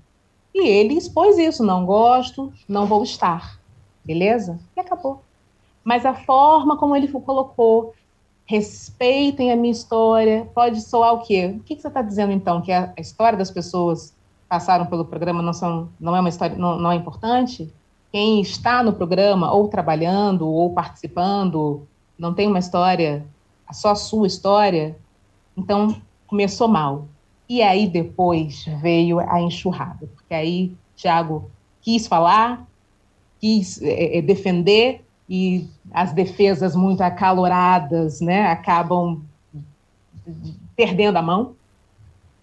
[0.55, 3.59] E ele expôs isso, não gosto, não vou estar,
[4.05, 4.61] beleza?
[4.77, 5.23] E acabou.
[5.83, 7.95] Mas a forma como ele colocou,
[8.45, 10.49] respeitem a minha história.
[10.55, 11.55] Pode soar o quê?
[11.57, 12.61] O que, você está dizendo então?
[12.61, 14.15] Que a, história das pessoas
[14.49, 17.73] passaram pelo programa não, são, não é uma história, não, não é importante?
[18.13, 21.89] Quem está no programa, ou trabalhando, ou participando,
[22.23, 23.27] não tem uma história,
[23.73, 24.97] só a sua história?
[25.57, 27.09] Então, começou mal.
[27.49, 31.51] E aí depois veio a enxurrada, porque aí Tiago
[31.81, 32.65] quis falar,
[33.41, 39.21] quis é, defender, e as defesas muito acaloradas né, acabam
[40.77, 41.57] perdendo a mão.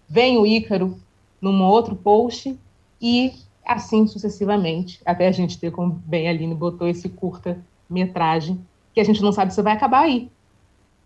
[0.06, 0.98] Vem o Ícaro
[1.40, 2.54] num outro post
[3.00, 3.32] e
[3.64, 8.60] assim sucessivamente, até a gente ter, como bem a Aline botou, esse curta-metragem,
[8.94, 10.30] que a gente não sabe se vai acabar aí,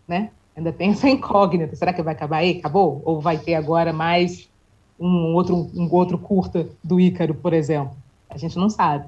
[0.07, 0.31] né?
[0.55, 2.59] Ainda tem essa incógnita, será que vai acabar aí?
[2.59, 3.01] Acabou?
[3.05, 4.49] Ou vai ter agora mais
[4.99, 7.95] um outro, um outro curta do Ícaro, por exemplo?
[8.29, 9.07] A gente não sabe.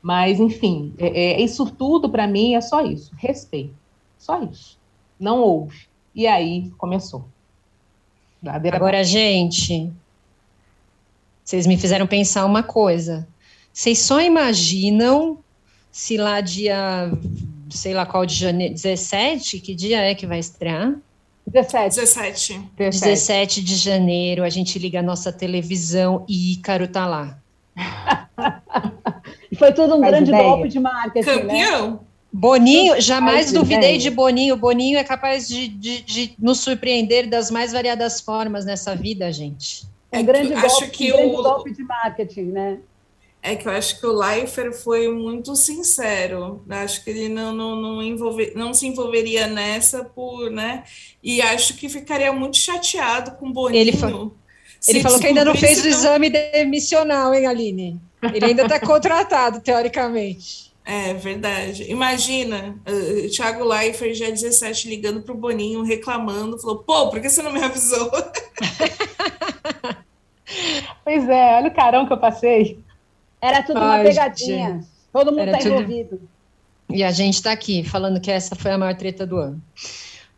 [0.00, 3.74] Mas, enfim, é, é, isso tudo para mim é só isso, respeito.
[4.18, 4.78] Só isso.
[5.18, 5.86] Não houve.
[6.14, 7.24] E aí começou.
[8.72, 9.90] Agora, gente,
[11.44, 13.26] vocês me fizeram pensar uma coisa.
[13.72, 15.38] Vocês só imaginam
[15.90, 17.10] se lá dia,
[17.70, 20.94] sei lá qual de janeiro, 17, que dia é que vai estrear?
[21.46, 21.94] 17.
[21.96, 22.70] 17.
[22.76, 27.38] 17 de janeiro, a gente liga a nossa televisão e Ícaro tá lá.
[29.58, 30.44] Foi tudo um Faz grande ideia.
[30.44, 31.26] golpe de marketing.
[31.26, 31.38] Né?
[31.38, 31.90] Campeão.
[31.90, 31.98] Né?
[32.30, 34.56] Boninho, jamais duvidei de Boninho.
[34.56, 39.86] Boninho é capaz de, de, de, nos surpreender das mais variadas formas nessa vida, gente.
[40.12, 41.42] É um grande, golpe, acho que um grande o...
[41.42, 42.78] golpe de marketing, né?
[43.42, 46.64] É que eu acho que o Leifert foi muito sincero.
[46.68, 50.84] Acho que ele não, não, não, envolver, não se envolveria nessa por, né?
[51.22, 53.80] E acho que ficaria muito chateado com o Boninho.
[53.80, 53.92] Ele,
[54.88, 58.00] ele falou que ainda não fez o exame demissional, hein, Aline?
[58.22, 60.68] Ele ainda está contratado, teoricamente.
[60.84, 61.84] É verdade.
[61.90, 67.28] Imagina, uh, Thiago Leifert já 17 ligando para o Boninho, reclamando, falou: pô, por que
[67.28, 68.10] você não me avisou?
[71.04, 72.82] pois é, olha o carão que eu passei.
[73.40, 74.72] Era tudo Ai, uma pegadinha.
[74.72, 74.86] Gente.
[75.12, 76.20] Todo mundo está envolvido.
[76.90, 79.62] E a gente está aqui falando que essa foi a maior treta do ano.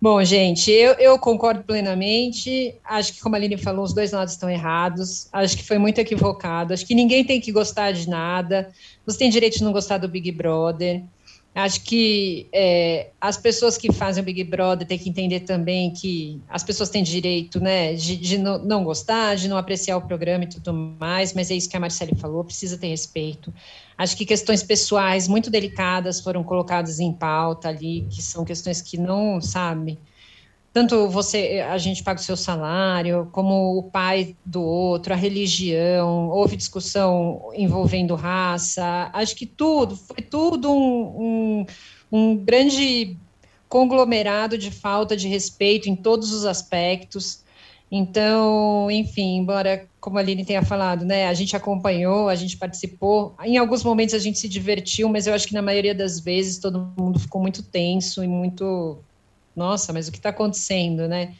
[0.03, 2.75] Bom, gente, eu, eu, concordo plenamente.
[2.83, 5.29] Acho que, como a Aline falou, os dois lados estão errados.
[5.31, 6.73] Acho que foi muito equivocado.
[6.73, 8.73] Acho que ninguém tem que gostar de nada.
[9.05, 11.03] Você tem direito de não gostar do Big Brother.
[11.53, 16.41] Acho que é, as pessoas que fazem o Big Brother têm que entender também que
[16.49, 20.45] as pessoas têm direito, né, de, de não, não, gostar, de não apreciar o programa
[20.45, 23.53] e tudo mais, mas é isso que a Marcele falou, precisa ter respeito.
[23.99, 28.97] Acho que questões pessoais muito delicadas foram colocadas em pauta ali, que são questões que
[28.97, 29.99] não, sabe,
[30.73, 36.29] tanto você, a gente paga o seu salário, como o pai do outro, a religião,
[36.29, 41.67] houve discussão envolvendo raça, acho que tudo, foi tudo um, um,
[42.13, 43.17] um grande
[43.69, 47.43] conglomerado de falta de respeito em todos os aspectos.
[47.91, 53.35] Então, enfim, embora, como a Aline tenha falado, né, a gente acompanhou, a gente participou,
[53.43, 56.59] em alguns momentos a gente se divertiu, mas eu acho que na maioria das vezes
[56.59, 59.03] todo mundo ficou muito tenso e muito
[59.61, 61.35] nossa, mas o que está acontecendo, né?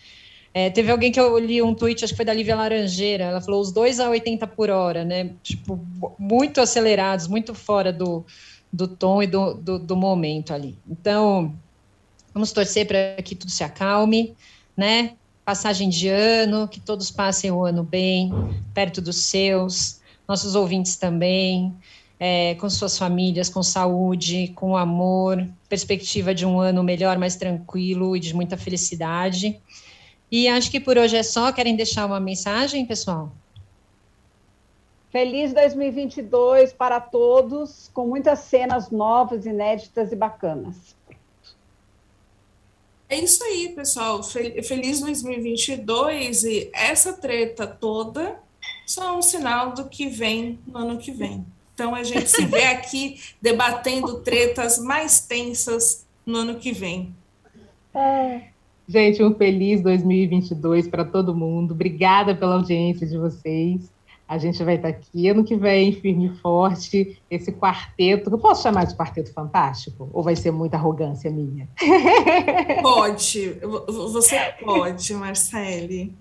[0.53, 3.41] É, teve alguém que eu li um tweet, acho que foi da Lívia Laranjeira, ela
[3.41, 5.31] falou os dois a 80 por hora, né?
[5.43, 5.81] Tipo,
[6.19, 8.27] muito acelerados, muito fora do,
[8.71, 10.77] do tom e do, do, do momento ali.
[10.87, 11.55] Então,
[12.35, 14.35] vamos torcer para que tudo se acalme,
[14.77, 15.15] né?
[15.45, 18.31] Passagem de ano, que todos passem o ano bem,
[18.75, 21.75] perto dos seus, nossos ouvintes também
[22.23, 28.15] é, com suas famílias, com saúde, com amor, perspectiva de um ano melhor, mais tranquilo
[28.15, 29.59] e de muita felicidade.
[30.31, 31.51] E acho que por hoje é só.
[31.51, 33.33] Querem deixar uma mensagem, pessoal?
[35.11, 40.95] Feliz 2022 para todos, com muitas cenas novas, inéditas e bacanas.
[43.09, 44.23] É isso aí, pessoal.
[44.23, 48.39] Feliz 2022 e essa treta toda
[48.87, 51.45] só é um sinal do que vem no ano que vem.
[51.81, 57.15] Então a gente se vê aqui debatendo tretas mais tensas no ano que vem.
[57.95, 58.43] É.
[58.87, 61.73] Gente, um feliz 2022 para todo mundo.
[61.73, 63.91] Obrigada pela audiência de vocês.
[64.29, 68.29] A gente vai estar aqui ano que vem, firme e forte, esse quarteto.
[68.29, 70.11] Eu posso chamar de quarteto fantástico?
[70.13, 71.67] Ou vai ser muita arrogância minha?
[72.83, 76.15] Pode, você pode, Marcele.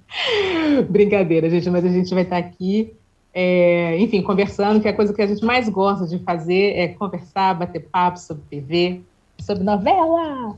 [0.90, 2.94] Brincadeira, gente, mas a gente vai estar aqui
[3.34, 6.88] é, enfim, conversando, que é a coisa que a gente mais gosta de fazer é
[6.90, 9.02] conversar, bater papo sobre TV,
[9.40, 10.56] sobre novela.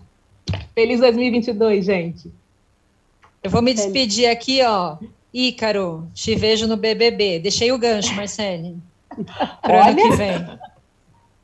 [0.73, 2.31] Feliz 2022, gente.
[3.43, 4.97] Eu vou me despedir aqui, ó.
[5.33, 7.39] Ícaro, te vejo no BBB.
[7.39, 8.77] Deixei o gancho, Marcele.
[9.61, 10.59] Para ano que vem.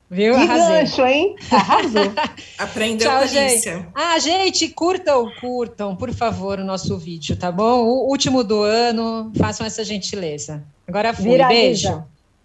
[0.10, 0.36] Viu?
[0.36, 0.68] Que Arrasei.
[0.80, 1.36] gancho, hein?
[1.52, 2.14] Arrasou.
[2.58, 3.86] Aprendeu Tchau, gente.
[3.94, 7.84] Ah, gente, curtam, curtam, por favor, o nosso vídeo, tá bom?
[7.84, 10.64] O último do ano, façam essa gentileza.
[10.88, 11.90] Agora fui, Viraliza.
[11.90, 12.04] beijo.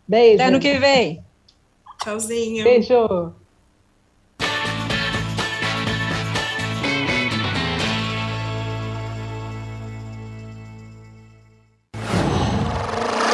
[0.08, 0.34] Beijo.
[0.34, 1.24] Até ano que vem.
[2.02, 2.64] Tchauzinho.
[2.64, 3.32] Beijo.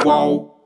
[0.03, 0.58] Qual?